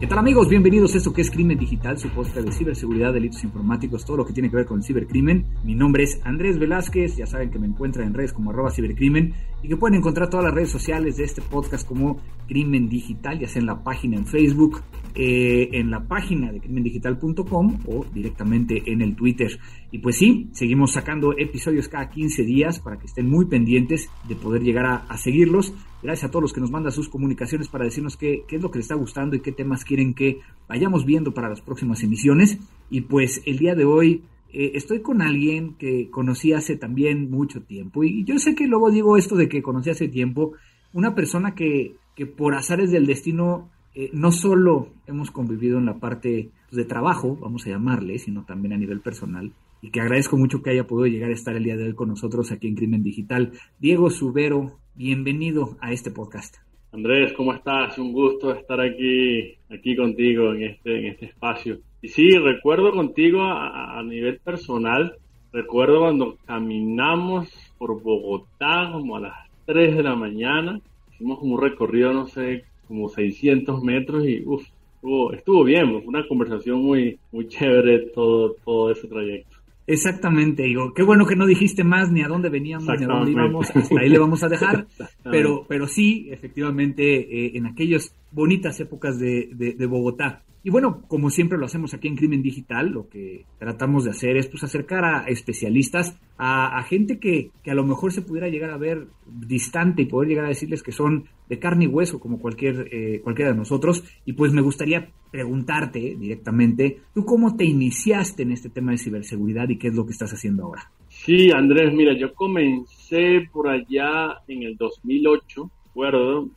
¿Qué 0.00 0.06
tal 0.06 0.20
amigos? 0.20 0.48
Bienvenidos 0.48 0.94
a 0.94 0.98
esto 0.98 1.12
que 1.12 1.22
es 1.22 1.30
Crimen 1.30 1.58
Digital, 1.58 1.98
su 1.98 2.08
podcast 2.10 2.46
de 2.46 2.52
ciberseguridad, 2.52 3.12
delitos 3.12 3.42
informáticos, 3.42 4.04
todo 4.04 4.18
lo 4.18 4.24
que 4.24 4.32
tiene 4.32 4.48
que 4.48 4.54
ver 4.54 4.64
con 4.64 4.78
el 4.78 4.84
cibercrimen. 4.84 5.44
Mi 5.64 5.74
nombre 5.74 6.04
es 6.04 6.20
Andrés 6.22 6.56
Velázquez, 6.56 7.16
ya 7.16 7.26
saben 7.26 7.50
que 7.50 7.58
me 7.58 7.66
encuentran 7.66 8.06
en 8.06 8.14
redes 8.14 8.32
como 8.32 8.50
arroba 8.50 8.70
cibercrimen 8.70 9.34
y 9.60 9.66
que 9.66 9.76
pueden 9.76 9.98
encontrar 9.98 10.30
todas 10.30 10.44
las 10.44 10.54
redes 10.54 10.70
sociales 10.70 11.16
de 11.16 11.24
este 11.24 11.42
podcast 11.42 11.84
como 11.84 12.20
Crimen 12.46 12.88
Digital, 12.88 13.40
ya 13.40 13.48
sea 13.48 13.58
en 13.58 13.66
la 13.66 13.82
página 13.82 14.16
en 14.16 14.26
Facebook, 14.26 14.82
eh, 15.16 15.70
en 15.72 15.90
la 15.90 16.06
página 16.06 16.52
de 16.52 16.60
crimendigital.com 16.60 17.78
o 17.86 18.06
directamente 18.14 18.92
en 18.92 19.02
el 19.02 19.16
Twitter. 19.16 19.58
Y 19.90 19.98
pues 19.98 20.16
sí, 20.16 20.48
seguimos 20.52 20.92
sacando 20.92 21.36
episodios 21.36 21.88
cada 21.88 22.08
15 22.08 22.44
días 22.44 22.78
para 22.78 22.98
que 22.98 23.06
estén 23.06 23.28
muy 23.28 23.46
pendientes 23.46 24.08
de 24.28 24.36
poder 24.36 24.62
llegar 24.62 24.86
a, 25.08 25.16
seguirlos. 25.16 25.74
Gracias 26.02 26.28
a 26.28 26.30
todos 26.30 26.42
los 26.42 26.52
que 26.52 26.60
nos 26.60 26.70
mandan 26.70 26.92
sus 26.92 27.08
comunicaciones 27.08 27.68
para 27.68 27.84
decirnos 27.84 28.16
qué, 28.16 28.44
es 28.48 28.62
lo 28.62 28.70
que 28.70 28.78
les 28.78 28.84
está 28.84 28.94
gustando 28.94 29.34
y 29.34 29.40
qué 29.40 29.50
temas 29.50 29.84
quieren 29.84 30.14
que 30.14 30.40
vayamos 30.68 31.04
viendo 31.04 31.34
para 31.34 31.48
las 31.48 31.60
próximas 31.60 32.02
emisiones. 32.02 32.58
Y 32.88 33.02
pues 33.02 33.42
el 33.46 33.58
día 33.58 33.74
de 33.74 33.84
hoy 33.84 34.22
eh, 34.52 34.72
estoy 34.74 35.00
con 35.00 35.22
alguien 35.22 35.74
que 35.74 36.08
conocí 36.10 36.52
hace 36.52 36.76
también 36.76 37.30
mucho 37.30 37.62
tiempo. 37.62 38.04
Y 38.04 38.24
yo 38.24 38.38
sé 38.38 38.54
que 38.54 38.68
luego 38.68 38.90
digo 38.90 39.16
esto 39.16 39.34
de 39.34 39.48
que 39.48 39.62
conocí 39.62 39.90
hace 39.90 40.08
tiempo, 40.08 40.52
una 40.92 41.14
persona 41.16 41.54
que, 41.54 41.96
que 42.14 42.26
por 42.26 42.54
azares 42.54 42.92
del 42.92 43.06
destino 43.06 43.68
eh, 43.94 44.10
no 44.12 44.30
solo 44.30 44.90
hemos 45.08 45.32
convivido 45.32 45.78
en 45.78 45.86
la 45.86 45.98
parte 45.98 46.50
pues, 46.68 46.76
de 46.76 46.84
trabajo, 46.84 47.36
vamos 47.40 47.66
a 47.66 47.70
llamarle, 47.70 48.20
sino 48.20 48.44
también 48.44 48.72
a 48.72 48.76
nivel 48.76 49.00
personal. 49.00 49.52
Y 49.80 49.90
que 49.90 50.00
agradezco 50.00 50.36
mucho 50.36 50.62
que 50.62 50.70
haya 50.70 50.86
podido 50.86 51.06
llegar 51.06 51.30
a 51.30 51.34
estar 51.34 51.54
el 51.54 51.62
día 51.62 51.76
de 51.76 51.84
hoy 51.84 51.94
con 51.94 52.08
nosotros 52.08 52.50
aquí 52.50 52.66
en 52.66 52.74
Crimen 52.74 53.04
Digital. 53.04 53.52
Diego 53.78 54.10
Subero, 54.10 54.78
bienvenido 54.96 55.76
a 55.80 55.92
este 55.92 56.10
podcast. 56.10 56.56
Andrés, 56.90 57.32
¿cómo 57.34 57.52
estás? 57.52 57.96
Un 57.98 58.12
gusto 58.12 58.50
estar 58.52 58.80
aquí, 58.80 59.56
aquí 59.70 59.94
contigo 59.94 60.52
en 60.52 60.64
este, 60.64 60.98
en 60.98 61.06
este 61.06 61.26
espacio. 61.26 61.78
Y 62.02 62.08
sí, 62.08 62.30
recuerdo 62.30 62.92
contigo 62.92 63.42
a, 63.42 64.02
nivel 64.02 64.40
personal, 64.40 65.16
recuerdo 65.52 66.00
cuando 66.00 66.38
caminamos 66.46 67.48
por 67.76 68.02
Bogotá 68.02 68.90
como 68.92 69.16
a 69.16 69.20
las 69.20 69.34
3 69.66 69.96
de 69.96 70.02
la 70.02 70.16
mañana, 70.16 70.80
hicimos 71.12 71.38
como 71.38 71.54
un 71.54 71.60
recorrido, 71.60 72.12
no 72.12 72.26
sé, 72.26 72.64
como 72.88 73.08
600 73.08 73.82
metros 73.82 74.24
y 74.26 74.42
uff, 74.46 74.66
estuvo, 74.94 75.32
estuvo 75.32 75.64
bien, 75.64 75.90
fue 75.90 76.06
una 76.06 76.26
conversación 76.26 76.82
muy, 76.82 77.18
muy 77.30 77.46
chévere 77.48 78.10
todo, 78.14 78.56
todo 78.64 78.90
ese 78.90 79.06
trayecto. 79.06 79.57
Exactamente, 79.88 80.64
digo, 80.64 80.92
qué 80.92 81.02
bueno 81.02 81.24
que 81.24 81.34
no 81.34 81.46
dijiste 81.46 81.82
más 81.82 82.10
ni 82.12 82.20
a 82.20 82.28
dónde 82.28 82.50
veníamos 82.50 82.86
ni 82.98 83.04
a 83.04 83.08
dónde 83.08 83.30
íbamos, 83.30 83.74
hasta 83.74 84.00
ahí 84.00 84.10
le 84.10 84.18
vamos 84.18 84.42
a 84.42 84.48
dejar, 84.50 84.86
pero, 85.24 85.64
pero 85.66 85.88
sí, 85.88 86.28
efectivamente, 86.30 87.20
eh, 87.20 87.52
en 87.54 87.64
aquellas 87.64 88.14
bonitas 88.30 88.78
épocas 88.80 89.18
de, 89.18 89.50
de 89.54 89.86
Bogotá, 89.86 90.44
y 90.64 90.70
bueno, 90.70 91.02
como 91.06 91.30
siempre 91.30 91.56
lo 91.56 91.66
hacemos 91.66 91.94
aquí 91.94 92.08
en 92.08 92.16
Crimen 92.16 92.42
Digital, 92.42 92.90
lo 92.90 93.08
que 93.08 93.46
tratamos 93.58 94.04
de 94.04 94.10
hacer 94.10 94.36
es 94.36 94.48
pues 94.48 94.64
acercar 94.64 95.04
a 95.04 95.24
especialistas, 95.28 96.18
a, 96.36 96.82
gente 96.82 97.18
que, 97.18 97.52
a 97.66 97.74
lo 97.74 97.84
mejor 97.84 98.12
se 98.12 98.22
pudiera 98.22 98.48
llegar 98.48 98.70
a 98.70 98.76
ver 98.76 99.06
distante 99.26 100.02
y 100.02 100.06
poder 100.06 100.28
llegar 100.28 100.44
a 100.46 100.48
decirles 100.48 100.82
que 100.82 100.92
son 100.92 101.24
de 101.48 101.58
carne 101.58 101.84
y 101.84 101.88
hueso 101.88 102.18
como 102.18 102.40
cualquier, 102.40 102.88
eh, 102.92 103.20
cualquiera 103.22 103.52
de 103.52 103.56
nosotros. 103.56 104.04
Y 104.24 104.32
pues 104.32 104.52
me 104.52 104.60
gustaría 104.60 105.08
preguntarte 105.30 106.16
directamente, 106.18 107.00
¿tú 107.14 107.24
cómo 107.24 107.56
te 107.56 107.64
iniciaste 107.64 108.42
en 108.42 108.52
este 108.52 108.68
tema 108.68 108.92
de 108.92 108.98
ciberseguridad 108.98 109.68
y 109.68 109.78
qué 109.78 109.88
es 109.88 109.94
lo 109.94 110.04
que 110.04 110.12
estás 110.12 110.32
haciendo 110.32 110.64
ahora? 110.64 110.90
Sí, 111.08 111.50
Andrés, 111.50 111.94
mira, 111.94 112.12
yo 112.18 112.34
comencé 112.34 113.48
por 113.52 113.68
allá 113.68 114.38
en 114.48 114.64
el 114.64 114.76
2008, 114.76 115.70
recuerdo, 115.86 116.50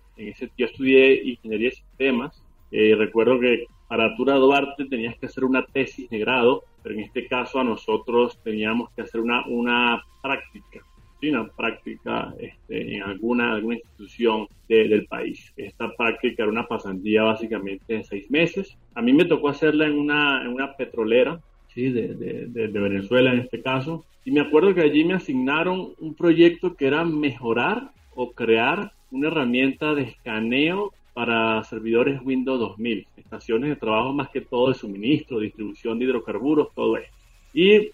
estudié 0.81 1.23
ingeniería 1.23 1.69
de 1.69 1.75
sistemas. 1.75 2.43
Eh, 2.71 2.95
recuerdo 2.97 3.39
que 3.39 3.65
para 3.87 4.15
tú 4.15 4.25
graduarte 4.25 4.85
tenías 4.85 5.17
que 5.19 5.27
hacer 5.27 5.43
una 5.43 5.63
tesis 5.65 6.09
de 6.09 6.19
grado, 6.19 6.63
pero 6.81 6.95
en 6.95 7.01
este 7.01 7.27
caso 7.27 7.59
a 7.59 7.63
nosotros 7.63 8.39
teníamos 8.43 8.89
que 8.91 9.03
hacer 9.03 9.21
una, 9.21 9.45
una 9.47 10.01
práctica, 10.23 10.79
una 11.21 11.47
práctica 11.49 12.33
este, 12.39 12.95
en 12.95 13.03
alguna, 13.03 13.53
alguna 13.53 13.75
institución 13.75 14.47
del 14.67 15.05
país. 15.05 15.53
Esta 15.55 15.91
práctica 15.95 16.43
era 16.43 16.51
una 16.51 16.67
pasantía 16.67 17.23
básicamente 17.23 17.97
de 17.97 18.03
seis 18.03 18.31
meses. 18.31 18.75
A 18.95 19.01
mí 19.01 19.13
me 19.13 19.25
tocó 19.25 19.49
hacerla 19.49 19.85
en 19.85 19.99
una, 19.99 20.41
en 20.41 20.47
una 20.47 20.75
petrolera, 20.75 21.39
¿sí? 21.67 21.89
de, 21.89 22.15
de, 22.15 22.67
de 22.69 22.79
Venezuela 22.79 23.33
en 23.33 23.41
este 23.41 23.61
caso, 23.61 24.05
y 24.23 24.31
me 24.31 24.41
acuerdo 24.41 24.73
que 24.73 24.81
allí 24.81 25.03
me 25.03 25.15
asignaron 25.15 25.93
un 25.99 26.15
proyecto 26.15 26.75
que 26.75 26.87
era 26.87 27.03
mejorar 27.03 27.91
o 28.15 28.31
crear 28.31 28.93
una 29.11 29.27
herramienta 29.27 29.93
de 29.93 30.03
escaneo 30.03 30.93
para 31.13 31.63
servidores 31.63 32.21
Windows 32.23 32.59
2000, 32.59 33.07
estaciones 33.17 33.69
de 33.69 33.75
trabajo 33.75 34.13
más 34.13 34.29
que 34.29 34.41
todo 34.41 34.69
de 34.69 34.75
suministro, 34.75 35.39
distribución 35.39 35.99
de 35.99 36.05
hidrocarburos, 36.05 36.73
todo 36.73 36.97
esto. 36.97 37.15
Y 37.53 37.91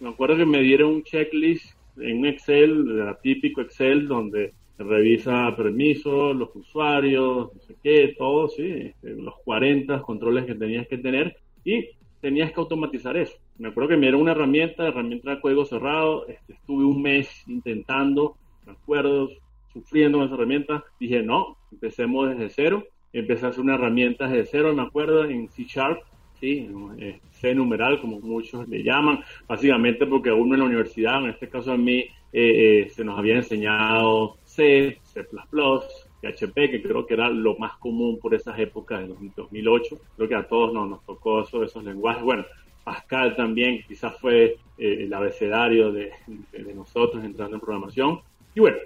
me 0.00 0.08
acuerdo 0.10 0.36
que 0.36 0.46
me 0.46 0.60
dieron 0.60 0.94
un 0.94 1.02
checklist 1.02 1.74
en 1.96 2.18
un 2.18 2.26
Excel, 2.26 3.16
típico 3.22 3.62
Excel, 3.62 4.06
donde 4.06 4.52
revisa 4.78 5.54
permisos, 5.56 6.36
los 6.36 6.54
usuarios, 6.54 7.54
no 7.54 7.60
sé 7.62 7.76
qué, 7.82 8.14
todo, 8.18 8.48
sí, 8.48 8.66
este, 8.66 9.10
los 9.10 9.34
40 9.44 10.02
controles 10.02 10.44
que 10.46 10.54
tenías 10.54 10.86
que 10.88 10.98
tener 10.98 11.36
y 11.64 11.88
tenías 12.20 12.52
que 12.52 12.60
automatizar 12.60 13.16
eso. 13.16 13.36
Me 13.58 13.68
acuerdo 13.68 13.90
que 13.90 13.96
me 13.96 14.02
dieron 14.02 14.22
una 14.22 14.32
herramienta, 14.32 14.88
herramienta 14.88 15.30
de 15.30 15.40
código 15.40 15.64
cerrado, 15.64 16.26
este, 16.26 16.54
estuve 16.54 16.84
un 16.84 17.00
mes 17.00 17.28
intentando, 17.46 18.36
me 18.66 18.72
acuerdo, 18.72 19.30
sufriendo 19.74 20.18
con 20.18 20.26
esa 20.26 20.36
herramienta, 20.36 20.84
dije, 20.98 21.22
no, 21.22 21.58
empecemos 21.70 22.30
desde 22.30 22.48
cero. 22.48 22.84
Empecé 23.12 23.46
a 23.46 23.48
hacer 23.50 23.60
una 23.60 23.74
herramienta 23.74 24.26
desde 24.26 24.46
cero, 24.46 24.74
me 24.74 24.82
acuerdo, 24.82 25.24
en 25.24 25.48
C 25.48 25.64
Sharp, 25.64 26.00
¿sí? 26.40 26.70
Eh, 26.98 27.20
C 27.30 27.54
numeral, 27.54 28.00
como 28.00 28.20
muchos 28.20 28.68
le 28.68 28.82
llaman, 28.82 29.20
básicamente 29.46 30.06
porque 30.06 30.32
uno 30.32 30.54
en 30.54 30.60
la 30.60 30.66
universidad, 30.66 31.22
en 31.22 31.30
este 31.30 31.48
caso 31.48 31.72
a 31.72 31.76
mí, 31.76 31.98
eh, 31.98 32.08
eh, 32.32 32.88
se 32.90 33.04
nos 33.04 33.18
había 33.18 33.36
enseñado 33.36 34.36
C, 34.44 34.98
C++, 35.02 35.24
PHP, 35.24 36.54
que 36.70 36.82
creo 36.82 37.06
que 37.06 37.14
era 37.14 37.28
lo 37.28 37.56
más 37.58 37.76
común 37.78 38.18
por 38.18 38.34
esas 38.34 38.58
épocas 38.58 39.00
de 39.00 39.14
2008. 39.36 39.96
Creo 40.16 40.28
que 40.28 40.34
a 40.34 40.48
todos 40.48 40.72
nos, 40.72 40.88
nos 40.88 41.04
tocó 41.04 41.42
eso, 41.42 41.62
esos 41.62 41.84
lenguajes. 41.84 42.22
Bueno, 42.22 42.44
Pascal 42.82 43.36
también 43.36 43.82
quizás 43.86 44.18
fue 44.20 44.56
el 44.76 45.12
abecedario 45.12 45.92
de, 45.92 46.12
de, 46.52 46.74
nosotros 46.74 47.24
entrando 47.24 47.56
en 47.56 47.60
programación. 47.60 48.20
Y 48.54 48.60
bueno, 48.60 48.78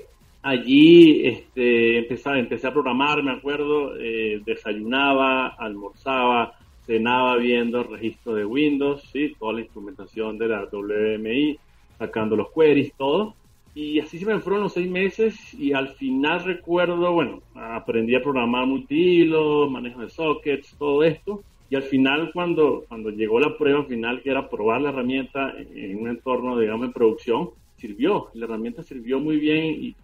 Allí 0.43 1.27
este, 1.27 1.99
empecé, 1.99 2.39
empecé 2.39 2.67
a 2.69 2.73
programar, 2.73 3.23
me 3.23 3.33
acuerdo, 3.33 3.97
eh, 3.99 4.41
desayunaba, 4.45 5.49
almorzaba, 5.49 6.55
cenaba 6.87 7.37
viendo 7.37 7.81
el 7.81 7.89
registro 7.89 8.35
de 8.35 8.45
Windows, 8.45 9.03
¿sí? 9.13 9.35
toda 9.39 9.55
la 9.55 9.61
instrumentación 9.61 10.39
de 10.39 10.49
la 10.49 10.69
WMI, 10.71 11.59
sacando 11.99 12.37
los 12.37 12.49
queries, 12.53 12.95
todo. 12.95 13.35
Y 13.75 14.01
así 14.01 14.19
se 14.19 14.27
me 14.27 14.39
fueron 14.41 14.63
los 14.63 14.73
seis 14.73 14.91
meses 14.91 15.55
y 15.55 15.73
al 15.73 15.89
final 15.91 16.45
recuerdo, 16.45 17.13
bueno, 17.13 17.43
aprendí 17.55 18.15
a 18.15 18.23
programar 18.23 18.67
multihilo, 18.67 19.69
manejo 19.69 20.01
de 20.01 20.09
sockets, 20.09 20.75
todo 20.79 21.03
esto. 21.03 21.43
Y 21.71 21.77
al 21.77 21.83
final, 21.83 22.31
cuando, 22.33 22.85
cuando 22.89 23.11
llegó 23.11 23.39
la 23.39 23.57
prueba 23.59 23.85
final, 23.85 24.23
que 24.23 24.31
era 24.31 24.49
probar 24.49 24.81
la 24.81 24.89
herramienta 24.89 25.55
en 25.75 26.01
un 26.01 26.09
entorno, 26.09 26.59
digamos, 26.59 26.87
en 26.87 26.93
producción, 26.93 27.51
sirvió. 27.77 28.31
La 28.33 28.47
herramienta 28.47 28.83
sirvió 28.83 29.21
muy 29.21 29.37
bien 29.37 29.67
y 29.67 29.95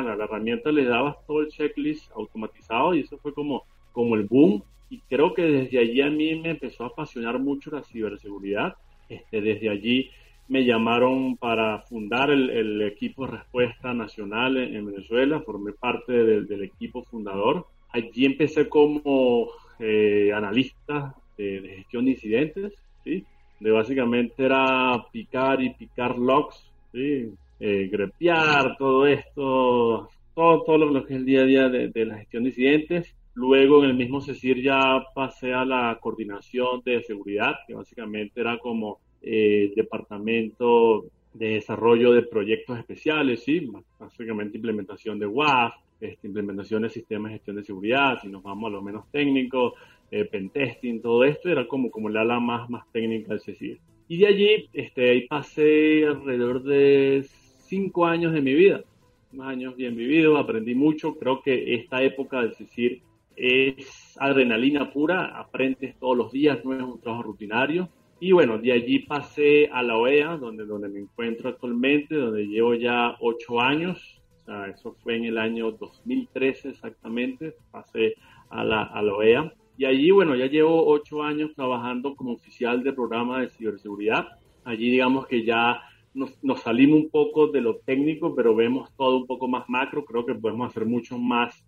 la 0.00 0.24
herramienta 0.24 0.72
le 0.72 0.84
daba 0.84 1.18
todo 1.26 1.42
el 1.42 1.48
checklist 1.48 2.10
automatizado 2.12 2.94
y 2.94 3.00
eso 3.00 3.18
fue 3.18 3.34
como, 3.34 3.64
como 3.92 4.14
el 4.14 4.24
boom. 4.24 4.62
Y 4.88 5.00
creo 5.08 5.34
que 5.34 5.42
desde 5.42 5.78
allí 5.78 6.00
a 6.00 6.10
mí 6.10 6.34
me 6.36 6.50
empezó 6.50 6.84
a 6.84 6.88
apasionar 6.88 7.38
mucho 7.38 7.70
la 7.70 7.82
ciberseguridad. 7.82 8.76
Este, 9.08 9.40
desde 9.40 9.68
allí 9.68 10.10
me 10.48 10.64
llamaron 10.64 11.36
para 11.36 11.80
fundar 11.80 12.30
el, 12.30 12.82
equipo 12.82 13.26
de 13.26 13.38
respuesta 13.38 13.94
nacional 13.94 14.56
en, 14.56 14.86
Venezuela, 14.86 15.40
formé 15.40 15.72
parte 15.72 16.12
del, 16.12 16.62
equipo 16.62 17.02
fundador. 17.04 17.66
Allí 17.90 18.24
empecé 18.24 18.68
como 18.68 19.48
eh, 19.78 20.30
analista 20.34 21.14
de, 21.36 21.74
gestión 21.76 22.04
de 22.04 22.10
incidentes, 22.12 22.72
¿sí? 23.04 23.24
de 23.60 23.70
básicamente 23.70 24.44
era 24.44 25.06
picar 25.12 25.62
y 25.62 25.70
picar 25.70 26.18
logs, 26.18 26.70
¿sí? 26.92 27.32
Eh, 27.64 27.88
grepear, 27.88 28.76
todo 28.76 29.06
esto, 29.06 30.08
todo, 30.34 30.64
todo 30.64 30.78
lo 30.78 31.04
que 31.04 31.14
es 31.14 31.20
el 31.20 31.24
día 31.24 31.42
a 31.42 31.44
día 31.44 31.68
de, 31.68 32.04
la 32.04 32.18
gestión 32.18 32.42
de 32.42 32.48
incidentes. 32.48 33.14
Luego 33.34 33.84
en 33.84 33.90
el 33.90 33.96
mismo 33.96 34.20
CECIR 34.20 34.60
ya 34.60 35.00
pasé 35.14 35.54
a 35.54 35.64
la 35.64 35.96
coordinación 36.02 36.82
de 36.84 37.04
seguridad, 37.04 37.54
que 37.68 37.74
básicamente 37.74 38.40
era 38.40 38.58
como 38.58 38.98
eh, 39.22 39.68
el 39.68 39.74
departamento 39.76 41.04
de 41.34 41.50
desarrollo 41.50 42.12
de 42.12 42.22
proyectos 42.22 42.80
especiales, 42.80 43.44
¿sí? 43.44 43.70
básicamente 43.96 44.56
implementación 44.56 45.20
de 45.20 45.26
WAF, 45.26 45.72
este, 46.00 46.26
implementación 46.26 46.82
de 46.82 46.90
sistemas 46.90 47.30
de 47.30 47.36
gestión 47.38 47.56
de 47.56 47.64
seguridad, 47.64 48.18
si 48.20 48.28
nos 48.28 48.42
vamos 48.42 48.70
a 48.70 48.72
lo 48.72 48.82
menos 48.82 49.08
técnico, 49.12 49.74
eh, 50.10 50.24
pentesting, 50.24 51.00
todo 51.00 51.22
esto, 51.22 51.48
era 51.48 51.68
como, 51.68 51.92
como 51.92 52.08
la 52.08 52.22
ala 52.22 52.40
más, 52.40 52.68
más 52.68 52.90
técnica 52.90 53.28
del 53.28 53.40
CECIR. 53.40 53.78
Y 54.08 54.16
de 54.18 54.26
allí, 54.26 54.68
este, 54.72 55.10
ahí 55.10 55.28
pasé 55.28 56.06
alrededor 56.06 56.64
de 56.64 57.24
cinco 57.72 58.04
años 58.04 58.34
de 58.34 58.42
mi 58.42 58.52
vida, 58.52 58.84
unos 59.32 59.46
años 59.46 59.74
bien 59.76 59.96
vividos, 59.96 60.38
aprendí 60.38 60.74
mucho, 60.74 61.14
creo 61.14 61.40
que 61.40 61.74
esta 61.74 62.02
época 62.02 62.42
del 62.42 62.54
CECIR 62.54 63.00
es 63.34 64.14
adrenalina 64.20 64.92
pura, 64.92 65.38
aprendes 65.38 65.98
todos 65.98 66.14
los 66.14 66.30
días, 66.30 66.62
no 66.66 66.74
es 66.74 66.82
un 66.82 67.00
trabajo 67.00 67.22
rutinario. 67.22 67.88
Y 68.20 68.32
bueno, 68.32 68.58
de 68.58 68.72
allí 68.72 68.98
pasé 68.98 69.70
a 69.72 69.82
la 69.82 69.96
OEA, 69.96 70.36
donde, 70.36 70.66
donde 70.66 70.90
me 70.90 71.00
encuentro 71.00 71.48
actualmente, 71.48 72.14
donde 72.14 72.46
llevo 72.46 72.74
ya 72.74 73.16
ocho 73.20 73.58
años. 73.58 74.20
O 74.42 74.44
sea, 74.44 74.66
eso 74.66 74.94
fue 75.02 75.16
en 75.16 75.24
el 75.24 75.38
año 75.38 75.72
2013 75.72 76.68
exactamente, 76.68 77.54
pasé 77.70 78.16
a 78.50 78.64
la, 78.64 78.82
a 78.82 79.00
la 79.00 79.14
OEA. 79.14 79.50
Y 79.78 79.86
allí, 79.86 80.10
bueno, 80.10 80.34
ya 80.36 80.44
llevo 80.44 80.86
ocho 80.88 81.22
años 81.22 81.54
trabajando 81.54 82.14
como 82.16 82.32
oficial 82.32 82.82
de 82.82 82.92
programa 82.92 83.40
de 83.40 83.48
ciberseguridad. 83.48 84.28
Allí 84.62 84.90
digamos 84.90 85.26
que 85.26 85.42
ya 85.42 85.80
nos, 86.14 86.42
nos, 86.42 86.60
salimos 86.60 87.00
un 87.00 87.10
poco 87.10 87.48
de 87.48 87.60
lo 87.60 87.76
técnico, 87.76 88.34
pero 88.34 88.54
vemos 88.54 88.90
todo 88.96 89.16
un 89.16 89.26
poco 89.26 89.48
más 89.48 89.68
macro. 89.68 90.04
Creo 90.04 90.26
que 90.26 90.34
podemos 90.34 90.70
hacer 90.70 90.86
mucho 90.86 91.18
más 91.18 91.64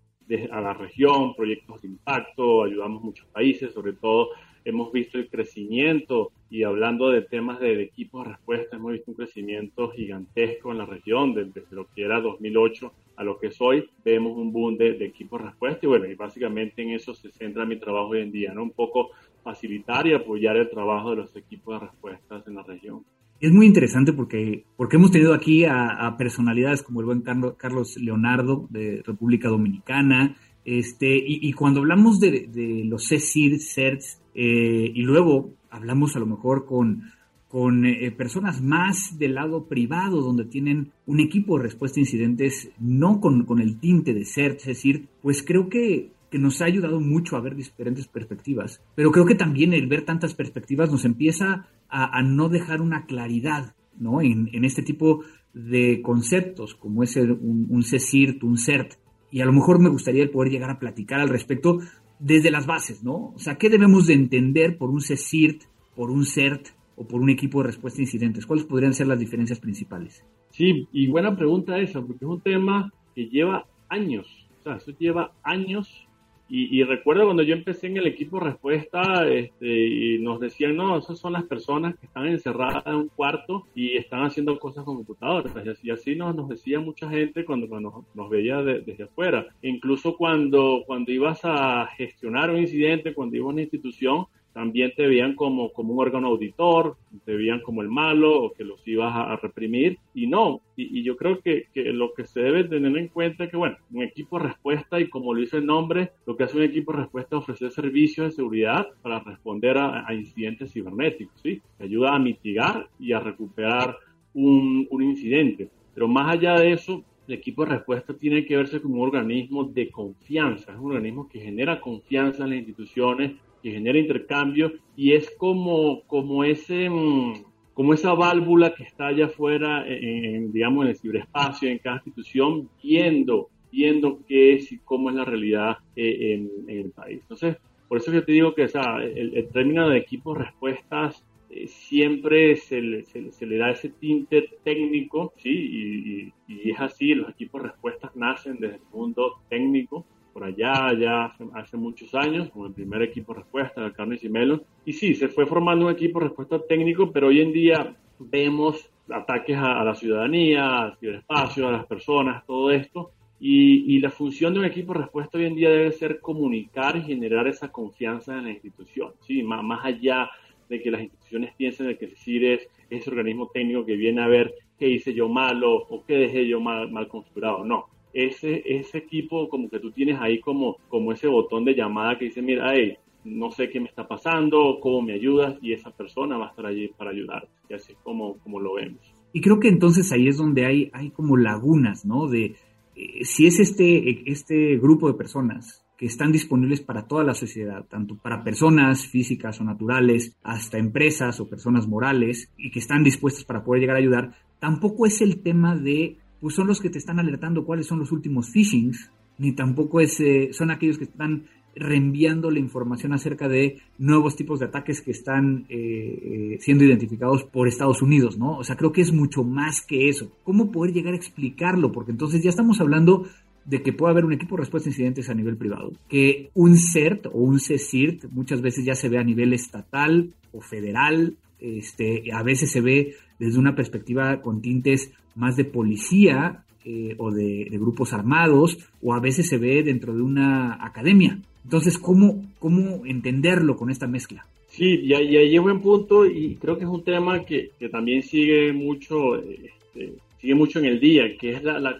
a 0.51 0.61
la 0.61 0.73
región, 0.73 1.35
proyectos 1.35 1.81
de 1.81 1.89
impacto, 1.89 2.63
ayudamos 2.63 3.03
muchos 3.03 3.27
países, 3.27 3.73
sobre 3.73 3.93
todo 3.93 4.29
hemos 4.65 4.91
visto 4.91 5.19
el 5.19 5.29
crecimiento 5.29 6.31
y 6.49 6.63
hablando 6.63 7.11
de 7.11 7.21
temas 7.21 7.59
de, 7.59 7.83
equipos 7.83 8.25
de 8.25 8.31
respuesta, 8.31 8.75
hemos 8.75 8.93
visto 8.93 9.11
un 9.11 9.17
crecimiento 9.17 9.89
gigantesco 9.91 10.71
en 10.71 10.79
la 10.79 10.85
región 10.87 11.35
desde, 11.35 11.63
lo 11.69 11.87
que 11.93 12.03
era 12.03 12.19
2008 12.19 12.91
a 13.17 13.23
lo 13.23 13.39
que 13.39 13.47
es 13.47 13.61
hoy, 13.61 13.87
vemos 14.03 14.35
un 14.35 14.51
boom 14.51 14.75
de, 14.75 15.05
equipos 15.05 15.39
de 15.39 15.49
respuesta 15.49 15.79
y 15.83 15.87
bueno, 15.87 16.07
y 16.07 16.15
básicamente 16.15 16.81
en 16.81 16.89
eso 16.89 17.13
se 17.13 17.31
centra 17.31 17.65
mi 17.65 17.77
trabajo 17.77 18.09
hoy 18.09 18.21
en 18.21 18.31
día, 18.31 18.53
¿no? 18.53 18.63
Un 18.63 18.71
poco 18.71 19.11
facilitar 19.43 20.07
y 20.07 20.13
apoyar 20.13 20.57
el 20.57 20.69
trabajo 20.69 21.11
de 21.11 21.17
los 21.17 21.35
equipos 21.35 21.79
de 21.79 21.87
respuestas 21.87 22.47
en 22.47 22.55
la 22.55 22.63
región. 22.63 23.05
Es 23.39 23.51
muy 23.51 23.65
interesante 23.65 24.13
porque, 24.13 24.65
porque 24.77 24.95
hemos 24.95 25.11
tenido 25.11 25.33
aquí 25.33 25.65
a, 25.65 26.15
personalidades 26.17 26.83
como 26.83 27.01
el 27.01 27.05
buen 27.05 27.21
Carlos 27.21 27.97
Leonardo 27.97 28.67
de 28.69 29.03
República 29.05 29.49
Dominicana, 29.49 30.35
este, 30.63 31.15
y, 31.15 31.53
cuando 31.53 31.81
hablamos 31.81 32.19
de, 32.19 32.49
los 32.85 33.07
CECIR, 33.07 33.59
CERTs, 33.59 34.19
eh, 34.33 34.91
y 34.93 35.01
luego 35.03 35.53
hablamos 35.69 36.15
a 36.15 36.19
lo 36.19 36.25
mejor 36.25 36.65
con, 36.65 37.03
con 37.47 37.85
eh, 37.85 38.09
personas 38.11 38.61
más 38.63 39.19
del 39.19 39.35
lado 39.35 39.67
privado, 39.67 40.21
donde 40.21 40.45
tienen 40.45 40.91
un 41.05 41.19
equipo 41.19 41.57
de 41.57 41.63
respuesta 41.63 41.99
a 41.99 42.01
incidentes, 42.01 42.71
no 42.79 43.19
con, 43.19 43.45
con 43.45 43.59
el 43.59 43.79
tinte 43.79 44.13
de 44.13 44.25
CERT, 44.25 44.61
es 44.61 44.65
decir, 44.65 45.07
pues 45.21 45.43
creo 45.43 45.69
que, 45.69 46.11
que 46.31 46.39
nos 46.39 46.61
ha 46.61 46.65
ayudado 46.65 46.99
mucho 46.99 47.37
a 47.37 47.41
ver 47.41 47.55
diferentes 47.55 48.07
perspectivas, 48.07 48.81
pero 48.95 49.11
creo 49.11 49.25
que 49.25 49.35
también 49.35 49.71
el 49.73 49.87
ver 49.87 50.03
tantas 50.03 50.33
perspectivas 50.33 50.91
nos 50.91 51.05
empieza 51.05 51.67
a, 51.89 52.21
no 52.21 52.49
dejar 52.49 52.81
una 52.81 53.05
claridad 53.05 53.75
¿no? 53.97 54.21
En, 54.21 54.65
este 54.65 54.81
tipo 54.81 55.23
de 55.53 56.01
conceptos, 56.01 56.75
como 56.75 57.03
es 57.03 57.15
un, 57.15 57.67
un 57.69 57.83
CECIRT, 57.83 58.43
un 58.43 58.57
CERT. 58.57 58.95
Y 59.31 59.41
a 59.41 59.45
lo 59.45 59.53
mejor 59.53 59.79
me 59.79 59.89
gustaría 59.89 60.29
poder 60.29 60.51
llegar 60.51 60.69
a 60.69 60.79
platicar 60.79 61.19
al 61.19 61.29
respecto 61.29 61.79
desde 62.19 62.51
las 62.51 62.65
bases, 62.65 63.03
¿no? 63.03 63.33
O 63.35 63.39
sea, 63.39 63.55
¿qué 63.57 63.69
debemos 63.69 64.07
de 64.07 64.13
entender 64.13 64.77
por 64.77 64.89
un 64.89 65.01
CECIRT, 65.01 65.63
por 65.95 66.09
un 66.09 66.25
CERT 66.25 66.67
o 66.95 67.07
por 67.07 67.21
un 67.21 67.29
equipo 67.29 67.61
de 67.61 67.67
respuesta 67.67 67.99
a 67.99 68.03
incidentes? 68.03 68.45
¿Cuáles 68.45 68.65
podrían 68.65 68.93
ser 68.93 69.07
las 69.07 69.19
diferencias 69.19 69.59
principales? 69.59 70.23
Sí, 70.51 70.87
y 70.91 71.07
buena 71.07 71.35
pregunta 71.35 71.77
esa, 71.79 72.01
porque 72.01 72.25
es 72.25 72.31
un 72.31 72.41
tema 72.41 72.91
que 73.13 73.27
lleva 73.27 73.65
años, 73.89 74.27
o 74.59 74.63
sea, 74.63 74.75
eso 74.77 74.91
lleva 74.97 75.33
años 75.43 76.07
y, 76.47 76.83
recuerdo 76.83 77.25
cuando 77.25 77.41
yo 77.41 77.55
empecé 77.55 77.87
en 77.87 77.97
el 77.97 78.05
equipo 78.05 78.39
respuesta 78.39 79.27
este, 79.27 79.65
y 79.67 80.19
nos 80.19 80.39
decían, 80.39 80.75
no, 80.75 80.97
esas 80.97 81.17
son 81.17 81.33
las 81.33 81.43
personas 81.43 81.97
que 81.97 82.05
están 82.05 82.27
encerradas 82.27 82.85
en 82.85 82.95
un 82.95 83.07
cuarto 83.07 83.65
y 83.73 83.97
están 83.97 84.23
haciendo 84.23 84.59
cosas 84.59 84.85
con 84.85 84.97
computadoras. 84.97 85.53
Y 85.81 85.89
así, 85.89 86.15
nos, 86.15 86.35
nos 86.35 86.47
decía 86.47 86.79
mucha 86.79 87.09
gente 87.09 87.45
cuando, 87.45 87.67
cuando 87.67 88.05
nos 88.13 88.29
veía 88.29 88.61
desde 88.61 89.05
afuera. 89.05 89.47
Incluso 89.63 90.15
cuando, 90.15 90.83
cuando 90.85 91.11
ibas 91.11 91.39
a 91.43 91.87
gestionar 91.97 92.51
un 92.51 92.59
incidente, 92.59 93.15
cuando 93.15 93.37
ibas 93.37 93.49
a 93.49 93.53
una 93.53 93.61
institución, 93.61 94.27
también 94.55 94.93
te 94.95 95.05
veían 95.05 95.35
como, 95.35 95.73
como 95.73 95.93
un 95.93 95.99
órgano 95.99 96.27
auditor, 96.27 96.95
te 97.25 97.35
veían 97.35 97.59
como 97.59 97.81
el 97.81 97.89
malo 97.89 98.41
o 98.41 98.53
que 98.53 98.63
los 98.63 98.79
ibas 98.87 99.13
a, 99.13 99.35
reprimir 99.35 99.99
y 100.13 100.27
no. 100.27 100.61
Y, 100.77 101.03
yo 101.03 101.17
creo 101.17 101.41
que, 101.41 101.65
que, 101.73 101.91
lo 101.91 102.13
que 102.13 102.25
se 102.25 102.39
debe 102.39 102.63
tener 102.63 102.97
en 102.97 103.09
cuenta 103.09 103.43
es 103.43 103.51
que, 103.51 103.57
bueno, 103.57 103.75
un 103.91 104.03
equipo 104.03 104.39
de 104.39 104.45
respuesta 104.45 104.97
y 104.97 105.09
como 105.09 105.33
lo 105.33 105.41
dice 105.41 105.57
el 105.57 105.65
nombre, 105.65 106.13
lo 106.25 106.37
que 106.37 106.45
hace 106.45 106.55
un 106.55 106.63
equipo 106.63 106.93
de 106.93 106.99
respuesta 106.99 107.35
es 107.35 107.41
ofrecer 107.41 107.69
servicios 107.71 108.27
de 108.27 108.31
seguridad 108.31 108.87
para 109.01 109.19
responder 109.19 109.77
a, 109.77 110.05
incidentes 110.13 110.71
cibernéticos, 110.71 111.37
¿sí? 111.41 111.61
Te 111.77 111.83
ayuda 111.83 112.15
a 112.15 112.19
mitigar 112.19 112.87
y 112.97 113.11
a 113.11 113.19
recuperar 113.19 113.97
un, 114.33 114.87
un 114.89 115.03
incidente. 115.03 115.69
Pero 115.93 116.07
más 116.07 116.33
allá 116.33 116.57
de 116.57 116.71
eso, 116.71 117.03
el 117.27 117.33
equipo 117.33 117.65
de 117.65 117.71
respuesta 117.71 118.13
tiene 118.13 118.45
que 118.45 118.55
verse 118.55 118.81
como 118.81 118.95
un 118.95 119.01
organismo 119.01 119.65
de 119.65 119.89
confianza, 119.89 120.71
es 120.71 120.79
un 120.79 120.91
organismo 120.91 121.27
que 121.27 121.41
genera 121.41 121.81
confianza 121.81 122.45
en 122.45 122.51
las 122.51 122.59
instituciones, 122.59 123.33
que 123.65 123.71
genera 123.71 123.97
intercambio 123.97 124.73
y 124.95 125.13
es 125.13 125.27
como, 125.39 126.03
como, 126.03 126.43
ese, 126.43 126.87
mm, 126.87 127.45
como 127.73 127.95
esa 127.95 128.13
válvula 128.13 128.75
que 128.75 128.83
está 128.83 129.07
allá 129.07 129.25
afuera, 129.25 129.83
en, 129.87 130.51
digamos, 130.51 130.85
en 130.85 130.91
el 130.91 130.95
ciberespacio, 130.95 131.67
en 131.71 131.79
cada 131.79 131.95
institución, 131.95 132.69
viendo, 132.83 133.49
viendo 133.71 134.19
qué 134.27 134.53
es 134.53 134.71
y 134.71 134.77
cómo 134.77 135.09
es 135.09 135.15
la 135.15 135.25
realidad 135.25 135.77
eh, 135.95 136.47
en, 136.67 136.69
el 136.69 136.91
país. 136.91 137.21
Entonces, 137.23 137.57
por 137.87 137.97
eso 137.97 138.13
yo 138.13 138.23
te 138.23 138.33
digo 138.33 138.53
que 138.53 138.65
el, 138.65 139.49
término 139.51 139.89
de 139.89 139.97
equipos 139.97 140.37
respuestas 140.37 141.25
eh, 141.49 141.65
siempre 141.65 142.57
se 142.57 142.81
le, 142.81 143.03
se, 143.03 143.45
le, 143.47 143.57
da 143.57 143.71
ese 143.71 143.89
tinte 143.89 144.47
técnico, 144.63 145.33
¿sí? 145.37 146.31
Y, 146.47 146.69
es 146.69 146.79
así, 146.79 147.15
los 147.15 147.31
equipos 147.31 147.63
respuestas 147.63 148.15
nacen 148.15 148.59
desde 148.59 148.75
el 148.75 148.81
mundo 148.93 149.41
técnico, 149.49 150.05
por 150.35 150.43
allá, 150.43 150.91
ya 150.99 151.33
hace, 151.53 151.77
muchos 151.77 152.13
años, 152.13 152.49
con 152.49 152.67
el 152.67 152.73
primer 152.73 153.01
equipo 153.01 153.33
respuesta, 153.33 153.81
de 153.81 153.93
Carnes 153.93 154.21
y 154.21 154.27
Melon. 154.27 154.61
Y 154.83 154.91
sí, 154.91 155.15
se 155.15 155.29
fue 155.29 155.45
formando 155.45 155.85
un 155.85 155.93
equipo 155.93 156.19
respuesta 156.19 156.59
técnico, 156.59 157.09
pero 157.09 157.27
hoy 157.27 157.39
en 157.39 157.53
día 157.53 157.95
vemos 158.19 158.91
ataques 159.09 159.55
a, 159.57 159.81
la 159.85 159.95
ciudadanía, 159.95 160.81
al 160.81 160.97
ciberespacio, 160.97 161.69
a 161.69 161.71
las 161.71 161.85
personas, 161.85 162.45
todo 162.45 162.69
esto. 162.69 163.11
Y, 163.39 163.97
la 164.01 164.11
función 164.11 164.53
de 164.53 164.59
un 164.59 164.65
equipo 164.65 164.93
respuesta 164.93 165.37
hoy 165.37 165.45
en 165.45 165.55
día 165.55 165.69
debe 165.69 165.93
ser 165.93 166.19
comunicar 166.19 166.97
y 166.97 167.03
generar 167.03 167.47
esa 167.47 167.71
confianza 167.71 168.37
en 168.37 168.43
la 168.43 168.51
institución, 168.51 169.13
¿sí? 169.21 169.41
más, 169.41 169.63
más 169.63 169.85
allá 169.85 170.29
de 170.67 170.81
que 170.81 170.91
las 170.91 170.99
instituciones 170.99 171.55
piensen 171.55 171.87
de 171.87 171.97
que 171.97 172.07
CICIR 172.07 172.43
es 172.43 172.69
ese 172.89 173.09
organismo 173.09 173.47
técnico 173.53 173.85
que 173.85 173.95
viene 173.95 174.21
a 174.21 174.27
ver 174.27 174.53
qué 174.77 174.89
hice 174.89 175.13
yo 175.13 175.29
malo 175.29 175.77
o 175.77 176.03
qué 176.05 176.17
dejé 176.17 176.45
yo 176.45 176.59
mal, 176.59 176.91
mal 176.91 177.07
configurado. 177.07 177.63
No, 177.63 177.85
ese, 178.15 178.63
ese 178.65 178.99
equipo 178.99 179.49
como 179.49 179.69
que 179.69 179.79
tú 179.79 179.91
tienes 179.91 180.19
ahí 180.21 180.39
como, 180.39 180.77
como 180.87 181.11
ese 181.11 181.27
botón 181.27 181.65
de 181.65 181.75
llamada 181.75 182.17
que 182.17 182.25
dice, 182.25 182.41
mira, 182.41 182.71
hey, 182.73 182.97
no 183.25 183.51
sé 183.51 183.69
qué 183.69 183.79
me 183.79 183.89
está 183.89 184.07
pasando, 184.07 184.79
cómo 184.81 185.01
me 185.01 185.13
ayudas, 185.13 185.57
y 185.61 185.73
esa 185.73 185.91
persona 185.91 186.37
va 186.37 186.47
a 186.47 186.49
estar 186.49 186.65
allí 186.65 186.87
para 186.97 187.11
ayudarte. 187.11 187.49
Y 187.69 187.73
así 187.73 187.91
es 187.91 187.97
como, 188.03 188.37
como 188.37 188.61
lo 188.61 188.75
vemos. 188.75 188.99
Y 189.33 189.41
creo 189.41 189.59
que 189.59 189.67
entonces 189.67 190.11
ahí 190.13 190.29
es 190.29 190.37
donde 190.37 190.65
hay, 190.65 190.89
hay 190.93 191.09
como 191.09 191.35
lagunas, 191.35 192.05
¿no? 192.05 192.27
De 192.27 192.55
eh, 192.95 193.25
si 193.25 193.47
es 193.47 193.59
este, 193.59 194.31
este 194.31 194.77
grupo 194.77 195.07
de 195.07 195.15
personas 195.15 195.85
que 195.97 196.05
están 196.05 196.31
disponibles 196.31 196.79
para 196.81 197.07
toda 197.07 197.23
la 197.25 197.33
sociedad, 197.33 197.85
tanto 197.89 198.17
para 198.17 198.43
personas 198.43 199.07
físicas 199.07 199.59
o 199.59 199.65
naturales, 199.65 200.37
hasta 200.43 200.77
empresas 200.77 201.39
o 201.41 201.49
personas 201.49 201.87
morales, 201.87 202.49
y 202.57 202.71
que 202.71 202.79
están 202.79 203.03
dispuestas 203.03 203.43
para 203.43 203.63
poder 203.63 203.81
llegar 203.81 203.97
a 203.97 203.99
ayudar, 203.99 204.31
tampoco 204.59 205.05
es 205.05 205.21
el 205.21 205.41
tema 205.41 205.75
de 205.75 206.17
pues 206.39 206.55
son 206.55 206.67
los 206.67 206.81
que 206.81 206.89
te 206.89 206.97
están 206.97 207.19
alertando 207.19 207.65
cuáles 207.65 207.87
son 207.87 207.99
los 207.99 208.11
últimos 208.11 208.49
phishings, 208.49 209.11
ni 209.37 209.53
tampoco 209.53 209.99
es, 209.99 210.19
eh, 210.19 210.49
son 210.51 210.71
aquellos 210.71 210.97
que 210.97 211.05
están 211.05 211.45
reenviando 211.75 212.49
la 212.51 212.59
información 212.59 213.13
acerca 213.13 213.49
de 213.49 213.79
nuevos 213.97 214.35
tipos 214.35 214.59
de 214.59 214.67
ataques 214.67 215.01
que 215.01 215.11
están 215.11 215.65
eh, 215.67 215.75
eh, 215.75 216.57
siendo 216.61 216.85
identificados 216.85 217.43
por 217.43 217.67
Estados 217.67 218.01
Unidos, 218.01 218.37
¿no? 218.37 218.57
O 218.57 218.63
sea, 218.63 218.77
creo 218.77 218.93
que 218.93 219.01
es 219.01 219.11
mucho 219.11 219.43
más 219.43 219.81
que 219.81 220.07
eso. 220.07 220.31
¿Cómo 220.43 220.71
poder 220.71 220.93
llegar 220.93 221.13
a 221.13 221.17
explicarlo? 221.17 221.91
Porque 221.91 222.11
entonces 222.11 222.41
ya 222.41 222.49
estamos 222.49 222.79
hablando 222.79 223.27
de 223.65 223.81
que 223.81 223.93
puede 223.93 224.11
haber 224.11 224.25
un 224.25 224.33
equipo 224.33 224.55
de 224.55 224.61
respuesta 224.61 224.89
a 224.89 224.91
incidentes 224.91 225.29
a 225.29 225.33
nivel 225.33 225.57
privado, 225.57 225.91
que 226.07 226.51
un 226.53 226.77
CERT 226.77 227.25
o 227.27 227.39
un 227.39 227.59
CECIRT 227.59 228.25
muchas 228.31 228.61
veces 228.61 228.85
ya 228.85 228.95
se 228.95 229.09
ve 229.09 229.17
a 229.17 229.23
nivel 229.23 229.53
estatal 229.53 230.33
o 230.53 230.61
federal, 230.61 231.35
este, 231.59 232.31
a 232.31 232.43
veces 232.43 232.71
se 232.71 232.81
ve 232.81 233.15
desde 233.39 233.59
una 233.59 233.75
perspectiva 233.75 234.41
con 234.41 234.61
tintes 234.61 235.11
más 235.35 235.55
de 235.55 235.65
policía 235.65 236.63
eh, 236.83 237.15
o 237.17 237.31
de, 237.31 237.67
grupos 237.71 238.13
armados, 238.13 238.77
o 239.01 239.13
a 239.13 239.19
veces 239.19 239.47
se 239.47 239.57
ve 239.57 239.83
dentro 239.83 240.15
de 240.15 240.21
una 240.21 240.85
academia. 240.85 241.39
Entonces, 241.63 241.97
¿cómo, 241.97 242.45
cómo 242.59 243.05
entenderlo 243.05 243.75
con 243.75 243.89
esta 243.89 244.07
mezcla? 244.07 244.45
Sí, 244.67 244.99
y 245.03 245.13
ahí, 245.13 245.55
es 245.55 245.61
buen 245.61 245.81
punto 245.81 246.25
y 246.25 246.55
creo 246.55 246.77
que 246.77 246.83
es 246.83 246.89
un 246.89 247.03
tema 247.03 247.43
que, 247.45 247.71
también 247.91 248.21
sigue 248.21 248.73
mucho 248.73 249.35
este, 249.37 250.13
sigue 250.39 250.55
mucho 250.55 250.79
en 250.79 250.85
el 250.85 250.99
día, 250.99 251.37
que 251.37 251.53
es 251.53 251.63
la, 251.63 251.79
la 251.79 251.99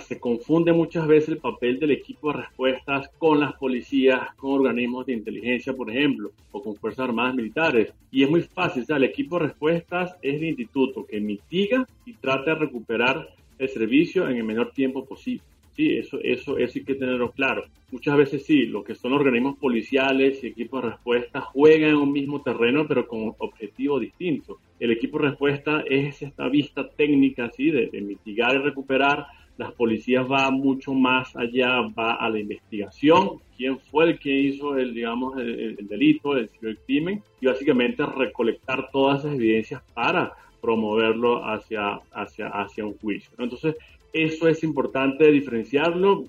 se 0.00 0.20
confunde 0.20 0.72
muchas 0.72 1.06
veces 1.06 1.30
el 1.30 1.38
papel 1.38 1.78
del 1.78 1.90
equipo 1.92 2.32
de 2.32 2.38
respuestas 2.40 3.08
con 3.18 3.40
las 3.40 3.54
policías, 3.54 4.34
con 4.36 4.52
organismos 4.52 5.06
de 5.06 5.14
inteligencia, 5.14 5.72
por 5.72 5.90
ejemplo, 5.90 6.32
o 6.52 6.62
con 6.62 6.76
fuerzas 6.76 7.08
armadas 7.08 7.34
militares. 7.34 7.92
Y 8.10 8.22
es 8.22 8.30
muy 8.30 8.42
fácil, 8.42 8.82
o 8.82 8.86
sea, 8.86 8.96
el 8.96 9.04
equipo 9.04 9.38
de 9.38 9.46
respuestas 9.46 10.14
es 10.22 10.36
el 10.36 10.44
instituto 10.44 11.04
que 11.06 11.20
mitiga 11.20 11.86
y 12.04 12.12
trata 12.14 12.50
de 12.50 12.60
recuperar 12.60 13.28
el 13.58 13.68
servicio 13.68 14.28
en 14.28 14.36
el 14.36 14.44
menor 14.44 14.72
tiempo 14.72 15.04
posible. 15.04 15.42
Sí, 15.80 15.96
eso, 15.96 16.18
eso, 16.22 16.58
eso 16.58 16.78
hay 16.78 16.84
que 16.84 16.94
tenerlo 16.94 17.30
claro. 17.30 17.64
Muchas 17.90 18.14
veces 18.14 18.44
sí, 18.44 18.66
lo 18.66 18.84
que 18.84 18.94
son 18.94 19.14
organismos 19.14 19.56
policiales 19.56 20.44
y 20.44 20.48
equipos 20.48 20.82
de 20.82 20.90
respuesta 20.90 21.40
juegan 21.40 21.88
en 21.92 21.96
un 21.96 22.12
mismo 22.12 22.42
terreno, 22.42 22.86
pero 22.86 23.08
con 23.08 23.32
objetivo 23.38 23.98
distinto. 23.98 24.58
El 24.78 24.90
equipo 24.90 25.16
de 25.16 25.28
respuesta 25.30 25.82
es 25.88 26.20
esta 26.20 26.50
vista 26.50 26.86
técnica, 26.86 27.50
¿sí? 27.56 27.70
de, 27.70 27.88
mitigar 28.02 28.56
y 28.56 28.58
recuperar. 28.58 29.24
Las 29.56 29.72
policías 29.72 30.30
va 30.30 30.50
mucho 30.50 30.92
más 30.92 31.34
allá, 31.34 31.80
va 31.98 32.12
a 32.12 32.28
la 32.28 32.40
investigación, 32.40 33.40
quién 33.56 33.78
fue 33.78 34.10
el 34.10 34.18
que 34.18 34.34
hizo 34.34 34.76
el, 34.76 34.92
digamos, 34.92 35.38
el, 35.38 35.78
delito, 35.88 36.36
el, 36.36 36.50
el 36.60 36.76
crimen, 36.80 37.22
y 37.40 37.46
básicamente 37.46 38.04
recolectar 38.04 38.90
todas 38.92 39.20
esas 39.20 39.34
evidencias 39.34 39.82
para 39.94 40.34
promoverlo 40.60 41.42
hacia, 41.42 42.00
hacia, 42.12 42.48
hacia 42.48 42.84
un 42.84 42.98
juicio. 42.98 43.30
Entonces, 43.38 43.76
eso 44.12 44.48
es 44.48 44.62
importante 44.62 45.30
diferenciarlo. 45.30 46.24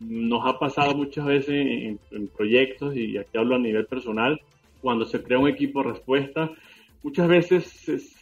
Nos 0.00 0.46
ha 0.46 0.58
pasado 0.58 0.94
muchas 0.94 1.24
veces 1.26 1.48
en, 2.10 2.28
proyectos, 2.28 2.96
y 2.96 3.16
aquí 3.16 3.38
hablo 3.38 3.56
a 3.56 3.58
nivel 3.58 3.86
personal, 3.86 4.40
cuando 4.80 5.04
se 5.06 5.22
crea 5.22 5.38
un 5.38 5.48
equipo 5.48 5.82
de 5.82 5.90
respuesta, 5.90 6.50
muchas 7.02 7.28
veces 7.28 7.64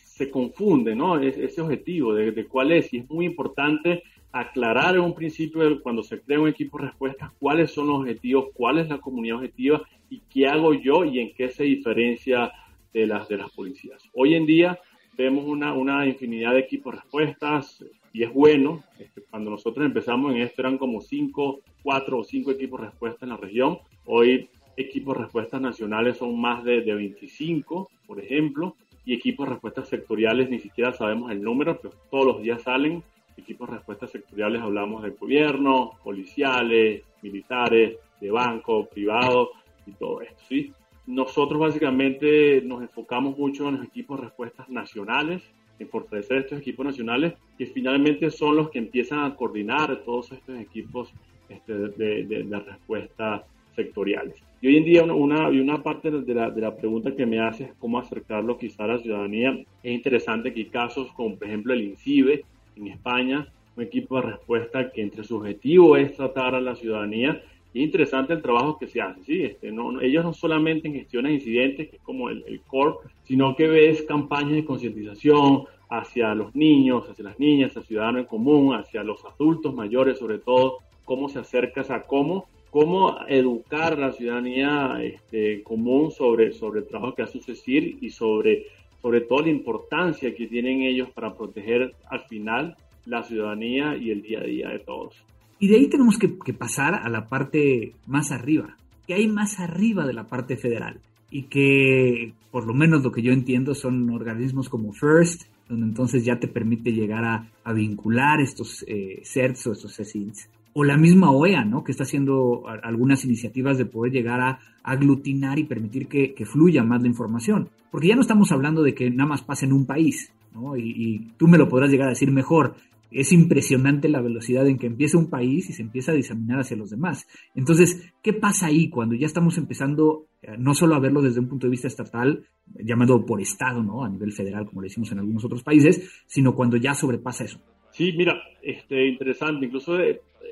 se, 0.04 0.30
confunde 0.30 0.94
¿no? 0.94 1.18
ese 1.18 1.60
objetivo 1.60 2.14
de, 2.14 2.46
cuál 2.46 2.72
es. 2.72 2.92
Y 2.92 2.98
es 2.98 3.10
muy 3.10 3.26
importante 3.26 4.02
aclarar 4.32 4.94
en 4.94 5.02
un 5.02 5.14
principio 5.14 5.80
cuando 5.82 6.02
se 6.02 6.20
crea 6.20 6.40
un 6.40 6.48
equipo 6.48 6.78
de 6.78 6.86
respuesta 6.86 7.32
cuáles 7.38 7.70
son 7.70 7.88
los 7.88 8.00
objetivos, 8.00 8.46
cuál 8.54 8.78
es 8.78 8.88
la 8.88 8.98
comunidad 8.98 9.36
objetiva 9.36 9.82
y 10.10 10.20
qué 10.28 10.46
hago 10.46 10.74
yo 10.74 11.04
y 11.04 11.20
en 11.20 11.34
qué 11.34 11.50
se 11.50 11.64
diferencia 11.64 12.52
de 12.92 13.06
las 13.06 13.28
de 13.28 13.36
las 13.36 13.50
policías. 13.52 14.02
Hoy 14.12 14.34
en 14.34 14.46
día 14.46 14.78
vemos 15.16 15.44
una, 15.44 15.72
una 15.72 16.06
infinidad 16.06 16.52
de 16.52 16.60
equipos 16.60 16.94
de 16.94 17.00
respuestas, 17.00 17.84
y 18.14 18.22
es 18.22 18.32
bueno. 18.32 18.82
Este, 18.98 19.20
cuando 19.28 19.50
nosotros 19.50 19.84
empezamos 19.84 20.32
en 20.32 20.40
esto 20.40 20.62
eran 20.62 20.78
como 20.78 21.02
cinco, 21.02 21.60
cuatro 21.82 22.20
o 22.20 22.24
cinco 22.24 22.52
equipos 22.52 22.80
respuesta 22.80 23.26
en 23.26 23.30
la 23.30 23.36
región. 23.36 23.80
Hoy 24.06 24.48
equipos 24.76 25.16
respuestas 25.16 25.60
nacionales 25.60 26.16
son 26.16 26.40
más 26.40 26.64
de, 26.64 26.80
de 26.80 26.94
25, 26.94 27.90
por 28.06 28.20
ejemplo, 28.20 28.76
y 29.04 29.14
equipos 29.14 29.48
respuestas 29.48 29.88
sectoriales 29.88 30.48
ni 30.48 30.60
siquiera 30.60 30.92
sabemos 30.92 31.30
el 31.30 31.42
número, 31.42 31.78
pero 31.82 31.92
todos 32.10 32.24
los 32.24 32.42
días 32.42 32.62
salen. 32.62 33.02
Equipos 33.36 33.68
respuestas 33.68 34.12
sectoriales 34.12 34.62
hablamos 34.62 35.02
de 35.02 35.10
gobierno, 35.10 35.98
policiales, 36.04 37.02
militares, 37.20 37.98
de 38.20 38.30
banco, 38.30 38.86
privado 38.86 39.50
y 39.86 39.92
todo 39.92 40.20
esto. 40.20 40.40
¿sí? 40.48 40.72
Nosotros 41.06 41.58
básicamente 41.58 42.62
nos 42.64 42.80
enfocamos 42.80 43.36
mucho 43.36 43.68
en 43.68 43.78
los 43.78 43.86
equipos 43.86 44.20
de 44.20 44.26
respuestas 44.26 44.68
nacionales, 44.68 45.42
en 45.78 45.88
fortalecer 45.88 46.38
estos 46.38 46.58
equipos 46.58 46.86
nacionales 46.86 47.34
que 47.58 47.66
finalmente 47.66 48.30
son 48.30 48.56
los 48.56 48.70
que 48.70 48.78
empiezan 48.78 49.20
a 49.24 49.34
coordinar 49.34 50.02
todos 50.04 50.32
estos 50.32 50.58
equipos 50.58 51.12
este, 51.48 51.74
de, 51.74 52.62
respuesta 52.66 53.44
sectoriales. 53.74 54.36
Y 54.60 54.68
hoy 54.68 54.76
en 54.76 54.84
día 54.84 55.04
una, 55.04 55.48
una 55.48 55.82
parte 55.82 56.10
de 56.10 56.34
la, 56.34 56.50
de 56.50 56.60
la 56.60 56.76
pregunta 56.76 57.14
que 57.14 57.26
me 57.26 57.40
hace 57.40 57.64
es 57.64 57.74
cómo 57.78 57.98
acercarlo 57.98 58.56
quizá 58.56 58.84
a 58.84 58.88
la 58.88 58.98
ciudadanía. 58.98 59.52
Es 59.82 59.92
interesante 59.92 60.54
que 60.54 60.68
casos 60.68 61.12
como 61.12 61.36
por 61.36 61.48
ejemplo 61.48 61.74
el 61.74 61.82
INCIBE 61.82 62.44
en 62.76 62.86
España, 62.88 63.48
un 63.76 63.82
equipo 63.82 64.16
de 64.16 64.30
respuesta 64.30 64.90
que 64.90 65.02
entre 65.02 65.24
su 65.24 65.36
objetivo 65.36 65.96
es 65.96 66.16
tratar 66.16 66.54
a 66.54 66.60
la 66.60 66.76
ciudadanía 66.76 67.42
es 67.74 67.82
interesante 67.82 68.32
el 68.32 68.42
trabajo 68.42 68.78
que 68.78 68.86
se 68.86 69.00
hace, 69.00 69.22
¿sí? 69.24 69.42
Este, 69.42 69.72
no, 69.72 70.00
ellos 70.00 70.24
no 70.24 70.32
solamente 70.32 70.90
gestionan 70.90 71.32
incidentes, 71.32 71.90
que 71.90 71.96
es 71.96 72.02
como 72.02 72.30
el, 72.30 72.44
el 72.46 72.60
core, 72.60 72.96
sino 73.24 73.56
que 73.56 73.66
ves 73.66 74.02
campañas 74.02 74.52
de 74.52 74.64
concientización 74.64 75.64
hacia 75.88 76.34
los 76.34 76.54
niños, 76.54 77.08
hacia 77.08 77.24
las 77.24 77.38
niñas, 77.38 77.70
hacia 77.70 77.80
el 77.80 77.86
ciudadano 77.86 78.18
en 78.20 78.24
común, 78.26 78.74
hacia 78.74 79.02
los 79.02 79.24
adultos 79.24 79.74
mayores 79.74 80.18
sobre 80.18 80.38
todo, 80.38 80.78
cómo 81.04 81.28
se 81.28 81.40
acerca 81.40 81.84
a 81.88 82.02
cómo, 82.02 82.46
cómo 82.70 83.18
educar 83.28 83.94
a 83.94 83.96
la 83.96 84.12
ciudadanía 84.12 84.98
este, 85.02 85.62
común 85.62 86.10
sobre, 86.10 86.52
sobre 86.52 86.80
el 86.80 86.86
trabajo 86.86 87.14
que 87.14 87.22
hace 87.22 87.40
CECIR 87.40 87.98
y 88.00 88.10
sobre, 88.10 88.66
sobre 89.02 89.20
todo 89.20 89.42
la 89.42 89.50
importancia 89.50 90.34
que 90.34 90.46
tienen 90.46 90.82
ellos 90.82 91.10
para 91.10 91.34
proteger 91.34 91.94
al 92.08 92.20
final 92.20 92.76
la 93.06 93.22
ciudadanía 93.22 93.96
y 93.96 94.10
el 94.10 94.22
día 94.22 94.40
a 94.40 94.44
día 94.44 94.68
de 94.70 94.78
todos. 94.78 95.14
Y 95.58 95.68
de 95.68 95.76
ahí 95.76 95.88
tenemos 95.88 96.18
que, 96.18 96.28
pasar 96.52 96.94
a 96.94 97.08
la 97.08 97.28
parte 97.28 97.94
más 98.06 98.32
arriba, 98.32 98.76
que 99.06 99.14
hay 99.14 99.28
más 99.28 99.60
arriba 99.60 100.06
de 100.06 100.12
la 100.12 100.26
parte 100.26 100.56
federal 100.56 101.00
y 101.30 101.44
que 101.44 102.34
por 102.50 102.66
lo 102.66 102.74
menos 102.74 103.02
lo 103.02 103.10
que 103.10 103.22
yo 103.22 103.32
entiendo 103.32 103.74
son 103.74 104.10
organismos 104.10 104.68
como 104.68 104.92
FIRST, 104.92 105.42
donde 105.68 105.86
entonces 105.86 106.24
ya 106.24 106.38
te 106.38 106.48
permite 106.48 106.92
llegar 106.92 107.24
a, 107.24 107.72
vincular 107.72 108.40
estos 108.40 108.84
eh, 108.86 109.22
CERTs 109.24 109.66
o 109.66 109.72
estos 109.72 109.94
CECINs. 109.96 110.48
O 110.74 110.84
la 110.84 110.96
misma 110.96 111.30
OEA, 111.30 111.64
¿no? 111.64 111.84
Que 111.84 111.92
está 111.92 112.02
haciendo 112.02 112.64
algunas 112.82 113.24
iniciativas 113.24 113.78
de 113.78 113.86
poder 113.86 114.12
llegar 114.12 114.40
a 114.40 114.58
aglutinar 114.82 115.58
y 115.58 115.64
permitir 115.64 116.08
que, 116.08 116.34
fluya 116.44 116.82
más 116.82 117.00
la 117.00 117.08
información. 117.08 117.68
Porque 117.90 118.08
ya 118.08 118.16
no 118.16 118.22
estamos 118.22 118.50
hablando 118.50 118.82
de 118.82 118.94
que 118.94 119.08
nada 119.08 119.28
más 119.28 119.42
pase 119.42 119.66
en 119.66 119.72
un 119.72 119.86
país, 119.86 120.32
¿no? 120.52 120.76
Y, 120.76 120.90
y, 120.90 121.18
tú 121.36 121.46
me 121.46 121.58
lo 121.58 121.68
podrás 121.68 121.90
llegar 121.90 122.08
a 122.08 122.10
decir 122.10 122.30
mejor 122.32 122.74
es 123.14 123.32
impresionante 123.32 124.08
la 124.08 124.20
velocidad 124.20 124.66
en 124.66 124.78
que 124.78 124.86
empieza 124.86 125.18
un 125.18 125.30
país 125.30 125.70
y 125.70 125.72
se 125.72 125.82
empieza 125.82 126.12
a 126.12 126.16
diseminar 126.16 126.60
hacia 126.60 126.76
los 126.76 126.90
demás. 126.90 127.26
Entonces, 127.54 128.12
¿qué 128.22 128.32
pasa 128.32 128.66
ahí 128.66 128.90
cuando 128.90 129.14
ya 129.14 129.26
estamos 129.26 129.56
empezando 129.56 130.26
eh, 130.42 130.56
no 130.58 130.74
solo 130.74 130.94
a 130.94 131.00
verlo 131.00 131.22
desde 131.22 131.40
un 131.40 131.48
punto 131.48 131.66
de 131.66 131.70
vista 131.70 131.88
estatal, 131.88 132.44
llamado 132.66 133.24
por 133.24 133.40
Estado, 133.40 133.82
¿no? 133.82 134.04
A 134.04 134.08
nivel 134.08 134.32
federal, 134.32 134.66
como 134.66 134.82
le 134.82 134.86
decimos 134.86 135.12
en 135.12 135.20
algunos 135.20 135.44
otros 135.44 135.62
países, 135.62 136.24
sino 136.26 136.54
cuando 136.54 136.76
ya 136.76 136.94
sobrepasa 136.94 137.44
eso? 137.44 137.60
Sí, 137.92 138.12
mira, 138.16 138.42
este, 138.62 139.06
interesante. 139.06 139.66
Incluso 139.66 139.96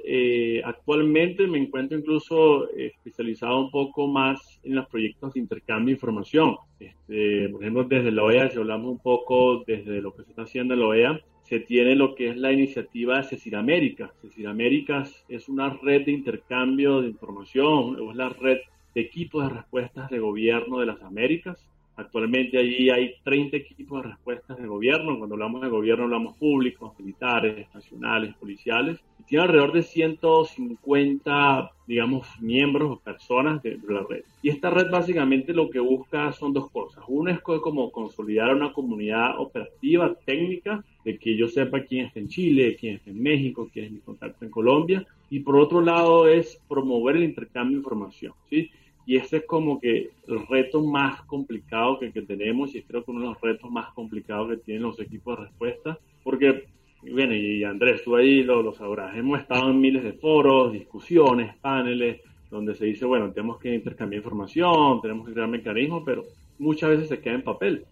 eh, 0.05 0.63
actualmente 0.65 1.47
me 1.47 1.59
encuentro 1.59 1.99
incluso 1.99 2.71
especializado 2.71 3.61
un 3.61 3.71
poco 3.71 4.07
más 4.07 4.61
en 4.63 4.77
los 4.77 4.87
proyectos 4.87 5.35
de 5.35 5.41
intercambio 5.41 5.87
de 5.87 5.93
información. 5.93 6.57
Este, 6.79 7.49
por 7.51 7.63
ejemplo, 7.63 7.85
desde 7.85 8.13
la 8.13 8.23
OEA, 8.23 8.51
si 8.51 8.59
hablamos 8.59 8.93
un 8.93 9.03
poco 9.03 9.65
desde 9.67 10.01
lo 10.01 10.15
que 10.15 10.23
se 10.23 10.31
está 10.31 10.43
haciendo 10.43 10.75
en 10.75 10.81
la 10.81 10.87
OEA, 10.87 11.21
se 11.53 11.61
tiene 11.61 11.95
lo 11.95 12.15
que 12.15 12.31
es 12.31 12.39
la 12.39 12.51
iniciativa 12.51 13.19
de 13.19 13.25
Cecil 13.25 13.57
América. 13.57 14.11
Cecil 14.23 14.47
Américas 14.47 15.23
es 15.29 15.51
una 15.51 15.69
red 15.69 16.07
de 16.07 16.13
intercambio 16.13 17.03
de 17.03 17.09
información, 17.09 17.99
es 18.09 18.17
la 18.17 18.31
red 18.31 18.61
de 18.95 19.03
equipos 19.03 19.45
de 19.45 19.57
respuestas 19.57 20.09
de 20.09 20.19
gobierno 20.19 20.79
de 20.79 20.87
las 20.87 21.03
Américas. 21.03 21.69
Actualmente 21.95 22.57
allí 22.59 22.89
hay 22.89 23.15
30 23.23 23.57
equipos 23.57 24.03
de 24.03 24.09
respuestas 24.11 24.57
de 24.57 24.67
gobierno. 24.67 25.19
Cuando 25.19 25.35
hablamos 25.35 25.61
de 25.61 25.69
gobierno 25.69 26.05
hablamos 26.05 26.39
públicos, 26.39 26.99
militares, 26.99 27.67
nacionales, 27.75 28.35
policiales. 28.37 28.99
Y 29.21 29.25
tiene 29.25 29.45
alrededor 29.45 29.73
de 29.73 29.83
150, 29.83 31.71
digamos, 31.87 32.27
miembros 32.41 32.93
o 32.93 32.99
personas 32.99 33.63
de, 33.63 33.79
la 33.87 34.07
red. 34.09 34.23
Y 34.41 34.49
esta 34.49 34.71
red 34.71 34.91
básicamente 34.91 35.53
lo 35.53 35.69
que 35.69 35.81
busca 35.81 36.33
son 36.33 36.55
dos 36.55 36.71
cosas. 36.71 37.05
Una 37.09 37.33
es 37.33 37.41
como 37.41 37.93
consolidar 37.93 38.55
una 38.55 38.73
comunidad 38.73 39.39
operativa, 39.39 40.15
técnica, 40.25 40.83
de 41.05 41.19
que 41.19 41.37
yo 41.37 41.49
sepa 41.49 41.83
quién 41.83 42.07
está 42.07 42.21
en 42.21 42.29
Chile, 42.29 42.77
quién 42.81 42.97
está 42.97 43.11
en 43.11 43.23
México, 43.23 43.69
quién 43.71 43.87
es 43.87 43.93
mi 43.93 44.01
contacto 44.01 44.47
en 44.47 44.51
Colombia. 44.51 45.07
Y 45.29 45.41
por 45.41 45.57
otro 45.57 45.83
lado 45.83 46.27
es 46.27 46.59
promover 46.69 47.17
el 47.17 47.25
intercambio 47.25 47.77
de 47.77 47.81
información. 47.81 48.33
¿sí? 48.49 48.71
Y 49.07 49.17
ese 49.17 49.39
es 49.39 49.47
como 49.47 49.81
que 49.81 50.11
el 50.29 50.47
reto 50.47 50.83
más 50.83 51.23
complicado 51.23 51.99
que, 51.99 52.13
que, 52.13 52.23
tenemos 52.23 52.75
y 52.75 52.83
creo 52.83 53.05
que 53.05 53.11
uno 53.11 53.21
de 53.21 53.27
los 53.29 53.41
retos 53.41 53.71
más 53.71 53.93
complicados 53.93 54.51
que 54.51 54.57
tienen 54.59 54.85
los 54.85 55.01
equipos 55.01 55.39
de 55.39 55.45
respuesta, 55.47 55.99
porque, 56.23 56.65
bueno, 57.03 57.35
y 57.35 57.65
Andrés, 57.65 58.03
tú 58.05 58.15
ahí 58.15 58.43
lo, 58.43 58.63
lo 58.63 58.73
sabrás, 58.73 59.17
hemos 59.17 59.41
estado 59.41 59.71
en 59.71 59.81
miles 59.81 60.05
de 60.05 60.13
foros, 60.13 60.73
discusiones, 60.73 61.57
paneles, 61.57 62.21
donde 62.51 62.75
se 62.75 62.85
dice, 62.85 63.05
bueno, 63.07 63.33
tenemos 63.33 63.59
que 63.59 63.75
intercambiar 63.75 64.21
información, 64.21 65.01
tenemos 65.01 65.27
que 65.27 65.33
crear 65.33 65.49
mecanismos, 65.49 66.03
pero 66.05 66.25
muchas 66.59 66.91
veces 66.91 67.09
se 67.09 67.19
queda 67.19 67.35
en 67.35 67.43
papel. 67.43 67.85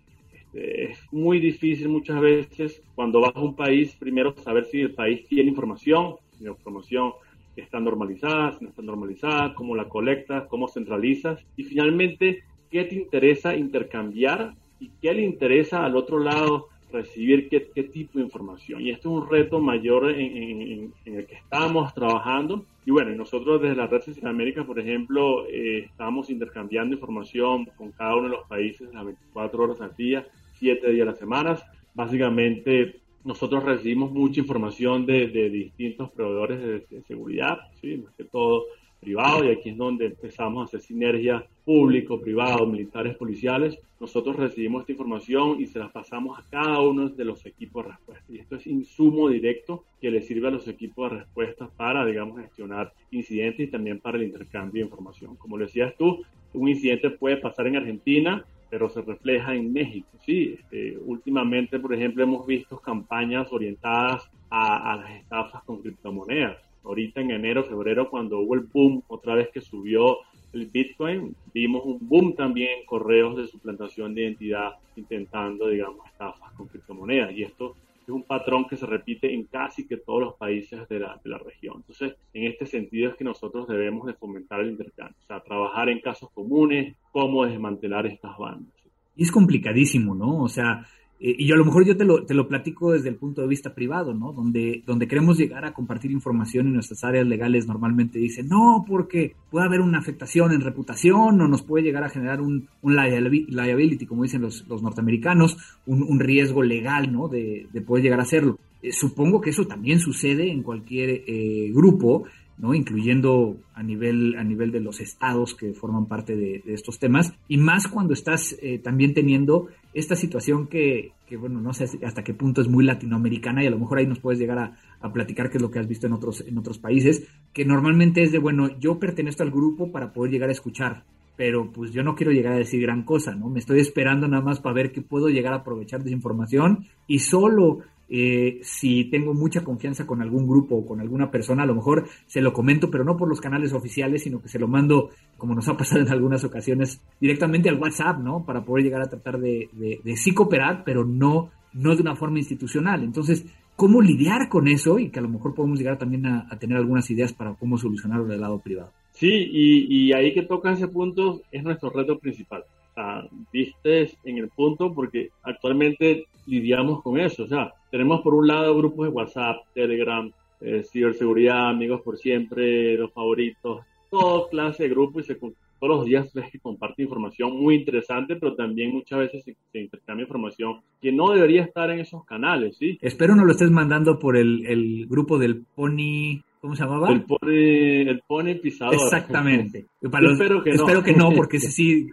Este, 0.52 0.84
es 0.92 0.98
muy 1.12 1.38
difícil 1.38 1.88
muchas 1.88 2.20
veces 2.20 2.82
cuando 2.94 3.20
vas 3.20 3.34
a 3.34 3.40
un 3.40 3.54
país, 3.54 3.94
primero 3.96 4.34
saber 4.36 4.64
si 4.64 4.80
el 4.80 4.94
país 4.94 5.26
tiene 5.28 5.50
información, 5.50 6.16
si 6.32 6.44
información 6.44 7.12
está 7.56 7.80
normalizada, 7.80 8.52
si 8.52 8.64
no 8.64 8.70
está 8.70 8.82
normalizada, 8.82 9.54
cómo 9.54 9.74
la 9.74 9.88
colectas, 9.88 10.46
cómo 10.48 10.68
centralizas 10.68 11.44
y 11.56 11.64
finalmente 11.64 12.44
qué 12.70 12.84
te 12.84 12.94
interesa 12.94 13.56
intercambiar 13.56 14.54
y 14.78 14.90
qué 15.02 15.12
le 15.12 15.22
interesa 15.22 15.84
al 15.84 15.96
otro 15.96 16.18
lado 16.18 16.68
recibir 16.92 17.48
qué, 17.48 17.70
qué 17.74 17.84
tipo 17.84 18.18
de 18.18 18.24
información. 18.24 18.80
Y 18.80 18.90
esto 18.90 19.10
es 19.10 19.22
un 19.22 19.30
reto 19.30 19.60
mayor 19.60 20.10
en, 20.10 20.92
el 21.04 21.26
que 21.26 21.34
estamos 21.34 21.92
trabajando. 21.94 22.64
Y 22.84 22.90
bueno, 22.90 23.14
nosotros 23.14 23.60
desde 23.60 23.76
la 23.76 23.86
Red 23.86 24.02
América, 24.24 24.64
por 24.64 24.78
ejemplo, 24.78 25.46
eh, 25.46 25.84
estamos 25.84 26.30
intercambiando 26.30 26.94
información 26.94 27.66
con 27.76 27.92
cada 27.92 28.16
uno 28.16 28.24
de 28.24 28.36
los 28.36 28.46
países 28.48 28.92
las 28.92 29.04
24 29.04 29.62
horas 29.62 29.80
al 29.80 29.94
día, 29.96 30.26
7 30.54 30.90
días 30.90 31.06
a 31.06 31.10
la 31.12 31.16
semana. 31.16 31.58
Básicamente 31.94 32.99
nosotros 33.24 33.64
recibimos 33.64 34.12
mucha 34.12 34.40
información 34.40 35.06
de, 35.06 35.28
distintos 35.50 36.10
proveedores 36.10 36.88
de, 36.88 37.02
seguridad, 37.02 37.58
¿sí? 37.80 37.98
más 37.98 38.14
que 38.14 38.24
todo 38.24 38.64
privado, 39.00 39.44
y 39.44 39.50
aquí 39.50 39.70
es 39.70 39.76
donde 39.76 40.06
empezamos 40.06 40.60
a 40.60 40.64
hacer 40.64 40.80
sinergia 40.80 41.46
público, 41.64 42.20
privado, 42.20 42.66
militares, 42.66 43.16
policiales. 43.16 43.78
Nosotros 43.98 44.36
recibimos 44.36 44.82
esta 44.82 44.92
información 44.92 45.60
y 45.60 45.66
se 45.66 45.78
la 45.78 45.90
pasamos 45.90 46.38
a 46.38 46.44
cada 46.50 46.80
uno 46.80 47.08
de 47.08 47.24
los 47.24 47.44
equipos 47.46 47.84
de 47.84 47.92
respuesta. 47.92 48.24
Y 48.28 48.38
esto 48.38 48.56
es 48.56 48.66
insumo 48.66 49.28
directo 49.28 49.84
que 50.00 50.10
le 50.10 50.20
sirve 50.22 50.48
a 50.48 50.50
los 50.50 50.68
equipos 50.68 51.10
de 51.10 51.18
respuesta 51.18 51.68
para, 51.76 52.04
digamos, 52.04 52.40
gestionar 52.40 52.92
incidentes 53.10 53.68
y 53.68 53.70
también 53.70 54.00
para 54.00 54.18
el 54.18 54.24
intercambio 54.24 54.82
de 54.82 54.90
información. 54.90 55.36
Como 55.36 55.56
lo 55.56 55.64
decías 55.64 55.94
tú, 55.96 56.22
un 56.52 56.68
incidente 56.68 57.10
puede 57.10 57.38
pasar 57.38 57.66
en 57.66 57.76
Argentina, 57.76 58.44
pero 58.70 58.88
se 58.88 59.02
refleja 59.02 59.54
en 59.54 59.72
México. 59.72 60.08
Sí, 60.24 60.56
este, 60.58 60.96
últimamente, 60.98 61.78
por 61.78 61.92
ejemplo, 61.92 62.22
hemos 62.22 62.46
visto 62.46 62.78
campañas 62.78 63.52
orientadas 63.52 64.30
a, 64.48 64.92
a 64.92 64.96
las 64.96 65.10
estafas 65.10 65.62
con 65.64 65.82
criptomonedas 65.82 66.70
ahorita 66.84 67.20
en 67.20 67.30
enero, 67.30 67.64
febrero, 67.64 68.10
cuando 68.10 68.40
hubo 68.40 68.54
el 68.54 68.60
boom, 68.60 69.02
otra 69.08 69.34
vez 69.34 69.48
que 69.50 69.60
subió 69.60 70.18
el 70.52 70.66
Bitcoin, 70.66 71.34
vimos 71.52 71.82
un 71.84 71.98
boom 72.00 72.34
también 72.34 72.80
en 72.80 72.86
correos 72.86 73.36
de 73.36 73.46
suplantación 73.46 74.14
de 74.14 74.22
identidad 74.22 74.72
intentando, 74.96 75.68
digamos, 75.68 76.04
estafas 76.06 76.52
con 76.52 76.66
criptomonedas. 76.66 77.32
Y 77.32 77.44
esto 77.44 77.76
es 78.10 78.14
un 78.14 78.24
patrón 78.24 78.66
que 78.68 78.76
se 78.76 78.86
repite 78.86 79.32
en 79.32 79.44
casi 79.44 79.86
que 79.86 79.96
todos 79.96 80.20
los 80.20 80.34
países 80.34 80.88
de 80.88 80.98
la, 80.98 81.20
de 81.22 81.30
la 81.30 81.38
región. 81.38 81.76
Entonces, 81.76 82.16
en 82.34 82.44
este 82.44 82.66
sentido 82.66 83.10
es 83.10 83.16
que 83.16 83.24
nosotros 83.24 83.68
debemos 83.68 84.06
de 84.06 84.14
fomentar 84.14 84.60
el 84.60 84.70
intercambio, 84.70 85.16
o 85.22 85.26
sea, 85.26 85.40
trabajar 85.40 85.88
en 85.88 86.00
casos 86.00 86.30
comunes, 86.32 86.96
cómo 87.12 87.46
desmantelar 87.46 88.06
estas 88.06 88.36
bandas. 88.36 88.74
Y 89.16 89.22
es 89.22 89.30
complicadísimo, 89.30 90.14
¿no? 90.14 90.42
O 90.42 90.48
sea, 90.48 90.86
eh, 91.20 91.36
y 91.38 91.46
yo 91.46 91.54
a 91.54 91.58
lo 91.58 91.66
mejor 91.66 91.84
yo 91.84 91.96
te 91.96 92.04
lo, 92.04 92.24
te 92.24 92.32
lo 92.32 92.48
platico 92.48 92.92
desde 92.92 93.10
el 93.10 93.16
punto 93.16 93.42
de 93.42 93.48
vista 93.48 93.74
privado, 93.74 94.14
¿no? 94.14 94.32
Donde, 94.32 94.82
donde 94.86 95.06
queremos 95.06 95.36
llegar 95.36 95.66
a 95.66 95.74
compartir 95.74 96.10
información 96.10 96.68
y 96.68 96.70
nuestras 96.70 97.04
áreas 97.04 97.26
legales 97.26 97.66
normalmente 97.66 98.18
dicen, 98.18 98.48
no, 98.48 98.84
porque 98.88 99.34
puede 99.50 99.66
haber 99.66 99.82
una 99.82 99.98
afectación 99.98 100.52
en 100.52 100.62
reputación 100.62 101.40
o 101.40 101.48
nos 101.48 101.62
puede 101.62 101.84
llegar 101.84 102.04
a 102.04 102.08
generar 102.08 102.40
un, 102.40 102.68
un 102.80 102.96
liability, 102.96 104.06
como 104.06 104.22
dicen 104.22 104.40
los, 104.40 104.66
los 104.66 104.82
norteamericanos, 104.82 105.58
un, 105.84 106.02
un, 106.02 106.20
riesgo 106.20 106.62
legal, 106.62 107.12
¿no? 107.12 107.28
De, 107.28 107.66
de 107.70 107.80
poder 107.82 108.02
llegar 108.02 108.20
a 108.20 108.22
hacerlo. 108.22 108.58
Eh, 108.82 108.92
supongo 108.92 109.42
que 109.42 109.50
eso 109.50 109.66
también 109.66 110.00
sucede 110.00 110.50
en 110.50 110.62
cualquier 110.62 111.22
eh, 111.26 111.70
grupo 111.72 112.24
¿no? 112.60 112.74
incluyendo 112.74 113.56
a 113.74 113.82
nivel, 113.82 114.36
a 114.38 114.44
nivel 114.44 114.70
de 114.70 114.80
los 114.80 115.00
estados 115.00 115.54
que 115.54 115.72
forman 115.72 116.06
parte 116.06 116.36
de, 116.36 116.62
estos 116.66 116.98
temas, 116.98 117.32
y 117.48 117.56
más 117.56 117.88
cuando 117.88 118.12
estás 118.12 118.54
eh, 118.60 118.78
también 118.78 119.14
teniendo 119.14 119.68
esta 119.92 120.16
situación 120.16 120.68
que, 120.68 121.12
que, 121.26 121.36
bueno, 121.36 121.60
no 121.60 121.72
sé 121.72 121.86
hasta 122.04 122.22
qué 122.22 122.34
punto 122.34 122.60
es 122.60 122.68
muy 122.68 122.84
latinoamericana 122.84 123.62
y 123.62 123.66
a 123.66 123.70
lo 123.70 123.78
mejor 123.78 123.98
ahí 123.98 124.06
nos 124.06 124.20
puedes 124.20 124.38
llegar 124.38 124.58
a, 125.00 125.12
platicar 125.12 125.50
qué 125.50 125.58
es 125.58 125.62
lo 125.62 125.70
que 125.70 125.78
has 125.78 125.88
visto 125.88 126.06
en 126.06 126.12
otros, 126.12 126.44
en 126.46 126.58
otros 126.58 126.78
países, 126.78 127.26
que 127.52 127.64
normalmente 127.64 128.22
es 128.22 128.32
de, 128.32 128.38
bueno, 128.38 128.78
yo 128.78 128.98
pertenezco 128.98 129.42
al 129.42 129.50
grupo 129.50 129.90
para 129.90 130.12
poder 130.12 130.32
llegar 130.32 130.48
a 130.48 130.52
escuchar, 130.52 131.04
pero 131.36 131.72
pues 131.72 131.92
yo 131.92 132.02
no 132.02 132.14
quiero 132.14 132.32
llegar 132.32 132.52
a 132.52 132.58
decir 132.58 132.82
gran 132.82 133.02
cosa, 133.02 133.34
¿no? 133.34 133.48
Me 133.48 133.58
estoy 133.58 133.80
esperando 133.80 134.28
nada 134.28 134.42
más 134.42 134.60
para 134.60 134.74
ver 134.74 134.92
qué 134.92 135.02
puedo 135.02 135.28
llegar 135.28 135.52
a 135.52 135.58
aprovechar 135.58 136.02
de 136.02 136.10
esa 136.10 136.16
información 136.16 136.86
y 137.06 137.20
solo 137.20 137.78
eh, 138.12 138.58
si 138.62 139.04
tengo 139.04 139.34
mucha 139.34 139.62
confianza 139.62 140.04
con 140.04 140.20
algún 140.20 140.48
grupo 140.48 140.74
o 140.74 140.84
con 140.84 141.00
alguna 141.00 141.30
persona, 141.30 141.62
a 141.62 141.66
lo 141.66 141.76
mejor 141.76 142.08
se 142.26 142.40
lo 142.40 142.52
comento, 142.52 142.90
pero 142.90 143.04
no 143.04 143.16
por 143.16 143.28
los 143.28 143.40
canales 143.40 143.72
oficiales, 143.72 144.24
sino 144.24 144.42
que 144.42 144.48
se 144.48 144.58
lo 144.58 144.66
mando, 144.66 145.10
como 145.38 145.54
nos 145.54 145.68
ha 145.68 145.76
pasado 145.76 146.00
en 146.00 146.08
algunas 146.08 146.42
ocasiones, 146.42 147.00
directamente 147.20 147.68
al 147.68 147.78
WhatsApp, 147.78 148.18
¿no? 148.18 148.44
Para 148.44 148.64
poder 148.64 148.84
llegar 148.84 149.00
a 149.00 149.08
tratar 149.08 149.38
de, 149.38 149.68
de, 149.72 150.16
sí 150.16 150.34
cooperar, 150.34 150.82
pero 150.84 151.04
no, 151.04 151.50
no 151.72 151.94
de 151.94 152.02
una 152.02 152.16
forma 152.16 152.38
institucional. 152.38 153.04
Entonces, 153.04 153.46
¿cómo 153.76 154.02
lidiar 154.02 154.48
con 154.48 154.66
eso? 154.66 154.98
Y 154.98 155.10
que 155.10 155.20
a 155.20 155.22
lo 155.22 155.28
mejor 155.28 155.54
podemos 155.54 155.78
llegar 155.78 155.96
también 155.96 156.26
a, 156.26 156.48
tener 156.58 156.78
algunas 156.78 157.08
ideas 157.10 157.32
para 157.32 157.54
cómo 157.54 157.78
solucionarlo 157.78 158.26
del 158.26 158.40
lado 158.40 158.58
privado. 158.58 158.92
Sí, 159.12 159.28
y 159.28 160.12
ahí 160.12 160.34
que 160.34 160.42
toca 160.42 160.72
ese 160.72 160.88
punto 160.88 161.42
es 161.52 161.62
nuestro 161.62 161.90
reto 161.90 162.18
principal. 162.18 162.64
Sea, 163.00 163.28
viste 163.52 164.10
en 164.24 164.38
el 164.38 164.48
punto 164.48 164.92
porque 164.92 165.30
actualmente 165.42 166.26
lidiamos 166.46 167.02
con 167.02 167.18
eso. 167.18 167.44
O 167.44 167.46
sea, 167.46 167.72
tenemos 167.90 168.20
por 168.20 168.34
un 168.34 168.46
lado 168.46 168.76
grupos 168.76 169.06
de 169.06 169.12
WhatsApp, 169.12 169.56
Telegram, 169.74 170.30
eh, 170.60 170.82
ciberseguridad, 170.84 171.70
amigos 171.70 172.02
por 172.02 172.18
siempre, 172.18 172.96
los 172.96 173.12
favoritos, 173.12 173.84
toda 174.10 174.48
clase 174.50 174.82
de 174.82 174.88
grupos 174.90 175.24
y 175.24 175.26
se, 175.28 175.34
todos 175.36 175.54
los 175.80 176.04
días 176.04 176.30
ves 176.34 176.50
que 176.50 176.58
comparte 176.58 177.02
información 177.02 177.56
muy 177.56 177.76
interesante, 177.76 178.36
pero 178.36 178.54
también 178.54 178.92
muchas 178.92 179.20
veces 179.20 179.44
se, 179.44 179.80
intercambia 179.80 180.24
información 180.24 180.80
que 181.00 181.10
no 181.10 181.30
debería 181.32 181.62
estar 181.62 181.90
en 181.90 182.00
esos 182.00 182.24
canales, 182.26 182.76
¿sí? 182.76 182.98
Espero 183.00 183.34
no 183.34 183.46
lo 183.46 183.52
estés 183.52 183.70
mandando 183.70 184.18
por 184.18 184.36
el, 184.36 184.66
el 184.66 185.06
grupo 185.06 185.38
del 185.38 185.64
Pony 185.74 186.42
¿Cómo 186.60 186.76
se 186.76 186.82
llamaba? 186.82 187.10
El 187.10 187.24
pone, 187.24 188.02
el 188.02 188.20
pone 188.26 188.56
pisador. 188.56 188.94
Exactamente. 188.94 189.86
espero 190.00 190.62
que 190.62 190.70
no. 190.70 190.76
Espero 190.76 191.02
que 191.02 191.12
no, 191.14 191.32
porque 191.32 191.56
ese 191.58 191.70
sí, 191.70 192.08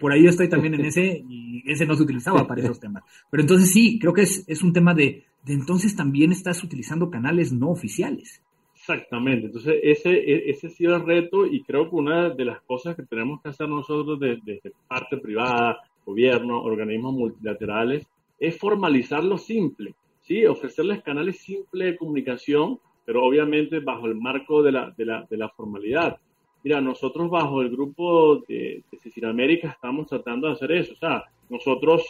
por 0.00 0.12
ahí 0.12 0.22
yo 0.22 0.30
estoy 0.30 0.48
también 0.48 0.74
en 0.74 0.84
ese, 0.84 1.24
y 1.28 1.62
ese 1.66 1.86
no 1.86 1.94
se 1.94 2.04
utilizaba 2.04 2.46
para 2.46 2.62
esos 2.62 2.78
temas. 2.78 3.02
Pero 3.30 3.42
entonces 3.42 3.72
sí, 3.72 3.98
creo 3.98 4.12
que 4.12 4.22
es, 4.22 4.44
es 4.48 4.62
un 4.62 4.72
tema 4.72 4.94
de, 4.94 5.24
de 5.44 5.54
entonces 5.54 5.96
también 5.96 6.30
estás 6.30 6.62
utilizando 6.62 7.10
canales 7.10 7.52
no 7.52 7.70
oficiales. 7.70 8.42
Exactamente, 8.80 9.46
entonces 9.46 9.74
ese, 9.82 10.10
e, 10.10 10.50
ese 10.50 10.68
ha 10.68 10.70
sido 10.70 10.96
el 10.96 11.04
reto 11.04 11.44
y 11.46 11.62
creo 11.62 11.90
que 11.90 11.96
una 11.96 12.30
de 12.30 12.44
las 12.44 12.62
cosas 12.62 12.96
que 12.96 13.02
tenemos 13.02 13.42
que 13.42 13.50
hacer 13.50 13.68
nosotros 13.68 14.18
desde, 14.18 14.60
parte 14.88 15.18
privada, 15.18 15.80
gobierno, 16.06 16.62
organismos 16.62 17.12
multilaterales, 17.12 18.06
es 18.38 18.58
formalizar 18.58 19.22
lo 19.22 19.36
simple, 19.36 19.94
¿sí? 20.22 20.46
ofrecerles 20.46 21.02
canales 21.02 21.38
simples 21.38 21.92
de 21.92 21.96
comunicación 21.98 22.80
pero 23.10 23.24
obviamente 23.24 23.80
bajo 23.80 24.06
el 24.06 24.14
marco 24.14 24.62
de 24.62 24.70
la, 24.70 24.94
de 24.96 25.04
la, 25.04 25.26
de 25.28 25.36
la 25.36 25.48
formalidad. 25.48 26.16
Mira, 26.62 26.80
nosotros 26.80 27.28
bajo 27.28 27.60
el 27.60 27.68
grupo 27.68 28.36
de, 28.46 28.84
de 28.92 29.26
América 29.26 29.70
estamos 29.70 30.06
tratando 30.06 30.46
de 30.46 30.52
hacer 30.52 30.70
eso. 30.70 30.92
O 30.92 30.96
sea, 30.96 31.24
nosotros 31.48 32.04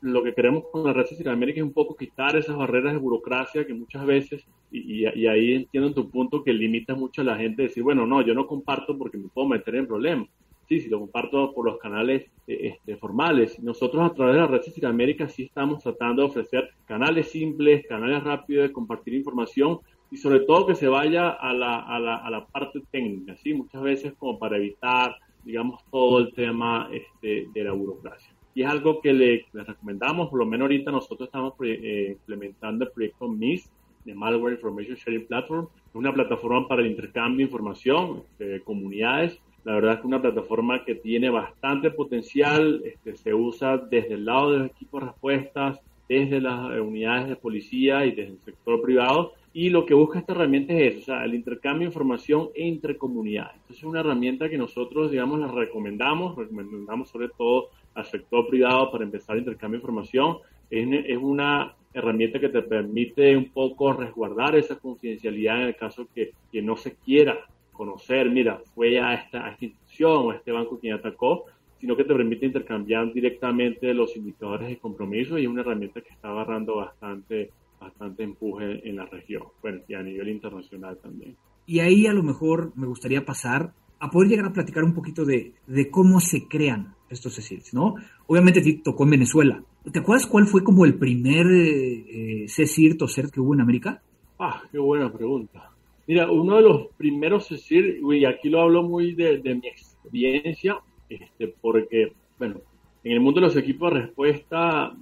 lo 0.00 0.22
que 0.22 0.32
queremos 0.32 0.64
con 0.72 0.82
la 0.82 0.94
red 0.94 1.04
Cecilia 1.04 1.32
América 1.32 1.60
es 1.60 1.66
un 1.66 1.74
poco 1.74 1.94
quitar 1.94 2.38
esas 2.38 2.56
barreras 2.56 2.94
de 2.94 2.98
burocracia 2.98 3.66
que 3.66 3.74
muchas 3.74 4.06
veces, 4.06 4.46
y, 4.70 5.06
y, 5.06 5.26
ahí 5.26 5.52
entiendo 5.56 5.92
tu 5.92 6.08
punto, 6.08 6.42
que 6.42 6.54
limita 6.54 6.94
mucho 6.94 7.20
a 7.20 7.24
la 7.24 7.36
gente 7.36 7.64
decir, 7.64 7.82
bueno, 7.82 8.06
no, 8.06 8.22
yo 8.22 8.32
no 8.32 8.46
comparto 8.46 8.96
porque 8.96 9.18
me 9.18 9.28
puedo 9.28 9.48
meter 9.48 9.74
en 9.74 9.86
problemas. 9.86 10.30
Sí, 10.70 10.80
si 10.80 10.88
lo 10.88 11.00
comparto 11.00 11.52
por 11.52 11.66
los 11.66 11.76
canales 11.76 12.24
eh, 12.46 12.72
este, 12.72 12.96
formales. 12.96 13.62
Nosotros 13.62 14.10
a 14.10 14.14
través 14.14 14.36
de 14.36 14.40
la 14.40 14.46
red 14.46 14.62
Cecilia 14.62 14.88
América 14.88 15.28
sí 15.28 15.42
estamos 15.42 15.82
tratando 15.82 16.22
de 16.22 16.28
ofrecer 16.28 16.70
canales 16.86 17.30
simples, 17.30 17.86
canales 17.86 18.24
rápidos 18.24 18.68
de 18.68 18.72
compartir 18.72 19.12
información, 19.12 19.80
y 20.10 20.16
sobre 20.16 20.40
todo 20.40 20.66
que 20.66 20.74
se 20.74 20.88
vaya 20.88 21.30
a 21.30 21.52
la, 21.52 21.80
a 21.80 21.98
la, 21.98 22.16
a 22.16 22.30
la 22.30 22.46
parte 22.46 22.80
técnica, 22.90 23.36
¿sí? 23.36 23.54
Muchas 23.54 23.82
veces 23.82 24.14
como 24.14 24.38
para 24.38 24.56
evitar, 24.56 25.16
digamos, 25.44 25.82
todo 25.90 26.18
el 26.18 26.32
tema 26.32 26.88
este, 26.92 27.48
de 27.52 27.64
la 27.64 27.72
burocracia. 27.72 28.32
Y 28.54 28.62
es 28.62 28.68
algo 28.68 29.00
que 29.00 29.12
le, 29.12 29.46
recomendamos, 29.52 30.30
por 30.30 30.38
lo 30.38 30.46
menos 30.46 30.64
ahorita 30.64 30.90
nosotros 30.90 31.28
estamos 31.28 31.54
eh, 31.62 32.12
implementando 32.12 32.86
el 32.86 32.90
proyecto 32.90 33.28
MIS, 33.28 33.70
de 34.06 34.14
Malware 34.14 34.54
Information 34.54 34.96
Sharing 34.96 35.26
Platform, 35.26 35.66
una 35.92 36.12
plataforma 36.12 36.66
para 36.66 36.80
el 36.80 36.88
intercambio 36.88 37.38
de 37.38 37.50
información 37.50 38.22
de 38.38 38.62
comunidades. 38.62 39.38
La 39.64 39.74
verdad 39.74 39.94
es 39.94 40.00
que 40.00 40.06
una 40.06 40.22
plataforma 40.22 40.84
que 40.84 40.94
tiene 40.94 41.28
bastante 41.28 41.90
potencial, 41.90 42.82
este, 42.84 43.16
se 43.16 43.34
usa 43.34 43.76
desde 43.76 44.14
el 44.14 44.24
lado 44.24 44.52
de 44.52 44.58
los 44.60 44.70
equipos 44.70 45.00
de 45.00 45.06
respuestas, 45.08 45.80
desde 46.08 46.40
las 46.40 46.80
unidades 46.80 47.28
de 47.28 47.36
policía 47.36 48.06
y 48.06 48.12
desde 48.12 48.32
el 48.32 48.40
sector 48.40 48.80
privado, 48.80 49.32
y 49.58 49.70
lo 49.70 49.86
que 49.86 49.94
busca 49.94 50.18
esta 50.18 50.34
herramienta 50.34 50.74
es 50.74 50.92
eso, 50.92 50.98
o 50.98 51.04
sea, 51.04 51.24
el 51.24 51.34
intercambio 51.34 51.88
de 51.88 51.90
información 51.90 52.50
entre 52.54 52.98
comunidades. 52.98 53.54
Entonces 53.54 53.78
es 53.78 53.84
una 53.84 54.00
herramienta 54.00 54.50
que 54.50 54.58
nosotros, 54.58 55.10
digamos, 55.10 55.40
la 55.40 55.46
recomendamos, 55.46 56.36
recomendamos 56.36 57.08
sobre 57.08 57.30
todo 57.30 57.70
al 57.94 58.04
sector 58.04 58.46
privado 58.48 58.92
para 58.92 59.04
empezar 59.04 59.34
el 59.34 59.44
intercambio 59.44 59.78
de 59.78 59.82
información. 59.82 60.36
Es, 60.68 61.16
una 61.16 61.74
herramienta 61.94 62.38
que 62.38 62.50
te 62.50 62.60
permite 62.60 63.34
un 63.34 63.48
poco 63.48 63.94
resguardar 63.94 64.56
esa 64.56 64.76
confidencialidad 64.76 65.62
en 65.62 65.68
el 65.68 65.76
caso 65.76 66.06
que, 66.14 66.32
que 66.52 66.60
no 66.60 66.76
se 66.76 66.94
quiera 66.96 67.38
conocer, 67.72 68.28
mira, 68.30 68.60
fue 68.74 69.00
a 69.00 69.14
esta, 69.14 69.46
a 69.46 69.52
esta 69.52 69.64
institución 69.64 70.26
o 70.26 70.30
a 70.32 70.36
este 70.36 70.52
banco 70.52 70.78
quien 70.78 70.92
atacó, 70.92 71.46
sino 71.80 71.96
que 71.96 72.04
te 72.04 72.14
permite 72.14 72.44
intercambiar 72.44 73.10
directamente 73.10 73.94
los 73.94 74.14
indicadores 74.18 74.68
de 74.68 74.76
compromiso 74.76 75.38
y 75.38 75.44
es 75.44 75.48
una 75.48 75.62
herramienta 75.62 76.02
que 76.02 76.12
está 76.12 76.28
agarrando 76.28 76.76
bastante 76.76 77.52
bastante 77.86 78.22
empuje 78.22 78.88
en 78.88 78.96
la 78.96 79.06
región, 79.06 79.44
bueno, 79.62 79.80
y 79.88 79.94
a 79.94 80.02
nivel 80.02 80.28
internacional 80.28 80.98
también. 81.02 81.36
Y 81.66 81.80
ahí 81.80 82.06
a 82.06 82.12
lo 82.12 82.22
mejor 82.22 82.72
me 82.76 82.86
gustaría 82.86 83.24
pasar 83.24 83.72
a 83.98 84.10
poder 84.10 84.28
llegar 84.28 84.46
a 84.46 84.52
platicar 84.52 84.84
un 84.84 84.94
poquito 84.94 85.24
de, 85.24 85.54
de 85.66 85.90
cómo 85.90 86.20
se 86.20 86.46
crean 86.46 86.94
estos 87.08 87.34
CECIRs, 87.36 87.72
¿no? 87.74 87.94
Obviamente 88.26 88.60
te 88.60 88.80
tocó 88.84 89.04
en 89.04 89.10
Venezuela. 89.10 89.62
¿Te 89.90 90.00
acuerdas 90.00 90.26
cuál 90.26 90.46
fue 90.46 90.62
como 90.64 90.84
el 90.84 90.94
primer 90.94 91.46
eh, 91.46 92.46
CECIRT 92.48 93.00
o 93.02 93.08
CERT 93.08 93.32
que 93.32 93.40
hubo 93.40 93.54
en 93.54 93.60
América? 93.60 94.02
Ah, 94.38 94.62
qué 94.70 94.78
buena 94.78 95.12
pregunta. 95.12 95.70
Mira, 96.06 96.30
uno 96.30 96.56
de 96.56 96.62
los 96.62 96.88
primeros 96.96 97.48
CECIR, 97.48 98.00
y 98.02 98.24
aquí 98.24 98.48
lo 98.48 98.60
hablo 98.60 98.82
muy 98.82 99.14
de, 99.14 99.38
de 99.38 99.54
mi 99.54 99.66
experiencia, 99.68 100.76
este, 101.08 101.54
porque, 101.60 102.12
bueno, 102.38 102.60
en 103.02 103.12
el 103.12 103.20
mundo 103.20 103.40
de 103.40 103.46
los 103.46 103.56
equipos 103.56 103.92
de 103.92 104.00
respuesta, 104.00 104.92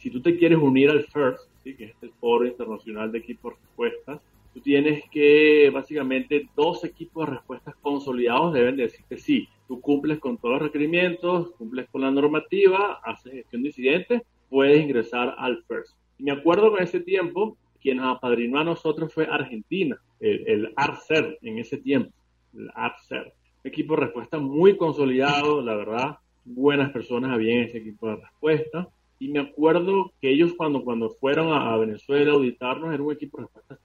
si 0.00 0.10
tú 0.10 0.20
te 0.20 0.36
quieres 0.36 0.58
unir 0.58 0.90
al 0.90 1.04
FIRST, 1.04 1.48
¿sí? 1.68 1.76
que 1.76 1.84
es 1.84 1.94
el 2.02 2.12
Foro 2.20 2.46
Internacional 2.46 3.12
de 3.12 3.18
Equipos 3.18 3.54
Respuestas, 3.60 4.20
tú 4.54 4.60
tienes 4.60 5.02
que 5.10 5.70
básicamente 5.72 6.48
dos 6.56 6.84
equipos 6.84 7.26
de 7.26 7.34
respuestas 7.34 7.74
consolidados 7.82 8.54
deben 8.54 8.76
decir 8.76 9.04
que 9.08 9.18
sí, 9.18 9.48
tú 9.66 9.80
cumples 9.80 10.18
con 10.18 10.38
todos 10.38 10.54
los 10.54 10.62
requerimientos, 10.62 11.52
cumples 11.52 11.88
con 11.90 12.00
la 12.00 12.10
normativa, 12.10 13.00
haces 13.04 13.32
gestión 13.32 13.62
de 13.62 13.68
incidentes, 13.68 14.22
puedes 14.48 14.82
ingresar 14.82 15.34
al 15.38 15.62
FIRST. 15.64 15.94
Y 16.18 16.24
me 16.24 16.32
acuerdo 16.32 16.72
que 16.72 16.78
en 16.78 16.84
ese 16.84 17.00
tiempo, 17.00 17.56
quien 17.80 17.98
nos 17.98 18.16
apadrinó 18.16 18.58
a 18.58 18.64
nosotros 18.64 19.12
fue 19.12 19.26
Argentina, 19.30 20.00
el, 20.20 20.48
el 20.48 20.72
ARCER 20.74 21.38
en 21.42 21.58
ese 21.58 21.76
tiempo, 21.76 22.12
el 22.56 22.70
ARCER. 22.74 23.32
Equipo 23.62 23.94
de 23.94 24.06
respuesta 24.06 24.38
muy 24.38 24.76
consolidado, 24.76 25.60
la 25.60 25.76
verdad, 25.76 26.18
buenas 26.44 26.90
personas 26.90 27.32
había 27.32 27.54
en 27.54 27.64
ese 27.64 27.78
equipo 27.78 28.08
de 28.08 28.16
respuesta. 28.16 28.88
Y 29.18 29.28
me 29.28 29.40
acuerdo 29.40 30.12
que 30.20 30.30
ellos 30.30 30.54
cuando, 30.56 30.84
cuando 30.84 31.10
fueron 31.10 31.52
a, 31.52 31.76
Venezuela 31.76 32.32
a 32.32 32.34
auditarnos 32.34 32.94
era 32.94 33.02
un 33.02 33.12
equipo 33.12 33.38
de 33.38 33.44
respuesta 33.44 33.78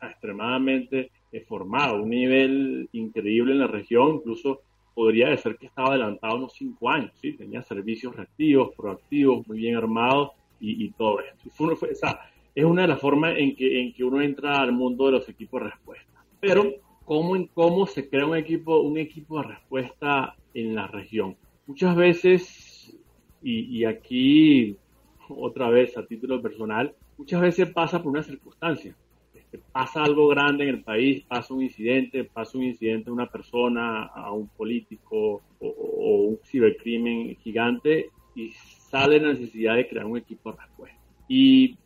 extremadamente 0.00 1.10
eh, 1.32 1.40
formado, 1.40 2.02
un 2.02 2.10
nivel 2.10 2.88
increíble 2.92 3.52
en 3.52 3.58
la 3.58 3.66
región, 3.66 4.16
incluso 4.16 4.62
podría 4.94 5.28
decir 5.28 5.56
que 5.56 5.66
estaba 5.66 5.90
adelantado 5.90 6.36
unos 6.36 6.54
cinco 6.54 6.90
años, 6.90 7.12
¿sí? 7.20 7.32
tenía 7.32 7.62
servicios 7.62 8.16
reactivos, 8.16 8.74
proactivos, 8.76 9.46
muy 9.46 9.58
bien 9.58 9.76
armados 9.76 10.30
y, 10.60 10.90
todo 10.90 11.20
esto. 11.20 11.50
Fue, 11.50 11.76
fue, 11.76 11.90
es 11.92 12.64
una 12.64 12.82
de 12.82 12.88
las 12.88 13.00
formas 13.00 13.36
en 13.38 13.54
que, 13.54 13.80
en 13.80 13.92
que 13.92 14.02
uno 14.02 14.20
entra 14.20 14.60
al 14.60 14.72
mundo 14.72 15.06
de 15.06 15.12
los 15.12 15.28
equipos 15.28 15.62
de 15.62 15.70
respuesta. 15.70 16.24
Pero, 16.40 16.64
¿cómo, 17.04 17.36
cómo 17.54 17.86
se 17.86 18.08
crea 18.08 18.26
un 18.26 18.36
equipo, 18.36 18.80
un 18.80 18.98
equipo 18.98 19.40
de 19.40 19.48
respuesta 19.48 20.34
en 20.54 20.74
la 20.74 20.88
región? 20.88 21.36
Muchas 21.68 21.94
veces, 21.94 22.42
y, 23.42 23.78
y 23.78 23.84
aquí 23.84 24.76
otra 25.28 25.68
vez 25.70 25.96
a 25.96 26.06
título 26.06 26.40
personal, 26.40 26.94
muchas 27.16 27.40
veces 27.40 27.70
pasa 27.70 28.02
por 28.02 28.12
una 28.12 28.22
circunstancia. 28.22 28.96
Este, 29.34 29.58
pasa 29.72 30.02
algo 30.02 30.28
grande 30.28 30.64
en 30.64 30.70
el 30.70 30.82
país, 30.82 31.22
pasa 31.22 31.54
un 31.54 31.62
incidente, 31.62 32.24
pasa 32.24 32.58
un 32.58 32.64
incidente 32.64 33.10
a 33.10 33.12
una 33.12 33.30
persona, 33.30 34.04
a 34.04 34.32
un 34.32 34.48
político 34.48 35.42
o, 35.60 35.66
o 35.68 36.16
un 36.22 36.38
cibercrimen 36.44 37.36
gigante 37.36 38.10
y 38.34 38.50
sale 38.50 39.20
la 39.20 39.28
necesidad 39.28 39.76
de 39.76 39.88
crear 39.88 40.06
un 40.06 40.18
equipo 40.18 40.52
de 40.52 40.58
respuesta. 40.58 40.98
Y 41.28 41.76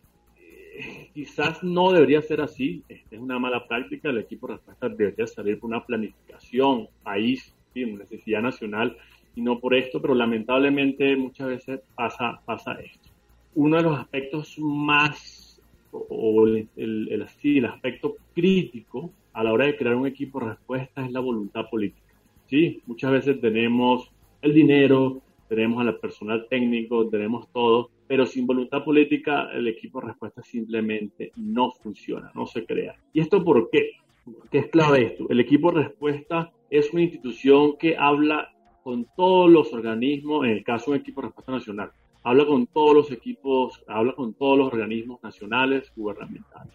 quizás 1.13 1.63
no 1.63 1.93
debería 1.93 2.23
ser 2.23 2.41
así, 2.41 2.83
es 2.89 3.05
una 3.13 3.39
mala 3.39 3.67
práctica, 3.67 4.11
el 4.11 4.19
equipo 4.19 4.47
de 4.47 4.55
respuesta 4.55 4.89
debería 4.89 5.27
salir 5.27 5.59
por 5.59 5.69
una 5.69 5.85
planificación, 5.85 6.89
país, 7.03 7.55
una 7.75 7.99
necesidad 7.99 8.43
nacional 8.43 8.97
y 9.35 9.41
no 9.41 9.59
por 9.59 9.75
esto, 9.75 10.01
pero 10.01 10.15
lamentablemente 10.15 11.17
muchas 11.17 11.49
veces 11.49 11.81
pasa, 11.95 12.41
pasa 12.45 12.75
esto. 12.75 13.09
Uno 13.55 13.77
de 13.77 13.83
los 13.83 13.99
aspectos 13.99 14.59
más, 14.59 15.61
o 15.91 16.47
el, 16.47 16.69
el, 16.77 17.09
el, 17.43 17.65
aspecto 17.67 18.17
crítico 18.35 19.11
a 19.33 19.45
la 19.45 19.53
hora 19.53 19.67
de 19.67 19.77
crear 19.77 19.95
un 19.95 20.07
equipo 20.07 20.41
de 20.41 20.51
respuesta 20.51 21.05
es 21.05 21.13
la 21.13 21.21
voluntad 21.21 21.69
política. 21.71 22.15
¿sí? 22.47 22.81
Muchas 22.87 23.13
veces 23.13 23.41
tenemos 23.41 24.11
el 24.41 24.55
dinero, 24.55 25.21
tenemos 25.49 25.87
al 25.87 25.97
personal 25.99 26.47
técnico, 26.49 27.09
tenemos 27.09 27.49
todo, 27.53 27.91
pero 28.07 28.27
sin 28.27 28.47
voluntad 28.47 28.85
política 28.85 29.51
el 29.53 29.69
equipo 29.69 30.01
de 30.01 30.09
respuesta 30.09 30.43
simplemente 30.43 31.33
no 31.37 31.71
funciona, 31.71 32.31
no 32.35 32.47
se 32.47 32.65
crea. 32.65 32.95
¿Y 33.13 33.21
esto 33.21 33.43
por 33.45 33.71
qué? 33.71 33.91
¿Qué 34.51 34.59
es 34.59 34.67
clave 34.69 35.03
esto? 35.03 35.27
El 35.29 35.41
equipo 35.41 35.73
de 35.73 35.85
respuesta 35.85 36.53
es 36.71 36.93
una 36.93 37.03
institución 37.03 37.77
que 37.79 37.97
habla 37.97 38.53
con 38.83 39.07
todos 39.17 39.51
los 39.51 39.73
organismos, 39.73 40.45
en 40.45 40.53
el 40.53 40.65
caso 40.65 40.91
de 40.91 40.97
un 40.97 41.01
equipo 41.03 41.21
de 41.21 41.29
respuesta 41.29 41.53
nacional, 41.53 41.91
habla 42.23 42.47
con 42.47 42.67
todos 42.67 42.95
los 42.95 43.11
equipos, 43.11 43.83
habla 43.87 44.15
con 44.15 44.35
todos 44.35 44.59
los 44.59 44.67
organismos 44.69 45.23
nacionales, 45.23 45.93
gubernamentales. 45.97 46.75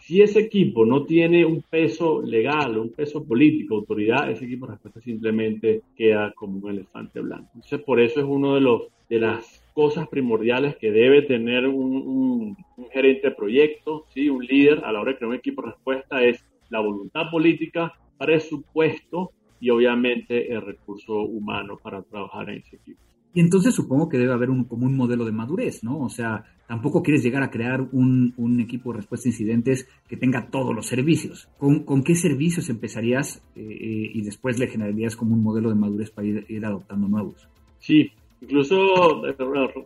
Si 0.00 0.22
ese 0.22 0.40
equipo 0.40 0.86
no 0.86 1.04
tiene 1.04 1.44
un 1.44 1.62
peso 1.62 2.22
legal, 2.22 2.78
un 2.78 2.92
peso 2.92 3.24
político, 3.24 3.74
autoridad, 3.74 4.30
ese 4.30 4.44
equipo 4.44 4.66
de 4.66 4.72
respuesta 4.72 5.00
simplemente 5.00 5.82
queda 5.96 6.32
como 6.32 6.58
un 6.58 6.70
elefante 6.70 7.20
blanco. 7.20 7.50
Entonces, 7.54 7.80
por 7.82 8.00
eso 8.00 8.20
es 8.20 8.26
uno 8.26 8.54
de 8.54 8.60
los 8.60 8.88
de 9.08 9.20
las 9.20 9.64
cosas 9.72 10.08
primordiales 10.08 10.76
que 10.76 10.90
debe 10.90 11.22
tener 11.22 11.66
un, 11.66 12.56
gerente 12.92 13.28
de 13.28 13.34
proyecto, 13.34 14.06
¿sí? 14.08 14.28
un 14.28 14.44
líder 14.44 14.84
a 14.84 14.92
la 14.92 15.00
hora 15.00 15.12
de 15.12 15.18
crear 15.18 15.30
un 15.30 15.36
equipo 15.36 15.62
de 15.62 15.70
respuesta 15.70 16.24
es 16.24 16.44
la 16.68 16.80
voluntad 16.80 17.30
política, 17.30 17.94
presupuesto 18.18 19.32
y 19.60 19.70
obviamente 19.70 20.52
el 20.52 20.62
recurso 20.62 21.20
humano 21.22 21.78
para 21.82 22.02
trabajar 22.02 22.50
en 22.50 22.58
ese 22.58 22.76
equipo. 22.76 23.00
Y 23.34 23.40
entonces 23.40 23.74
supongo 23.74 24.08
que 24.08 24.18
debe 24.18 24.32
haber 24.32 24.50
un, 24.50 24.64
como 24.64 24.86
un 24.86 24.96
modelo 24.96 25.24
de 25.24 25.32
madurez, 25.32 25.84
¿no? 25.84 26.00
O 26.00 26.08
sea, 26.08 26.44
tampoco 26.66 27.02
quieres 27.02 27.22
llegar 27.22 27.42
a 27.42 27.50
crear 27.50 27.82
un, 27.92 28.32
un 28.36 28.60
equipo 28.60 28.90
de 28.90 28.98
respuesta 28.98 29.28
a 29.28 29.32
incidentes 29.32 29.88
que 30.08 30.16
tenga 30.16 30.48
todos 30.50 30.74
los 30.74 30.86
servicios. 30.86 31.48
¿Con, 31.58 31.84
con 31.84 32.02
qué 32.02 32.14
servicios 32.14 32.70
empezarías 32.70 33.42
eh, 33.54 33.60
eh, 33.60 34.10
y 34.14 34.22
después 34.22 34.58
le 34.58 34.66
generarías 34.66 35.14
como 35.14 35.34
un 35.34 35.42
modelo 35.42 35.68
de 35.68 35.74
madurez 35.74 36.10
para 36.10 36.26
ir, 36.26 36.46
ir 36.48 36.64
adoptando 36.64 37.06
nuevos? 37.06 37.48
Sí, 37.78 38.10
Incluso 38.40 39.26
eh, 39.26 39.34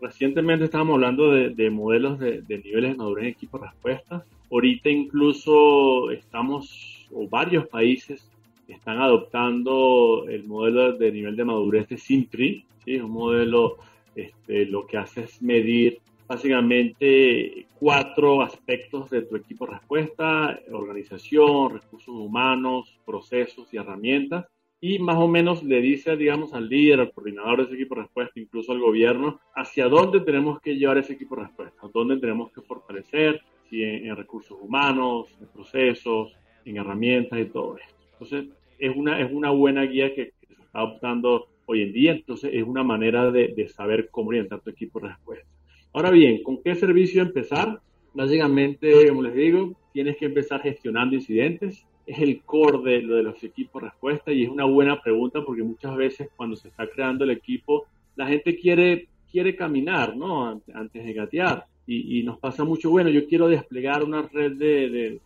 recientemente 0.01 0.67
estábamos 0.67 0.95
hablando 0.95 1.31
de, 1.31 1.71
modelos 1.71 2.19
de, 2.19 2.43
niveles 2.49 2.93
de 2.93 2.97
madurez 2.97 3.25
en 3.25 3.31
equipo 3.31 3.59
de 3.59 3.67
respuesta. 3.67 4.25
Ahorita 4.51 4.91
incluso 4.91 6.11
estamos, 6.11 7.09
o 7.13 7.27
varios 7.29 7.67
países 7.69 8.31
están 8.69 9.01
adoptando 9.01 10.27
el 10.29 10.45
modelo 10.45 10.93
de 10.93 11.13
nivel 11.13 11.37
de 11.37 11.45
madurez 11.45 11.89
de 11.89 11.99
Sintri, 11.99 12.65
¿sí? 12.85 12.97
un 12.97 13.11
modelo 13.11 13.77
este, 14.15 14.67
lo 14.67 14.87
que 14.87 14.99
hace 14.99 15.23
es 15.23 15.43
medir 15.43 16.01
básicamente 16.27 17.67
cuatro 17.79 18.43
aspectos 18.43 19.11
de 19.11 19.23
tu 19.23 19.37
equipo 19.37 19.67
de 19.67 19.73
respuesta, 19.73 20.61
organización, 20.71 21.75
recursos 21.75 22.15
humanos, 22.15 22.99
procesos 23.05 23.73
y 23.73 23.77
herramientas 23.77 24.47
y 24.85 24.99
más 24.99 25.17
o 25.17 25.29
menos 25.29 25.63
le 25.63 25.81
dice, 25.81 26.17
digamos, 26.17 26.53
al 26.55 26.69
líder, 26.69 26.99
al 26.99 27.13
coordinador 27.13 27.59
de 27.59 27.65
ese 27.65 27.75
equipo 27.75 27.95
de 27.95 28.03
respuesta, 28.03 28.41
incluso 28.41 28.73
al 28.73 28.81
gobierno, 28.81 29.41
hacia 29.55 29.87
dónde 29.87 30.21
tenemos 30.21 30.61
que 30.61 30.75
llevar 30.75 30.99
ese 30.99 31.13
equipo 31.13 31.37
de 31.37 31.43
respuesta, 31.43 31.89
dónde 31.95 32.17
tenemos 32.17 32.51
que 32.51 32.63
fortalecer, 32.63 33.41
si 33.71 33.85
en, 33.85 34.17
recursos 34.17 34.59
humanos, 34.61 35.29
en 35.41 35.47
procesos, 35.47 36.37
en 36.65 36.79
herramientas 36.79 37.39
y 37.39 37.45
todo 37.45 37.77
esto. 37.77 38.02
Entonces, 38.23 38.55
es 38.79 38.97
una, 38.97 39.21
es 39.21 39.33
una 39.33 39.51
buena 39.51 39.83
guía 39.83 40.15
que, 40.15 40.33
se 40.47 40.53
está 40.53 40.79
adoptando 40.79 41.49
hoy 41.67 41.83
en 41.83 41.93
día, 41.93 42.13
entonces 42.13 42.51
es 42.55 42.63
una 42.63 42.85
manera 42.85 43.31
de, 43.31 43.49
de 43.49 43.69
saber 43.69 44.09
cómo 44.11 44.29
orientar 44.29 44.61
tu 44.61 44.71
equipo 44.71 45.01
de 45.01 45.09
respuesta. 45.09 45.47
Ahora 45.93 46.11
bien, 46.11 46.43
¿con 46.43 46.63
qué 46.63 46.75
servicio 46.75 47.23
empezar? 47.23 47.81
Básicamente, 48.15 49.09
como 49.09 49.23
les 49.23 49.35
digo, 49.35 49.75
tienes 49.93 50.17
que 50.17 50.27
empezar 50.27 50.63
gestionando 50.63 51.17
incidentes, 51.17 51.85
es 52.07 52.19
el 52.19 52.43
core 52.43 52.79
de, 52.83 53.07
de 53.07 53.23
los 53.23 53.43
equipos 53.43 53.83
de 53.83 53.89
respuesta 53.89 54.33
y 54.33 54.45
es 54.45 54.49
una 54.49 54.65
buena 54.65 55.01
pregunta 55.01 55.43
porque 55.45 55.63
muchas 55.63 55.97
veces 55.97 56.29
cuando 56.37 56.57
se 56.57 56.69
está 56.69 56.89
creando 56.89 57.25
el 57.25 57.31
equipo, 57.31 57.87
la 58.17 58.27
gente 58.27 58.57
quiere, 58.57 59.09
quiere 59.31 59.57
caminar, 59.57 60.17
¿no? 60.17 60.61
Antes 60.75 61.05
de 61.05 61.13
gatear. 61.13 61.67
Y, 61.85 62.23
nos 62.23 62.39
pasa 62.39 62.65
mucho, 62.65 62.91
bueno, 62.91 63.11
yo 63.11 63.27
quiero 63.27 63.49
desplegar 63.49 64.05
una 64.05 64.23
red 64.23 64.53
de, 64.53 64.89
de, 64.89 65.21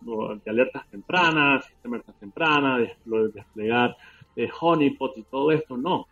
alertas 0.46 0.88
tempranas, 0.90 1.66
de 1.82 1.88
alertas 1.88 2.18
tempranas, 2.18 2.80
de, 2.80 3.28
desplegar 3.32 3.96
de 4.34 4.50
honeypot 4.60 5.16
y 5.18 5.22
todo 5.24 5.52
esto. 5.52 5.76
No. 5.76 6.06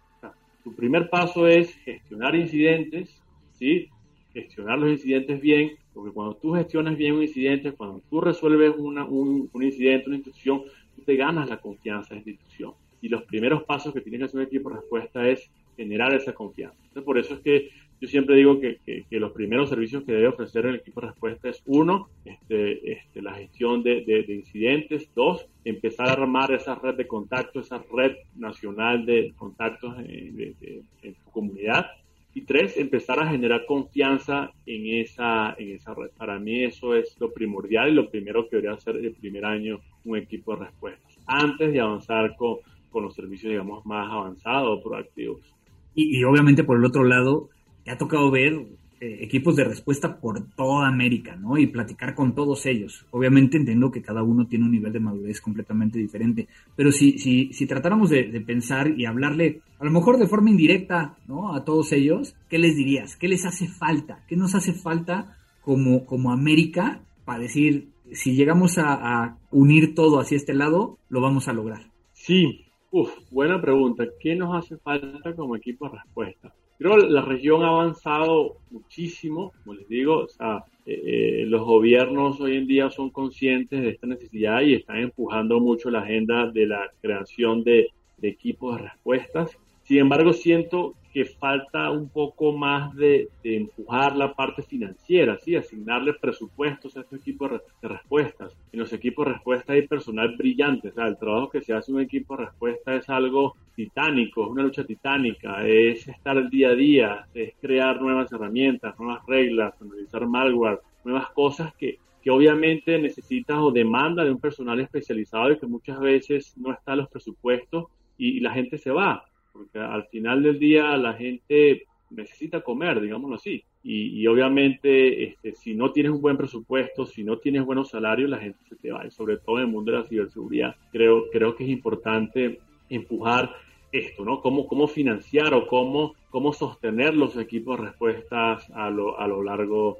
tu 0.62 0.74
primer 0.74 1.08
paso 1.08 1.46
es 1.46 1.74
gestionar 1.78 2.36
incidentes, 2.36 3.20
¿sí? 3.52 3.88
Gestionar 4.32 4.78
los 4.78 4.90
incidentes 4.90 5.40
bien 5.40 5.78
porque 5.94 6.10
cuando 6.12 6.34
tú 6.34 6.52
gestionas 6.54 6.96
bien 6.96 7.14
un 7.14 7.22
incidente, 7.22 7.72
cuando 7.72 8.02
tú 8.10 8.20
resuelves 8.20 8.74
una, 8.76 9.04
un, 9.04 9.48
incidente, 9.54 10.08
una 10.08 10.16
institución, 10.16 10.62
te 11.06 11.14
ganas 11.14 11.48
la 11.48 11.58
confianza 11.58 12.14
de 12.14 12.20
esa 12.20 12.30
institución. 12.30 12.72
Y 13.00 13.08
los 13.08 13.22
primeros 13.22 13.62
pasos 13.62 13.94
que 13.94 14.00
tiene 14.00 14.18
que 14.18 14.24
hacer 14.24 14.40
un 14.40 14.46
equipo 14.46 14.70
de 14.70 14.76
respuesta 14.76 15.28
es 15.28 15.48
generar 15.76 16.12
esa 16.12 16.32
confianza. 16.32 16.76
Entonces, 16.82 17.04
por 17.04 17.18
eso 17.18 17.34
es 17.34 17.40
que 17.40 17.70
yo 18.00 18.08
siempre 18.08 18.36
digo 18.36 18.60
que, 18.60 18.78
que, 18.84 19.18
los 19.18 19.32
primeros 19.32 19.70
servicios 19.70 20.04
que 20.04 20.12
debe 20.12 20.28
ofrecer 20.28 20.66
el 20.66 20.76
equipo 20.76 21.00
de 21.00 21.08
respuesta 21.08 21.48
es 21.48 21.62
uno, 21.66 22.08
este, 22.24 22.92
este, 22.92 23.22
la 23.22 23.34
gestión 23.34 23.82
de, 23.82 24.04
de, 24.04 24.34
incidentes, 24.34 25.08
dos, 25.14 25.46
empezar 25.64 26.08
a 26.08 26.12
armar 26.12 26.52
esa 26.52 26.74
red 26.74 26.94
de 26.94 27.06
contactos, 27.06 27.66
esa 27.66 27.82
red 27.92 28.16
nacional 28.36 29.06
de 29.06 29.32
contactos 29.36 29.96
en, 30.00 30.54
en 31.02 31.14
su 31.14 31.30
comunidad, 31.30 31.86
y 32.34 32.42
tres, 32.42 32.76
empezar 32.76 33.20
a 33.20 33.28
generar 33.28 33.64
confianza 33.64 34.50
en 34.66 35.00
esa, 35.00 35.54
en 35.56 35.76
esa 35.76 35.94
red. 35.94 36.10
Para 36.16 36.38
mí 36.40 36.64
eso 36.64 36.94
es 36.96 37.16
lo 37.20 37.32
primordial 37.32 37.90
y 37.90 37.94
lo 37.94 38.10
primero 38.10 38.48
que 38.48 38.56
debería 38.56 38.76
hacer 38.76 38.96
el 38.96 39.14
primer 39.14 39.44
año 39.44 39.78
un 40.04 40.18
equipo 40.18 40.56
de 40.56 40.64
respuestas, 40.64 41.16
antes 41.26 41.72
de 41.72 41.80
avanzar 41.80 42.34
con, 42.36 42.56
con 42.90 43.04
los 43.04 43.14
servicios, 43.14 43.50
digamos, 43.50 43.86
más 43.86 44.10
avanzados 44.10 44.78
o 44.78 44.82
proactivos. 44.82 45.54
Y, 45.94 46.18
y 46.18 46.24
obviamente 46.24 46.64
por 46.64 46.76
el 46.78 46.84
otro 46.84 47.04
lado, 47.04 47.50
te 47.84 47.90
ha 47.90 47.98
tocado 47.98 48.30
ver 48.30 48.66
eh, 49.00 49.18
equipos 49.20 49.56
de 49.56 49.64
respuesta 49.64 50.18
por 50.18 50.46
toda 50.54 50.88
América, 50.88 51.36
¿no? 51.36 51.58
Y 51.58 51.66
platicar 51.66 52.14
con 52.14 52.34
todos 52.34 52.64
ellos. 52.64 53.04
Obviamente 53.10 53.58
entiendo 53.58 53.90
que 53.90 54.00
cada 54.00 54.22
uno 54.22 54.46
tiene 54.46 54.64
un 54.64 54.70
nivel 54.70 54.92
de 54.92 55.00
madurez 55.00 55.40
completamente 55.42 55.98
diferente, 55.98 56.48
pero 56.74 56.90
si, 56.90 57.18
si, 57.18 57.52
si 57.52 57.66
tratáramos 57.66 58.08
de, 58.08 58.24
pensar 58.40 58.98
y 58.98 59.04
hablarle, 59.04 59.60
a 59.78 59.84
lo 59.84 59.90
mejor 59.90 60.16
de 60.16 60.26
forma 60.26 60.48
indirecta, 60.48 61.16
¿no? 61.28 61.54
A 61.54 61.64
todos 61.64 61.92
ellos, 61.92 62.34
¿qué 62.48 62.58
les 62.58 62.76
dirías? 62.76 63.16
¿Qué 63.16 63.28
les 63.28 63.44
hace 63.44 63.68
falta? 63.68 64.24
¿Qué 64.26 64.36
nos 64.36 64.54
hace 64.54 64.72
falta 64.72 65.36
como, 65.60 66.06
como 66.06 66.32
América 66.32 67.02
para 67.26 67.40
decir, 67.40 67.90
si 68.12 68.34
llegamos 68.34 68.78
a, 68.78 69.36
unir 69.50 69.94
todo 69.94 70.18
hacia 70.18 70.36
este 70.36 70.54
lado, 70.54 70.98
lo 71.10 71.20
vamos 71.20 71.48
a 71.48 71.52
lograr? 71.52 71.90
Sí, 72.12 72.60
Uf, 72.90 73.10
buena 73.32 73.60
pregunta. 73.60 74.04
¿Qué 74.20 74.36
nos 74.36 74.54
hace 74.54 74.76
falta 74.78 75.34
como 75.34 75.56
equipo 75.56 75.88
de 75.88 75.96
respuesta? 75.98 76.54
Creo 76.78 76.96
que 76.96 77.08
la 77.08 77.22
región 77.22 77.62
ha 77.62 77.68
avanzado 77.68 78.56
muchísimo, 78.70 79.52
como 79.62 79.74
les 79.74 79.88
digo, 79.88 80.24
o 80.24 80.28
sea, 80.28 80.64
eh, 80.86 81.02
eh, 81.04 81.44
los 81.46 81.62
gobiernos 81.62 82.40
hoy 82.40 82.56
en 82.56 82.66
día 82.66 82.90
son 82.90 83.10
conscientes 83.10 83.80
de 83.80 83.90
esta 83.90 84.06
necesidad 84.06 84.60
y 84.60 84.74
están 84.74 84.98
empujando 84.98 85.60
mucho 85.60 85.90
la 85.90 86.00
agenda 86.00 86.50
de 86.50 86.66
la 86.66 86.90
creación 87.00 87.64
de, 87.64 87.88
de 88.18 88.28
equipos 88.28 88.76
de 88.76 88.82
respuestas. 88.82 89.56
Sin 89.84 89.98
embargo, 89.98 90.32
siento 90.32 90.94
que 91.14 91.24
falta 91.24 91.92
un 91.92 92.08
poco 92.08 92.52
más 92.52 92.92
de, 92.96 93.28
empujar 93.44 94.16
la 94.16 94.34
parte 94.34 94.62
financiera, 94.62 95.38
¿sí? 95.38 95.54
asignarle 95.54 96.12
presupuestos 96.14 96.96
a 96.96 97.02
estos 97.02 97.20
equipos 97.20 97.52
de 97.80 97.88
respuestas. 97.88 98.52
En 98.72 98.80
los 98.80 98.92
equipos 98.92 99.24
de 99.24 99.34
respuesta 99.34 99.74
hay 99.74 99.86
personal 99.86 100.34
brillante, 100.36 100.88
o 100.88 100.92
sea, 100.92 101.06
el 101.06 101.16
trabajo 101.16 101.50
que 101.50 101.60
se 101.60 101.72
hace 101.72 101.92
en 101.92 101.98
un 101.98 102.02
equipo 102.02 102.36
de 102.36 102.46
respuesta 102.46 102.96
es 102.96 103.08
algo 103.08 103.54
titánico, 103.76 104.44
es 104.44 104.50
una 104.50 104.64
lucha 104.64 104.82
titánica, 104.82 105.64
es 105.64 106.08
estar 106.08 106.36
el 106.36 106.50
día 106.50 106.70
a 106.70 106.74
día, 106.74 107.26
es 107.32 107.54
crear 107.60 108.02
nuevas 108.02 108.32
herramientas, 108.32 108.98
nuevas 108.98 109.24
reglas, 109.28 109.80
analizar 109.80 110.26
malware, 110.26 110.80
nuevas 111.04 111.30
cosas 111.30 111.72
que, 111.76 112.00
que 112.22 112.30
obviamente 112.32 112.98
necesitas 112.98 113.58
o 113.60 113.70
demanda 113.70 114.24
de 114.24 114.32
un 114.32 114.40
personal 114.40 114.80
especializado 114.80 115.52
y 115.52 115.58
que 115.58 115.66
muchas 115.66 116.00
veces 116.00 116.56
no 116.56 116.72
está 116.72 116.94
en 116.94 116.98
los 116.98 117.08
presupuestos 117.08 117.84
y 118.18 118.40
la 118.40 118.52
gente 118.52 118.78
se 118.78 118.90
va 118.90 119.24
porque 119.54 119.78
al 119.78 120.04
final 120.08 120.42
del 120.42 120.58
día 120.58 120.96
la 120.96 121.14
gente 121.14 121.86
necesita 122.10 122.60
comer, 122.60 123.00
digámoslo 123.00 123.36
así. 123.36 123.64
Y, 123.86 124.26
obviamente, 124.26 125.24
este, 125.24 125.52
si 125.52 125.74
no 125.74 125.92
tienes 125.92 126.12
un 126.12 126.22
buen 126.22 126.38
presupuesto, 126.38 127.04
si 127.04 127.22
no 127.22 127.36
tienes 127.36 127.66
buenos 127.66 127.90
salarios, 127.90 128.30
la 128.30 128.38
gente 128.38 128.58
se 128.66 128.76
te 128.76 128.90
va. 128.90 129.06
Y 129.06 129.10
sobre 129.10 129.36
todo 129.36 129.58
en 129.58 129.66
el 129.66 129.70
mundo 129.70 129.92
de 129.92 129.98
la 129.98 130.06
ciberseguridad, 130.06 130.74
creo, 130.90 131.28
creo 131.30 131.54
que 131.54 131.64
es 131.64 131.70
importante 131.70 132.60
empujar 132.88 133.54
esto, 133.92 134.24
¿no? 134.24 134.40
Cómo, 134.40 134.66
cómo 134.66 134.88
financiar 134.88 135.52
o 135.52 135.66
cómo, 135.66 136.14
cómo 136.30 136.54
sostener 136.54 137.14
los 137.14 137.36
equipos 137.36 137.78
de 137.78 137.86
respuestas 137.88 138.70
a 138.70 138.88
lo, 138.88 139.20
a 139.20 139.28
lo 139.28 139.42
largo 139.42 139.98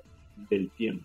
del 0.49 0.71
tiempo. 0.71 1.05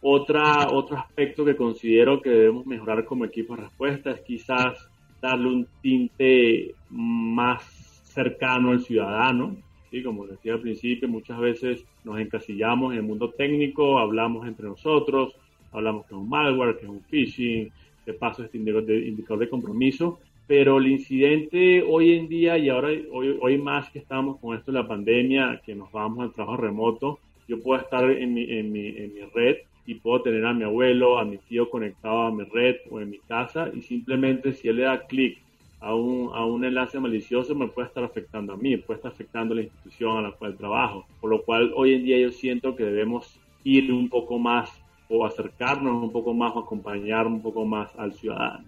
Otra, 0.00 0.68
otro 0.72 0.98
aspecto 0.98 1.44
que 1.44 1.56
considero 1.56 2.20
que 2.20 2.30
debemos 2.30 2.66
mejorar 2.66 3.04
como 3.04 3.24
equipo 3.24 3.54
de 3.54 3.62
respuesta 3.62 4.10
es 4.10 4.20
quizás 4.22 4.88
darle 5.22 5.48
un 5.48 5.68
tinte 5.80 6.74
más 6.90 7.85
cercano 8.16 8.70
al 8.70 8.80
ciudadano. 8.80 9.56
¿sí? 9.90 10.02
Como 10.02 10.26
decía 10.26 10.54
al 10.54 10.60
principio, 10.60 11.08
muchas 11.08 11.38
veces 11.38 11.84
nos 12.02 12.18
encasillamos 12.18 12.92
en 12.92 12.98
el 12.98 13.04
mundo 13.04 13.30
técnico, 13.30 13.98
hablamos 13.98 14.48
entre 14.48 14.66
nosotros, 14.66 15.36
hablamos 15.70 16.06
que 16.06 16.14
es 16.14 16.20
un 16.20 16.28
malware, 16.28 16.78
que 16.78 16.86
es 16.86 16.90
un 16.90 17.02
phishing, 17.02 17.70
de 18.06 18.12
paso 18.14 18.44
este 18.44 18.56
indicador 18.56 19.40
de 19.40 19.48
compromiso, 19.48 20.20
pero 20.46 20.78
el 20.78 20.86
incidente 20.86 21.82
hoy 21.82 22.12
en 22.12 22.28
día 22.28 22.56
y 22.56 22.68
ahora 22.68 22.88
hoy, 23.12 23.36
hoy 23.40 23.58
más 23.58 23.90
que 23.90 23.98
estamos 23.98 24.38
con 24.38 24.56
esto 24.56 24.70
de 24.70 24.78
la 24.78 24.86
pandemia, 24.86 25.60
que 25.66 25.74
nos 25.74 25.90
vamos 25.90 26.20
al 26.20 26.32
trabajo 26.32 26.56
remoto, 26.56 27.18
yo 27.48 27.60
puedo 27.60 27.80
estar 27.80 28.08
en 28.10 28.32
mi, 28.32 28.44
en 28.44 28.72
mi, 28.72 28.86
en 28.88 29.12
mi 29.12 29.20
red 29.34 29.56
y 29.86 29.94
puedo 29.96 30.22
tener 30.22 30.44
a 30.46 30.54
mi 30.54 30.62
abuelo, 30.62 31.18
a 31.18 31.24
mi 31.24 31.38
tío 31.38 31.68
conectado 31.68 32.22
a 32.22 32.32
mi 32.32 32.44
red 32.44 32.76
o 32.90 33.00
en 33.00 33.10
mi 33.10 33.18
casa 33.18 33.70
y 33.74 33.82
simplemente 33.82 34.52
si 34.52 34.68
él 34.68 34.76
le 34.76 34.82
da 34.82 35.06
clic 35.06 35.38
a 35.80 35.94
un, 35.94 36.30
a 36.34 36.44
un 36.44 36.64
enlace 36.64 36.98
malicioso 36.98 37.54
me 37.54 37.68
puede 37.68 37.88
estar 37.88 38.04
afectando 38.04 38.52
a 38.52 38.56
mí, 38.56 38.76
puede 38.76 38.98
estar 38.98 39.12
afectando 39.12 39.52
a 39.52 39.56
la 39.56 39.62
institución 39.62 40.16
a 40.16 40.22
la 40.22 40.32
cual 40.32 40.56
trabajo. 40.56 41.06
Por 41.20 41.30
lo 41.30 41.42
cual 41.42 41.72
hoy 41.74 41.94
en 41.94 42.04
día 42.04 42.18
yo 42.18 42.30
siento 42.30 42.74
que 42.74 42.84
debemos 42.84 43.38
ir 43.64 43.92
un 43.92 44.08
poco 44.08 44.38
más 44.38 44.70
o 45.08 45.24
acercarnos 45.24 46.02
un 46.02 46.10
poco 46.10 46.34
más 46.34 46.54
o 46.56 46.60
acompañar 46.60 47.26
un 47.26 47.40
poco 47.40 47.64
más 47.64 47.90
al 47.96 48.12
ciudadano. 48.14 48.64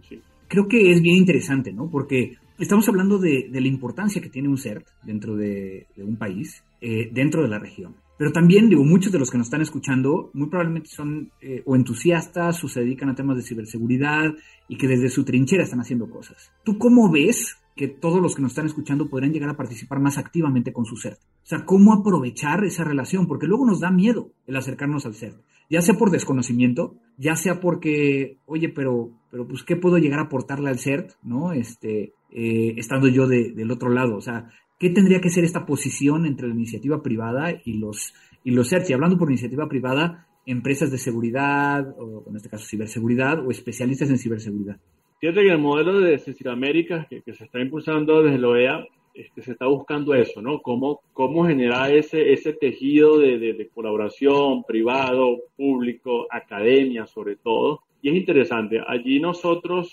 Creo 0.46 0.68
que 0.68 0.90
es 0.90 1.02
bien 1.02 1.16
interesante, 1.16 1.72
¿no? 1.72 1.90
Porque 1.90 2.36
estamos 2.58 2.88
hablando 2.88 3.18
de, 3.18 3.48
de 3.50 3.60
la 3.60 3.68
importancia 3.68 4.22
que 4.22 4.28
tiene 4.28 4.48
un 4.48 4.58
CERT 4.58 4.86
dentro 5.02 5.36
de, 5.36 5.86
de 5.96 6.04
un 6.04 6.16
país, 6.16 6.62
eh, 6.80 7.08
dentro 7.12 7.42
de 7.42 7.48
la 7.48 7.58
región. 7.58 7.94
Pero 8.18 8.32
también, 8.32 8.68
digo, 8.68 8.84
muchos 8.84 9.12
de 9.12 9.18
los 9.20 9.30
que 9.30 9.38
nos 9.38 9.46
están 9.46 9.62
escuchando 9.62 10.30
muy 10.34 10.48
probablemente 10.48 10.90
son 10.90 11.30
eh, 11.40 11.62
o 11.64 11.76
entusiastas 11.76 12.62
o 12.64 12.68
se 12.68 12.80
dedican 12.80 13.08
a 13.08 13.14
temas 13.14 13.36
de 13.36 13.44
ciberseguridad 13.44 14.34
y 14.68 14.76
que 14.76 14.88
desde 14.88 15.08
su 15.08 15.24
trinchera 15.24 15.62
están 15.62 15.80
haciendo 15.80 16.10
cosas. 16.10 16.52
¿Tú 16.64 16.78
cómo 16.78 17.10
ves 17.10 17.56
que 17.76 17.86
todos 17.86 18.20
los 18.20 18.34
que 18.34 18.42
nos 18.42 18.50
están 18.50 18.66
escuchando 18.66 19.08
podrán 19.08 19.32
llegar 19.32 19.48
a 19.50 19.56
participar 19.56 20.00
más 20.00 20.18
activamente 20.18 20.72
con 20.72 20.84
su 20.84 20.96
CERT? 20.96 21.20
O 21.20 21.46
sea, 21.46 21.64
¿cómo 21.64 21.94
aprovechar 21.94 22.64
esa 22.64 22.82
relación? 22.82 23.28
Porque 23.28 23.46
luego 23.46 23.64
nos 23.64 23.78
da 23.78 23.92
miedo 23.92 24.32
el 24.48 24.56
acercarnos 24.56 25.06
al 25.06 25.14
CERT. 25.14 25.40
Ya 25.70 25.80
sea 25.80 25.94
por 25.94 26.10
desconocimiento, 26.10 26.96
ya 27.18 27.36
sea 27.36 27.60
porque, 27.60 28.38
oye, 28.46 28.68
pero, 28.68 29.10
pero 29.30 29.46
pues, 29.46 29.62
¿qué 29.62 29.76
puedo 29.76 29.98
llegar 29.98 30.18
a 30.18 30.24
aportarle 30.24 30.70
al 30.70 30.80
CERT? 30.80 31.12
¿No? 31.22 31.52
Este, 31.52 32.14
eh, 32.32 32.74
estando 32.76 33.06
yo 33.06 33.28
del 33.28 33.70
otro 33.70 33.90
lado. 33.90 34.16
O 34.16 34.20
sea, 34.20 34.50
¿Qué 34.78 34.90
tendría 34.90 35.20
que 35.20 35.30
ser 35.30 35.44
esta 35.44 35.66
posición 35.66 36.24
entre 36.24 36.46
la 36.46 36.54
iniciativa 36.54 37.02
privada 37.02 37.60
y 37.64 37.74
los, 37.74 38.14
y 38.44 38.52
los 38.52 38.70
CERTs? 38.70 38.90
Y 38.90 38.92
hablando 38.92 39.18
por 39.18 39.28
iniciativa 39.28 39.68
privada, 39.68 40.28
empresas 40.46 40.92
de 40.92 40.98
seguridad, 40.98 41.94
o 41.98 42.24
en 42.28 42.36
este 42.36 42.48
caso 42.48 42.64
ciberseguridad, 42.64 43.44
o 43.44 43.50
especialistas 43.50 44.08
en 44.08 44.18
ciberseguridad. 44.18 44.78
Fíjate 45.20 45.42
que 45.42 45.50
el 45.50 45.58
modelo 45.58 45.98
de 45.98 46.16
que, 47.10 47.22
que 47.22 47.34
se 47.34 47.44
está 47.44 47.60
impulsando 47.60 48.22
desde 48.22 48.38
la 48.38 48.48
OEA, 48.48 48.86
este, 49.14 49.42
se 49.42 49.50
está 49.50 49.66
buscando 49.66 50.14
eso, 50.14 50.40
¿no? 50.40 50.62
Cómo, 50.62 51.00
cómo 51.12 51.44
generar 51.44 51.92
ese, 51.92 52.32
ese 52.32 52.52
tejido 52.52 53.18
de, 53.18 53.36
de, 53.36 53.54
de 53.54 53.68
colaboración 53.68 54.62
privado, 54.62 55.38
público, 55.56 56.28
academia 56.30 57.04
sobre 57.06 57.34
todo. 57.34 57.80
Y 58.00 58.10
es 58.10 58.14
interesante, 58.14 58.80
allí 58.86 59.18
nosotros, 59.18 59.92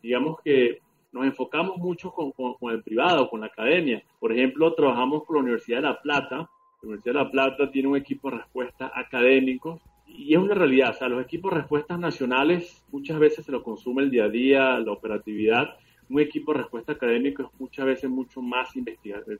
digamos 0.00 0.36
que 0.44 0.78
nos 1.12 1.24
enfocamos 1.24 1.76
mucho 1.78 2.12
con, 2.12 2.32
con, 2.32 2.72
el 2.72 2.82
privado, 2.82 3.28
con 3.28 3.40
la 3.40 3.46
academia. 3.46 4.02
Por 4.18 4.32
ejemplo, 4.32 4.74
trabajamos 4.74 5.24
con 5.24 5.36
la 5.36 5.42
Universidad 5.42 5.78
de 5.78 5.82
La 5.82 6.00
Plata. 6.00 6.36
La 6.36 6.48
Universidad 6.82 7.14
de 7.14 7.24
La 7.24 7.30
Plata 7.30 7.70
tiene 7.70 7.88
un 7.88 7.96
equipo 7.96 8.30
de 8.30 8.38
respuesta 8.38 8.92
académicos 8.94 9.80
y 10.06 10.34
es 10.34 10.40
una 10.40 10.54
realidad. 10.54 10.90
O 10.90 10.94
sea, 10.94 11.08
los 11.08 11.22
equipos 11.22 11.52
de 11.52 11.58
respuestas 11.58 11.98
nacionales 11.98 12.84
muchas 12.90 13.18
veces 13.18 13.44
se 13.44 13.52
lo 13.52 13.62
consume 13.62 14.02
el 14.02 14.10
día 14.10 14.24
a 14.24 14.28
día, 14.28 14.78
la 14.78 14.92
operatividad. 14.92 15.76
Un 16.08 16.20
equipo 16.20 16.52
de 16.52 16.58
respuesta 16.60 16.92
académico 16.92 17.42
es 17.42 17.48
muchas 17.58 17.86
veces 17.86 18.10
mucho 18.10 18.42
más 18.42 18.74
de 18.74 18.80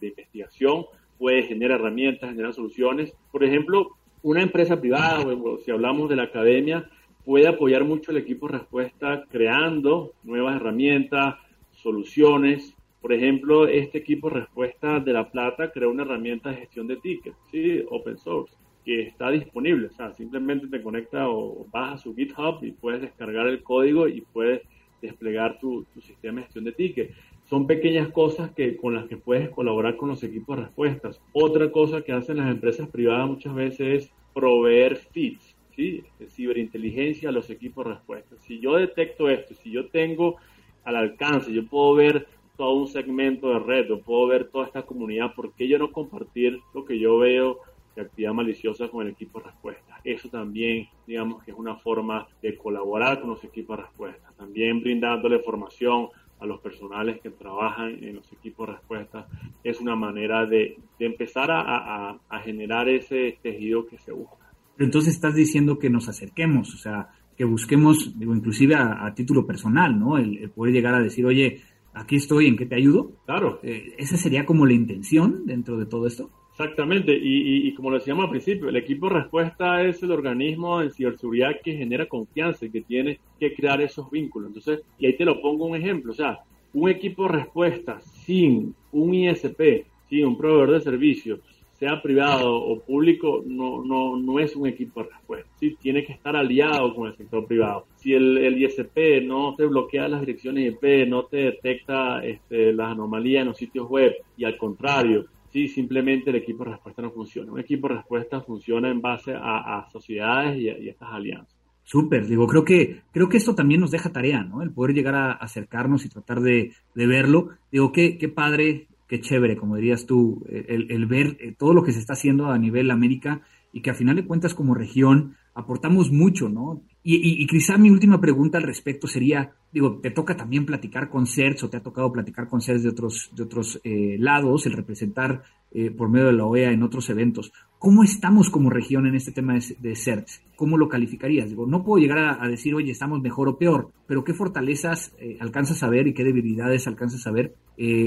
investigación, 0.01 0.87
puede 1.19 1.43
generar 1.43 1.81
herramientas, 1.81 2.31
generar 2.31 2.55
soluciones. 2.55 3.13
Por 3.33 3.43
ejemplo, 3.43 3.97
una 4.23 4.43
empresa 4.43 4.81
privada, 4.81 5.21
o 5.21 5.59
si 5.59 5.71
hablamos 5.71 6.09
de 6.09 6.17
la 6.17 6.25
academia, 6.25 6.89
puede 7.25 7.49
apoyar 7.49 7.85
mucho 7.85 8.11
el 8.11 8.19
equipo 8.19 8.47
de 8.47 8.59
respuesta 8.59 9.25
creando 9.31 10.13
nuevas 10.23 10.57
herramientas, 10.57 11.37
soluciones. 11.83 12.75
Por 13.01 13.13
ejemplo, 13.13 13.67
este 13.67 13.99
equipo 13.99 14.29
Respuesta 14.29 15.01
de 15.01 15.13
La 15.13 15.31
Plata 15.31 15.73
creó 15.73 15.91
una 15.91 16.03
herramienta 16.03 16.51
de 16.51 16.57
gestión 16.57 16.87
de 16.87 16.97
tickets, 16.97 17.37
¿sí? 17.51 17.83
open 17.91 18.19
source, 18.19 18.55
que 18.85 19.03
está 19.03 19.31
disponible. 19.31 19.87
O 19.87 19.93
sea, 19.93 20.13
simplemente 20.13 20.67
te 20.69 20.83
conecta 20.83 21.29
o 21.29 21.67
vas 21.71 21.95
a 21.95 21.99
su 21.99 22.15
GitHub 22.15 22.63
y 22.63 22.73
puedes 22.73 23.01
descargar 23.03 23.47
el 23.47 23.63
código 23.63 24.07
y 24.07 24.21
puedes 24.21 24.63
desplegar 25.01 25.59
tu, 25.59 25.87
sistema 26.01 26.41
de 26.41 26.45
gestión 26.45 26.65
de 26.65 26.73
tickets. 26.73 27.17
Son 27.49 27.67
pequeñas 27.67 28.09
cosas 28.11 28.51
que, 28.53 28.77
con 28.77 28.95
las 28.95 29.07
que 29.07 29.17
puedes 29.17 29.49
colaborar 29.51 29.97
con 29.97 30.09
los 30.09 30.23
equipos 30.23 30.57
de 30.57 30.65
respuestas. 30.65 31.21
Otra 31.33 31.71
cosa 31.73 32.03
que 32.03 32.13
hacen 32.13 32.37
las 32.37 32.51
empresas 32.51 32.89
privadas 32.89 33.29
muchas 33.29 33.55
veces 33.55 34.05
es 34.05 34.13
proveer 34.35 34.97
feeds, 34.97 35.57
¿sí? 35.75 36.05
ciberinteligencia 36.29 37.31
a 37.31 37.33
los 37.33 37.51
equipos 37.51 37.87
de 37.87 37.95
respuesta. 37.95 38.37
Si 38.37 38.61
yo 38.61 38.77
detecto 38.77 39.29
esto, 39.29 39.55
si 39.55 39.71
yo 39.71 39.89
tengo 39.89 40.37
al 40.85 40.97
alcance. 40.97 41.53
Yo 41.53 41.67
puedo 41.67 41.95
ver 41.95 42.27
todo 42.57 42.75
un 42.75 42.89
segmento 42.89 43.49
de 43.49 43.59
red, 43.59 43.89
yo 43.89 44.01
puedo 44.01 44.27
ver 44.27 44.49
toda 44.51 44.67
esta 44.67 44.83
comunidad. 44.83 45.35
¿Por 45.35 45.53
qué 45.55 45.67
yo 45.69 45.79
no 45.79 45.93
compartir 45.93 46.61
lo 46.75 46.85
que 46.85 46.99
yo 46.99 47.19
veo 47.19 47.59
de 47.97 48.03
actividad 48.03 48.33
maliciosa 48.33 48.89
con 48.89 49.07
el 49.07 49.13
equipo 49.13 49.41
de 49.41 49.47
respuesta? 49.47 50.01
Eso 50.05 50.29
también, 50.29 50.89
digamos 51.07 51.43
que 51.43 51.53
es 51.53 51.57
una 51.57 51.77
forma 51.77 52.29
de 52.43 52.57
colaborar 52.57 53.21
con 53.21 53.31
los 53.31 53.43
equipos 53.45 53.77
de 53.77 53.85
respuesta. 53.85 54.33
También 54.37 54.81
brindándole 54.83 55.39
formación 55.41 56.09
a 56.41 56.47
los 56.47 56.61
personales 56.61 57.21
que 57.21 57.31
trabajan 57.31 58.03
en 58.03 58.17
los 58.17 58.33
equipos 58.33 58.67
de 58.67 58.75
respuesta 58.75 59.27
es 59.63 59.81
una 59.81 59.95
manera 59.95 60.47
de, 60.47 60.79
empezar 60.99 61.51
a, 61.51 62.19
generar 62.43 62.89
ese 62.89 63.39
tejido 63.43 63.87
que 63.87 63.99
se 63.99 64.13
busca. 64.13 64.51
Pero 64.77 64.87
entonces 64.87 65.15
estás 65.15 65.35
diciendo 65.35 65.79
que 65.79 65.91
nos 65.91 66.09
acerquemos, 66.09 66.75
o 66.75 66.79
sea, 66.79 67.09
que 67.41 67.47
busquemos, 67.47 68.13
digo, 68.19 68.37
inclusive 68.37 68.75
a, 68.75 69.15
título 69.15 69.47
personal, 69.47 69.99
¿no? 69.99 70.19
El, 70.19 70.51
poder 70.51 70.75
llegar 70.75 70.95
a 70.95 71.03
decir, 71.03 71.25
oye, 71.25 71.63
aquí 71.95 72.17
estoy, 72.17 72.47
¿en 72.47 72.55
qué 72.55 72.67
te 72.67 72.75
ayudo? 72.75 73.13
Claro. 73.25 73.61
Eh, 73.63 73.95
esa 73.97 74.19
sería 74.19 74.45
como 74.45 74.67
la 74.67 74.75
intención 74.75 75.47
dentro 75.47 75.79
de 75.79 75.87
todo 75.87 76.07
esto. 76.07 76.29
Exactamente, 76.51 77.17
y, 77.17 77.67
y, 77.67 77.73
como 77.73 77.89
lo 77.89 77.97
decíamos 77.97 78.25
al 78.25 78.31
principio, 78.31 78.69
el 78.69 78.77
equipo 78.77 79.09
de 79.09 79.21
respuesta 79.21 79.83
es 79.83 80.03
el 80.03 80.11
organismo 80.11 80.83
en 80.83 80.91
ciberseguridad 80.91 81.53
que 81.65 81.79
genera 81.79 82.05
confianza 82.05 82.67
y 82.67 82.71
que 82.71 82.83
tiene 82.83 83.19
que 83.39 83.55
crear 83.55 83.81
esos 83.81 84.11
vínculos. 84.11 84.49
Entonces, 84.49 84.85
y 84.99 85.07
ahí 85.07 85.17
te 85.17 85.25
lo 85.25 85.41
pongo 85.41 85.65
un 85.65 85.77
ejemplo, 85.77 86.13
o 86.13 86.15
sea, 86.15 86.41
un 86.75 86.91
equipo 86.91 87.23
de 87.23 87.39
respuesta 87.39 88.03
sin 88.03 88.75
un 88.93 89.15
ISP, 89.15 89.87
sin 90.11 90.27
un 90.27 90.37
proveedor 90.37 90.73
de 90.73 90.81
servicios, 90.83 91.41
sea 91.81 92.03
privado 92.03 92.55
o 92.55 92.79
público, 92.79 93.43
no, 93.47 93.83
no, 93.83 94.19
no 94.19 94.39
es 94.39 94.55
un 94.55 94.69
equipo 94.69 95.03
de 95.03 95.09
respuesta. 95.09 95.51
¿sí? 95.59 95.77
Tiene 95.81 96.05
que 96.05 96.13
estar 96.13 96.37
aliado 96.37 96.95
con 96.95 97.09
el 97.09 97.17
sector 97.17 97.47
privado. 97.47 97.87
Si 97.97 98.13
el, 98.13 98.37
el 98.37 98.63
ISP 98.63 99.25
no 99.25 99.55
te 99.57 99.65
bloquea 99.65 100.07
las 100.07 100.21
direcciones 100.21 100.75
IP, 100.75 101.09
no 101.09 101.25
te 101.25 101.39
detecta 101.39 102.23
este, 102.23 102.75
las 102.75 102.93
anomalías 102.93 103.41
en 103.41 103.49
los 103.49 103.57
sitios 103.57 103.89
web 103.89 104.13
y 104.37 104.45
al 104.45 104.59
contrario, 104.59 105.25
sí, 105.49 105.69
simplemente 105.69 106.29
el 106.29 106.37
equipo 106.37 106.65
de 106.65 106.73
respuesta 106.73 107.01
no 107.01 107.13
funciona. 107.13 107.51
Un 107.51 107.61
equipo 107.61 107.89
de 107.89 107.95
respuesta 107.95 108.43
funciona 108.43 108.91
en 108.91 109.01
base 109.01 109.33
a, 109.35 109.89
sociedades 109.91 110.59
y 110.59 110.69
a, 110.69 110.75
estas 110.75 111.09
alianzas. 111.11 111.57
Súper, 111.83 112.27
digo, 112.27 112.47
creo 112.47 112.63
que, 112.63 113.01
creo 113.11 113.31
que 113.31 113.39
esto 113.39 113.55
también 113.55 113.81
nos 113.81 113.91
deja 113.91 114.13
tarea, 114.13 114.45
¿no? 114.45 114.63
El 114.63 114.71
poder 114.71 114.95
llegar 114.95 115.15
a 115.15 115.33
acercarnos 115.33 116.05
y 116.05 116.11
tratar 116.11 116.41
de, 116.41 116.73
de 116.95 117.07
verlo. 117.07 117.49
Digo, 117.73 117.91
qué, 117.91 118.19
qué 118.19 118.29
padre, 118.29 118.87
qué 119.11 119.21
chévere, 119.21 119.57
como 119.57 119.75
dirías 119.75 120.07
tú, 120.07 120.47
el, 120.49 120.89
el, 120.89 121.07
ver 121.07 121.37
eh, 121.41 121.53
todo 121.59 121.75
lo 121.75 121.83
que 121.83 121.91
se 121.91 121.99
está 121.99 122.13
haciendo 122.13 122.47
a 122.47 122.59
nivel 122.59 122.93
América 122.93 123.43
y 123.73 123.83
que 123.83 123.91
a 123.91 123.95
final 123.95 124.15
de 124.15 124.25
cuentas 124.25 124.55
como 124.55 124.73
región 124.73 125.35
aportamos 125.53 126.13
mucho, 126.13 126.49
¿no? 126.49 126.81
Y, 127.03 127.43
y, 127.43 127.47
quizá 127.47 127.79
mi 127.79 127.89
última 127.89 128.21
pregunta 128.21 128.59
al 128.59 128.65
respecto 128.65 129.07
sería, 129.07 129.53
digo, 129.73 130.01
te 130.03 130.11
toca 130.11 130.37
también 130.37 130.67
platicar 130.67 131.09
con 131.09 131.27
CERTS 131.27 131.65
o 131.65 131.71
te 131.71 131.79
ha 131.79 131.83
tocado 131.83 132.13
platicar 132.13 132.47
con 132.47 132.61
CERTS 132.61 132.83
de 132.83 132.91
otros, 132.91 133.31
de 133.35 133.43
otros 133.43 133.81
eh, 133.85 134.17
lados, 134.19 134.67
el 134.67 134.75
representar 134.75 135.43
eh, 135.73 135.91
por 135.91 136.11
medio 136.11 136.27
de 136.27 136.35
la 136.35 136.45
OEA 136.45 136.73
en 136.73 136.83
otros 136.83 137.09
eventos. 137.09 137.53
¿Cómo 137.79 138.03
estamos 138.03 138.51
como 138.51 138.69
región 138.69 139.07
en 139.07 139.15
este 139.15 139.33
tema 139.33 139.55
de, 139.55 139.97
CERTS? 139.97 140.43
¿Cómo 140.57 140.77
lo 140.77 140.91
calificarías? 140.91 141.49
Digo, 141.49 141.67
no 141.67 141.83
puedo 141.83 142.03
llegar 142.03 142.39
a, 142.39 142.47
decir, 142.49 142.75
oye, 142.75 142.93
estamos 142.93 143.23
mejor 143.23 143.49
o 143.49 143.57
peor, 143.57 143.93
pero 144.07 144.23
¿qué 144.23 144.35
fortalezas 144.35 145.15
eh, 145.19 145.39
alcanzas 145.41 145.83
a 145.83 145.89
ver 145.89 146.07
y 146.07 146.13
qué 146.13 146.23
debilidades 146.23 146.87
alcanzas 146.87 147.27
a 147.27 147.31
ver 147.31 147.55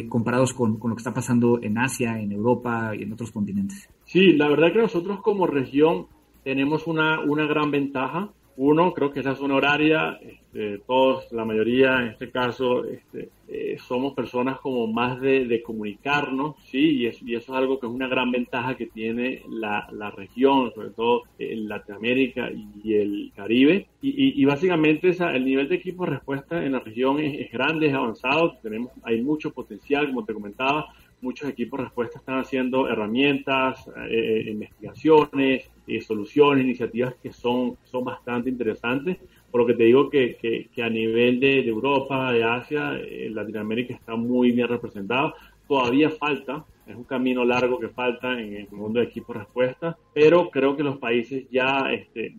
comparados 0.07 0.53
con, 0.53 0.77
con 0.77 0.91
lo 0.91 0.95
que 0.95 0.99
está 0.99 1.15
pasando 1.15 1.59
en 1.63 1.79
Asia, 1.79 2.19
en 2.19 2.31
Europa 2.31 2.91
y 2.95 3.01
en 3.01 3.13
otros 3.13 3.31
continentes? 3.31 3.89
Sí, 4.05 4.33
la 4.33 4.47
verdad 4.47 4.71
que 4.71 4.77
nosotros 4.77 5.19
como 5.21 5.47
región 5.47 6.05
tenemos 6.43 6.85
una, 6.85 7.21
una 7.21 7.47
gran 7.47 7.71
ventaja 7.71 8.31
uno, 8.55 8.93
creo 8.93 9.11
que 9.11 9.21
esa 9.21 9.35
zona 9.35 9.55
horaria, 9.55 10.19
este, 10.21 10.77
todos, 10.79 11.31
la 11.31 11.43
mayoría 11.43 12.01
en 12.01 12.07
este 12.09 12.29
caso, 12.29 12.85
este, 12.85 13.29
eh, 13.47 13.77
somos 13.87 14.13
personas 14.13 14.59
como 14.59 14.85
más 14.87 15.19
de, 15.19 15.61
comunicarnos, 15.63 16.55
¿sí? 16.65 17.01
Y, 17.01 17.07
eso 17.07 17.23
es 17.35 17.49
algo 17.49 17.79
que 17.79 17.87
es 17.87 17.91
una 17.91 18.07
gran 18.07 18.31
ventaja 18.31 18.75
que 18.75 18.85
tiene 18.85 19.41
la, 19.49 19.87
región, 20.15 20.71
sobre 20.75 20.91
todo 20.91 21.23
en 21.39 21.67
Latinoamérica 21.67 22.51
y 22.51 22.93
el 22.93 23.31
Caribe. 23.35 23.87
Y, 24.01 24.45
básicamente 24.45 25.09
esa, 25.09 25.35
el 25.35 25.45
nivel 25.45 25.67
de 25.69 25.75
equipo 25.75 26.05
de 26.05 26.11
respuesta 26.11 26.63
en 26.63 26.73
la 26.73 26.79
región 26.79 27.19
es, 27.19 27.51
grande, 27.51 27.87
es 27.87 27.93
avanzado, 27.93 28.57
tenemos, 28.61 28.91
hay 29.03 29.21
mucho 29.21 29.51
potencial, 29.51 30.07
como 30.07 30.25
te 30.25 30.33
comentaba, 30.33 30.87
muchos 31.21 31.49
equipos 31.49 31.79
de 31.79 31.85
respuesta 31.85 32.19
están 32.19 32.39
haciendo 32.39 32.87
herramientas, 32.87 33.87
eh, 34.09 34.43
eh, 34.45 34.51
investigaciones, 34.51 35.69
eh, 35.87 36.01
soluciones, 36.01 36.63
iniciativas 36.63 37.15
que 37.21 37.31
son, 37.31 37.77
son 37.83 38.03
bastante 38.03 38.49
interesantes. 38.49 39.17
Por 39.51 39.61
lo 39.61 39.67
que 39.67 39.73
te 39.75 39.83
digo 39.83 40.09
que, 40.09 40.37
que, 40.73 40.83
a 40.83 40.89
nivel 40.89 41.39
de, 41.39 41.67
Europa, 41.67 42.31
de 42.31 42.43
Asia, 42.43 42.99
Latinoamérica 43.29 43.93
está 43.93 44.15
muy 44.15 44.51
bien 44.51 44.67
representado. 44.67 45.35
Todavía 45.67 46.09
falta, 46.09 46.65
es 46.87 46.95
un 46.95 47.03
camino 47.03 47.45
largo 47.45 47.79
que 47.79 47.89
falta 47.89 48.39
en 48.39 48.55
el 48.55 48.67
mundo 48.71 48.99
de 48.99 49.05
equipos 49.05 49.35
de 49.35 49.43
respuesta, 49.43 49.97
pero 50.13 50.49
creo 50.49 50.75
que 50.75 50.83
los 50.83 50.97
países 50.97 51.45
ya 51.51 51.91
este, 51.93 52.35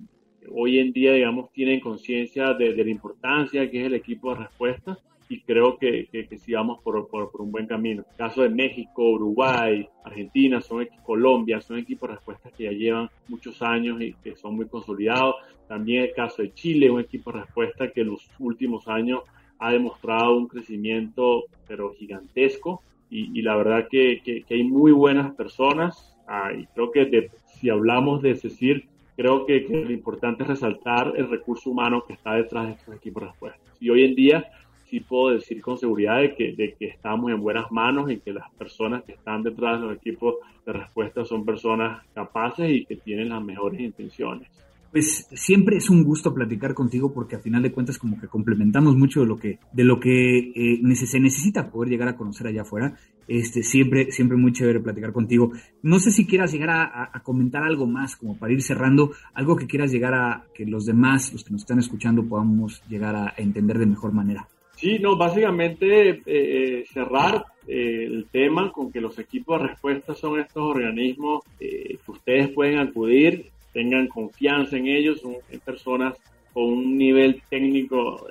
hoy 0.51 0.79
en 0.81 0.93
día, 0.93 1.13
digamos, 1.13 1.53
tienen 1.53 1.81
conciencia 1.81 2.53
de, 2.55 2.75
de, 2.75 2.85
la 2.85 2.91
importancia 2.91 3.71
que 3.71 3.81
es 3.81 3.87
el 3.87 3.95
equipo 3.95 4.35
de 4.35 4.41
respuesta 4.41 4.99
y 5.29 5.41
creo 5.41 5.79
que, 5.79 6.07
que, 6.13 6.27
que 6.27 6.39
sigamos 6.39 6.81
por, 6.83 7.09
por, 7.09 7.31
por, 7.31 7.41
un 7.41 7.51
buen 7.51 7.67
camino. 7.67 8.05
El 8.11 8.17
caso 8.17 8.43
de 8.43 8.51
México, 8.51 9.11
Uruguay, 9.11 9.89
Argentina, 10.05 10.61
son 10.61 10.87
Colombia, 11.05 11.61
son 11.61 11.79
equipos 11.79 12.09
de 12.09 12.17
respuestas 12.17 12.53
que 12.53 12.65
ya 12.65 12.73
llevan 12.73 13.11
muchos 13.29 13.63
años 13.63 14.01
y 14.01 14.13
que 14.15 14.37
son 14.37 14.57
muy 14.57 14.67
consolidados. 14.67 15.37
También 15.69 16.05
el 16.05 16.13
caso 16.13 16.43
de 16.43 16.53
Chile, 16.53 16.91
un 16.91 17.01
equipo 17.01 17.33
de 17.33 17.41
respuesta 17.41 17.91
que 17.91 18.03
en 18.03 18.09
los 18.09 18.29
últimos 18.39 18.87
años 18.89 19.23
ha 19.59 19.73
demostrado 19.73 20.37
un 20.37 20.49
crecimiento 20.49 21.45
pero 21.67 21.95
gigantesco 21.95 22.83
y, 23.09 23.39
y 23.39 23.43
la 23.43 23.57
verdad 23.57 23.87
que, 23.91 24.21
que, 24.25 24.45
hay 24.51 24.65
muy 24.65 24.93
buenas 24.93 25.35
personas 25.35 26.17
ah, 26.27 26.53
y 26.53 26.67
creo 26.67 26.91
que 26.91 27.31
si 27.47 27.71
hablamos 27.71 28.21
de 28.23 28.35
CECIR, 28.35 28.87
creo 29.17 29.47
que, 29.47 29.65
que, 29.65 29.85
lo 29.85 29.93
importante 29.93 30.43
es 30.43 30.49
resaltar 30.49 31.15
el 31.17 31.31
recurso 31.31 31.71
humano 31.71 32.05
que 32.07 32.15
está 32.15 32.35
detrás 32.35 32.67
de 32.67 32.73
estos 32.73 32.95
equipos 32.97 33.23
de 33.23 33.29
respuesta. 33.29 33.73
Y 33.81 33.91
hoy 33.91 34.05
en 34.05 34.15
día 34.15 34.51
sí 34.95 35.01
puedo 35.01 35.35
decir 35.35 35.61
con 35.61 35.77
seguridad 35.77 36.21
de 36.21 36.37
que, 36.37 36.55
de 36.55 36.77
que 36.79 36.87
estamos 36.87 37.33
en 37.33 37.41
buenas 37.41 37.71
manos 37.73 38.11
y 38.13 38.21
que 38.21 38.33
las 38.33 38.49
personas 38.53 39.03
que 39.03 39.13
están 39.13 39.43
detrás 39.43 39.81
de 39.81 39.89
los 39.89 39.97
equipos 39.97 40.37
de 40.65 40.73
respuesta 40.73 41.25
son 41.25 41.45
personas 41.45 42.07
capaces 42.15 42.71
y 42.71 42.85
que 42.85 42.97
tienen 42.97 43.31
las 43.31 43.43
mejores 43.43 43.81
intenciones. 43.81 44.49
Pues 44.93 45.27
siempre 45.33 45.79
es 45.79 45.91
un 45.91 46.05
gusto 46.05 46.33
platicar 46.33 46.75
contigo 46.75 47.13
porque 47.13 47.35
a 47.35 47.41
final 47.41 47.61
de 47.61 47.73
cuentas 47.73 47.99
como 47.99 48.21
que 48.21 48.29
complementamos 48.29 48.95
mucho 48.95 49.23
de 49.23 49.27
lo 49.27 49.37
que 49.37 49.59
de 49.73 49.83
lo 49.83 49.99
que 49.99 50.53
eh, 50.55 50.95
se 50.95 51.19
necesita 51.19 51.69
poder 51.73 51.91
llegar 51.91 52.07
a 52.07 52.17
conocer 52.17 52.47
allá 52.47 52.63
afuera. 52.63 52.95
Este 53.27 53.65
siempre 53.65 54.13
siempre 54.13 54.37
muy 54.37 54.53
chévere 54.53 54.79
platicar 54.79 55.13
contigo. 55.13 55.51
No 55.83 55.99
sé 55.99 56.13
si 56.13 56.25
quieras 56.25 56.53
llegar 56.53 56.71
a, 56.71 57.11
a, 57.13 57.21
comentar 57.25 57.65
algo 57.65 57.89
más 57.89 58.15
como 58.15 58.39
para 58.39 58.53
ir 58.53 58.63
cerrando, 58.63 59.11
algo 59.33 59.57
que 59.57 59.67
quieras 59.67 59.91
llegar 59.91 60.15
a 60.15 60.45
que 60.55 60.65
los 60.65 60.87
demás, 60.87 61.33
los 61.33 61.43
que 61.43 61.51
nos 61.51 61.63
están 61.63 61.81
escuchando, 61.81 62.29
podamos 62.29 62.81
llegar 62.89 63.17
a 63.17 63.35
entender 63.37 63.81
de 63.81 63.87
mejor 63.87 64.13
manera. 64.13 64.47
Sí, 64.77 64.99
no, 64.99 65.17
básicamente 65.17 66.11
eh, 66.11 66.23
eh, 66.27 66.85
cerrar 66.93 67.45
eh, 67.67 68.05
el 68.07 68.27
tema 68.31 68.73
con 68.73 68.91
que 68.91 69.01
los 69.01 69.19
equipos 69.19 69.61
de 69.61 69.69
respuesta 69.69 70.15
son 70.15 70.41
estos 70.41 70.63
organismos 70.63 71.45
que 71.59 71.99
ustedes 72.07 72.51
pueden 72.51 72.79
acudir, 72.79 73.51
tengan 73.73 74.09
confianza 74.09 74.77
en 74.77 74.89
ellos, 74.89 75.21
son 75.21 75.37
personas 75.65 76.17
con 76.53 76.65
un 76.65 76.99
nivel 76.99 77.43
técnico 77.49 78.27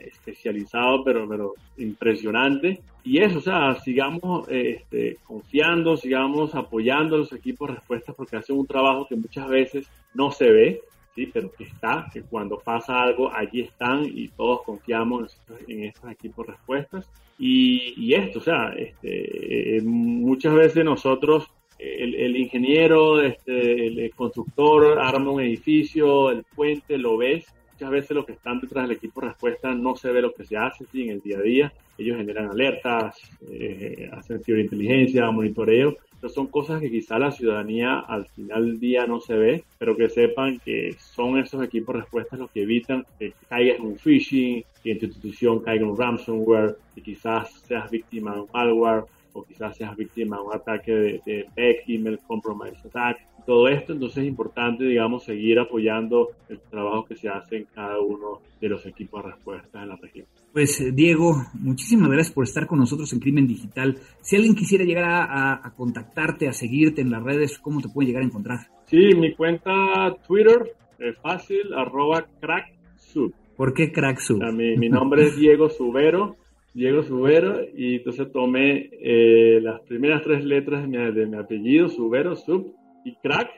especializado, 0.00 1.04
pero, 1.04 1.28
pero 1.28 1.54
impresionante. 1.78 2.80
Y 3.02 3.18
eso, 3.18 3.38
o 3.38 3.42
sea, 3.42 3.74
sigamos 3.76 4.48
este, 4.48 5.18
confiando, 5.24 5.96
sigamos 5.96 6.54
apoyando 6.54 7.16
a 7.16 7.18
los 7.18 7.32
equipos 7.32 7.68
de 7.68 7.74
respuesta 7.74 8.12
porque 8.12 8.36
hacen 8.36 8.58
un 8.58 8.66
trabajo 8.66 9.06
que 9.06 9.16
muchas 9.16 9.48
veces 9.48 9.86
no 10.14 10.30
se 10.30 10.50
ve 10.50 10.80
¿sí? 11.14 11.30
pero 11.32 11.50
que 11.52 11.64
está, 11.64 12.10
que 12.12 12.22
cuando 12.22 12.58
pasa 12.58 13.02
algo, 13.02 13.32
allí 13.32 13.62
están 13.62 14.04
y 14.04 14.28
todos 14.28 14.62
confiamos 14.62 15.40
en 15.68 15.84
estos, 15.84 16.10
equipos 16.10 16.46
respuestas. 16.46 17.08
Y, 17.38 17.94
y, 17.96 18.14
esto, 18.14 18.38
o 18.38 18.42
sea, 18.42 18.72
este, 18.76 19.78
eh, 19.78 19.82
muchas 19.82 20.54
veces 20.54 20.84
nosotros, 20.84 21.50
el, 21.78 22.14
el 22.14 22.36
ingeniero, 22.36 23.20
este, 23.20 23.86
el 23.86 24.10
constructor 24.14 24.98
arma 25.00 25.30
un 25.30 25.40
edificio, 25.40 26.30
el 26.30 26.44
puente, 26.54 26.96
lo 26.96 27.16
ves, 27.16 27.46
muchas 27.74 27.90
veces 27.90 28.10
lo 28.10 28.24
que 28.24 28.32
están 28.32 28.60
detrás 28.60 28.88
del 28.88 28.96
equipo 28.96 29.20
de 29.20 29.28
respuesta 29.28 29.74
no 29.74 29.96
se 29.96 30.10
ve 30.10 30.22
lo 30.22 30.32
que 30.32 30.44
se 30.44 30.56
hace 30.56 30.84
¿sí? 30.90 31.02
en 31.02 31.10
el 31.10 31.20
día 31.20 31.38
a 31.38 31.42
día. 31.42 31.72
Ellos 31.98 32.16
generan 32.16 32.50
alertas, 32.50 33.18
eh, 33.50 34.08
hacen 34.12 34.42
ciberinteligencia, 34.42 35.30
monitoreo, 35.30 35.96
son 36.28 36.46
cosas 36.46 36.80
que 36.80 36.90
quizá 36.90 37.18
la 37.18 37.30
ciudadanía 37.30 38.00
al 38.00 38.26
final 38.26 38.66
del 38.66 38.80
día 38.80 39.06
no 39.06 39.20
se 39.20 39.34
ve, 39.34 39.64
pero 39.78 39.96
que 39.96 40.08
sepan 40.08 40.58
que 40.64 40.96
son 40.98 41.38
esos 41.38 41.62
equipos 41.62 41.94
de 41.94 42.00
respuesta 42.02 42.36
los 42.36 42.50
que 42.50 42.62
evitan 42.62 43.04
que 43.18 43.32
caigas 43.48 43.78
en 43.78 43.86
un 43.86 43.98
phishing, 43.98 44.64
que 44.82 44.92
en 44.92 44.98
tu 44.98 45.06
institución 45.06 45.60
caiga 45.60 45.86
un 45.86 45.96
ransomware, 45.96 46.76
que 46.94 47.02
quizás 47.02 47.52
seas 47.66 47.90
víctima 47.90 48.34
de 48.34 48.40
un 48.40 48.48
malware 48.52 49.04
o 49.34 49.44
quizás 49.44 49.76
seas 49.76 49.94
víctima 49.96 50.38
de 50.38 50.42
un 50.42 50.54
ataque 50.54 50.92
de, 50.92 51.46
de 51.54 51.76
email 51.88 52.18
compromise 52.26 52.78
attack. 52.86 53.18
Todo 53.44 53.68
esto 53.68 53.92
entonces 53.92 54.18
es 54.18 54.28
importante, 54.28 54.84
digamos, 54.84 55.24
seguir 55.24 55.58
apoyando 55.58 56.30
el 56.48 56.58
trabajo 56.70 57.04
que 57.04 57.16
se 57.16 57.28
hace 57.28 57.58
en 57.58 57.66
cada 57.74 58.00
uno 58.00 58.40
de 58.58 58.68
los 58.68 58.86
equipos 58.86 59.22
de 59.22 59.32
respuesta 59.32 59.82
en 59.82 59.90
la 59.90 59.96
región. 59.96 60.26
Pues 60.52 60.82
Diego, 60.94 61.34
muchísimas 61.52 62.08
gracias 62.08 62.32
por 62.32 62.44
estar 62.44 62.66
con 62.66 62.78
nosotros 62.78 63.12
en 63.12 63.20
Crimen 63.20 63.46
Digital. 63.46 63.98
Si 64.22 64.36
alguien 64.36 64.54
quisiera 64.54 64.84
llegar 64.84 65.04
a, 65.06 65.74
contactarte, 65.76 66.48
a 66.48 66.52
seguirte 66.52 67.02
en 67.02 67.10
las 67.10 67.22
redes, 67.22 67.58
¿cómo 67.58 67.82
te 67.82 67.88
puede 67.88 68.06
llegar 68.06 68.22
a 68.22 68.26
encontrar? 68.26 68.58
Sí, 68.86 69.10
mi 69.14 69.34
cuenta 69.34 70.16
Twitter 70.26 70.72
es 70.98 71.18
fácil, 71.18 71.74
arroba 71.76 72.24
cracksub. 72.40 73.34
¿Por 73.56 73.74
qué 73.74 73.92
cracksub? 73.92 74.42
Mi, 74.52 74.76
mi 74.76 74.88
nombre 74.88 75.24
es 75.24 75.36
Diego 75.36 75.68
Subero 75.68 76.36
Diego 76.74 77.04
Subero, 77.04 77.60
y 77.72 77.96
entonces 77.96 78.32
tomé 78.32 78.90
eh, 78.92 79.60
las 79.62 79.80
primeras 79.82 80.22
tres 80.22 80.44
letras 80.44 80.82
de 80.82 80.88
mi, 80.88 81.12
de 81.12 81.26
mi, 81.26 81.36
apellido, 81.36 81.88
Subero, 81.88 82.34
Sub 82.34 82.74
y 83.04 83.14
Crack. 83.22 83.48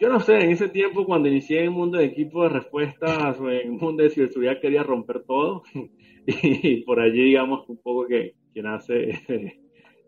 Yo 0.00 0.08
no 0.08 0.18
sé, 0.18 0.40
en 0.40 0.50
ese 0.50 0.68
tiempo 0.68 1.06
cuando 1.06 1.28
inicié 1.28 1.60
en 1.60 1.66
el 1.66 1.70
mundo 1.70 1.98
de 1.98 2.06
equipo 2.06 2.42
de 2.42 2.48
respuestas 2.48 3.38
en 3.40 3.48
el 3.48 3.70
mundo 3.70 4.02
de 4.02 4.10
ciberseguridad 4.10 4.60
quería 4.60 4.82
romper 4.82 5.22
todo 5.22 5.62
y 6.26 6.82
por 6.82 6.98
allí 6.98 7.22
digamos 7.22 7.68
un 7.68 7.78
poco 7.78 8.08
que, 8.08 8.34
que 8.52 8.62
nace 8.62 9.20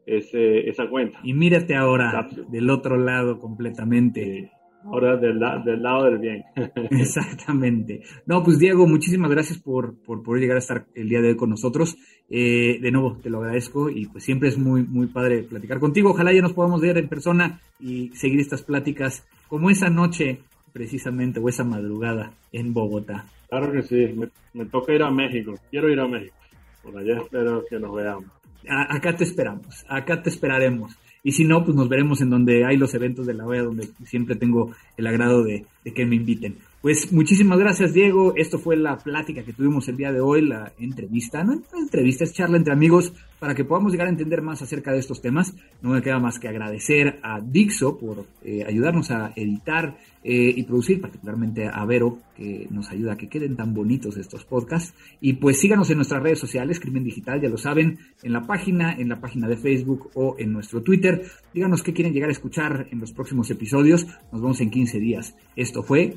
ese, 0.07 0.69
esa 0.69 0.89
cuenta. 0.91 1.21
Y 1.23 1.35
mírate 1.35 1.77
ahora 1.77 2.29
del 2.49 2.69
otro 2.71 2.97
lado 2.97 3.39
completamente. 3.39 4.51
Ahora 4.87 5.17
del, 5.17 5.39
del 5.65 5.83
lado 5.83 6.05
del 6.05 6.19
bien. 6.19 6.45
Exactamente. 6.91 8.03
No, 8.27 8.43
pues 8.43 8.59
Diego, 8.59 8.87
muchísimas 8.87 9.31
gracias 9.31 9.59
por, 9.59 9.97
por 9.97 10.23
poder 10.23 10.43
llegar 10.43 10.57
a 10.57 10.61
estar 10.61 10.87
el 10.95 11.09
día 11.09 11.21
de 11.21 11.29
hoy 11.29 11.37
con 11.37 11.51
nosotros. 11.51 11.97
Eh, 12.29 12.79
de 12.81 12.91
nuevo, 12.91 13.19
te 13.23 13.31
lo 13.31 13.39
agradezco 13.39 13.89
y 13.91 14.07
pues 14.07 14.25
siempre 14.25 14.49
es 14.49 14.59
muy, 14.59 14.83
muy 14.83 15.07
padre 15.07 15.43
platicar 15.43 15.79
contigo. 15.79 16.11
Ojalá 16.11 16.33
ya 16.33 16.43
nos 16.43 16.53
podamos 16.53 16.81
ver 16.81 16.99
en 16.99 17.09
persona 17.09 17.61
y 17.81 18.11
seguir 18.15 18.41
estas 18.41 18.63
pláticas 18.63 19.27
como 19.49 19.71
esa 19.71 19.91
noche 19.91 20.41
precisamente 20.73 21.41
o 21.41 21.49
esa 21.49 21.65
madrugada 21.65 22.33
en 22.53 22.75
Bogotá. 22.75 23.27
Claro 23.49 23.73
que 23.73 23.83
sí, 23.83 24.15
me, 24.53 24.67
toca 24.67 24.93
ir 24.93 25.03
a 25.03 25.11
México, 25.11 25.55
quiero 25.71 25.89
ir 25.89 26.01
a 26.01 26.07
México. 26.07 26.35
Por 26.83 26.99
allá 26.99 27.19
espero 27.19 27.65
que 27.69 27.79
nos 27.79 27.95
veamos. 27.95 28.27
acá 28.69 29.17
te 29.17 29.25
esperamos, 29.25 29.85
acá 29.89 30.23
te 30.23 30.31
esperaremos. 30.31 30.97
Y 31.23 31.33
si 31.33 31.45
no, 31.45 31.65
pues 31.65 31.77
nos 31.77 31.89
veremos 31.89 32.21
en 32.21 32.31
donde 32.31 32.65
hay 32.65 32.77
los 32.77 32.95
eventos 32.95 33.27
de 33.27 33.35
la 33.35 33.47
OEA, 33.47 33.63
donde 33.63 33.89
siempre 34.05 34.37
tengo 34.37 34.73
el 34.97 35.07
agrado 35.07 35.43
de, 35.43 35.65
de 35.85 35.93
que 35.93 36.07
me 36.07 36.17
inviten. 36.17 36.57
Pues 36.83 37.13
muchísimas 37.13 37.59
gracias, 37.59 37.93
Diego. 37.93 38.35
Esto 38.37 38.59
fue 38.59 38.77
la 38.77 38.97
plática 38.99 39.43
que 39.43 39.53
tuvimos 39.53 39.89
el 39.89 39.97
día 39.97 40.13
de 40.13 40.21
hoy, 40.21 40.43
la 40.43 40.73
entrevista, 40.79 41.43
no 41.43 41.63
entrevista, 41.77 42.25
es 42.25 42.33
charla 42.33 42.59
entre 42.59 42.73
amigos 42.73 43.13
para 43.39 43.55
que 43.55 43.65
podamos 43.65 43.93
llegar 43.93 44.07
a 44.07 44.11
entender 44.11 44.41
más 44.43 44.63
acerca 44.63 44.93
de 44.93 44.99
estos 44.99 45.21
temas. 45.21 45.55
No 45.83 45.91
me 45.91 46.03
queda 46.03 46.19
más 46.19 46.39
que 46.39 46.49
agradecer 46.49 47.19
a 47.23 47.41
Dixo 47.41 47.99
por 47.99 48.27
eh, 48.45 48.65
ayudarnos 48.67 49.11
a 49.11 49.33
editar 49.35 49.97
eh, 50.23 50.53
y 50.57 50.63
producir, 50.65 51.01
particularmente 51.01 51.67
a 51.67 51.85
Vero, 51.85 52.19
que 52.37 52.67
nos 52.71 52.91
ayuda 52.91 53.15
a 53.15 53.17
que 53.17 53.29
queden 53.29 53.57
tan 53.57 53.75
bonitos 53.75 54.17
estos 54.17 54.45
podcasts. 54.45 54.95
Y 55.21 55.35
pues 55.35 55.59
síganos 55.59 55.91
en 55.91 55.97
nuestras 55.97 56.23
redes 56.23 56.39
sociales, 56.39 56.81
Crimen 56.81 57.05
Digital, 57.05 57.41
ya 57.41 57.49
lo 57.49 57.59
saben, 57.59 57.99
en 58.23 58.33
la 58.33 58.47
página, 58.47 58.95
en 58.95 59.09
la 59.09 59.21
página 59.21 59.49
de 59.49 59.57
Facebook 59.57 60.11
o 60.15 60.37
en 60.39 60.53
nuestro 60.53 60.83
Twitter. 60.83 61.23
Díganos 61.53 61.83
qué 61.83 61.93
quieren 61.93 62.13
llegar 62.13 62.29
a 62.29 62.33
escuchar 62.33 62.89
en 62.91 63.01
los 63.01 63.13
próximos 63.13 63.51
episodios. 63.51 64.07
Nos 64.33 64.41
vemos 64.41 64.61
en 64.61 64.71
15 64.71 64.99
días. 64.99 65.35
Esto 65.57 65.83
fue 65.83 66.17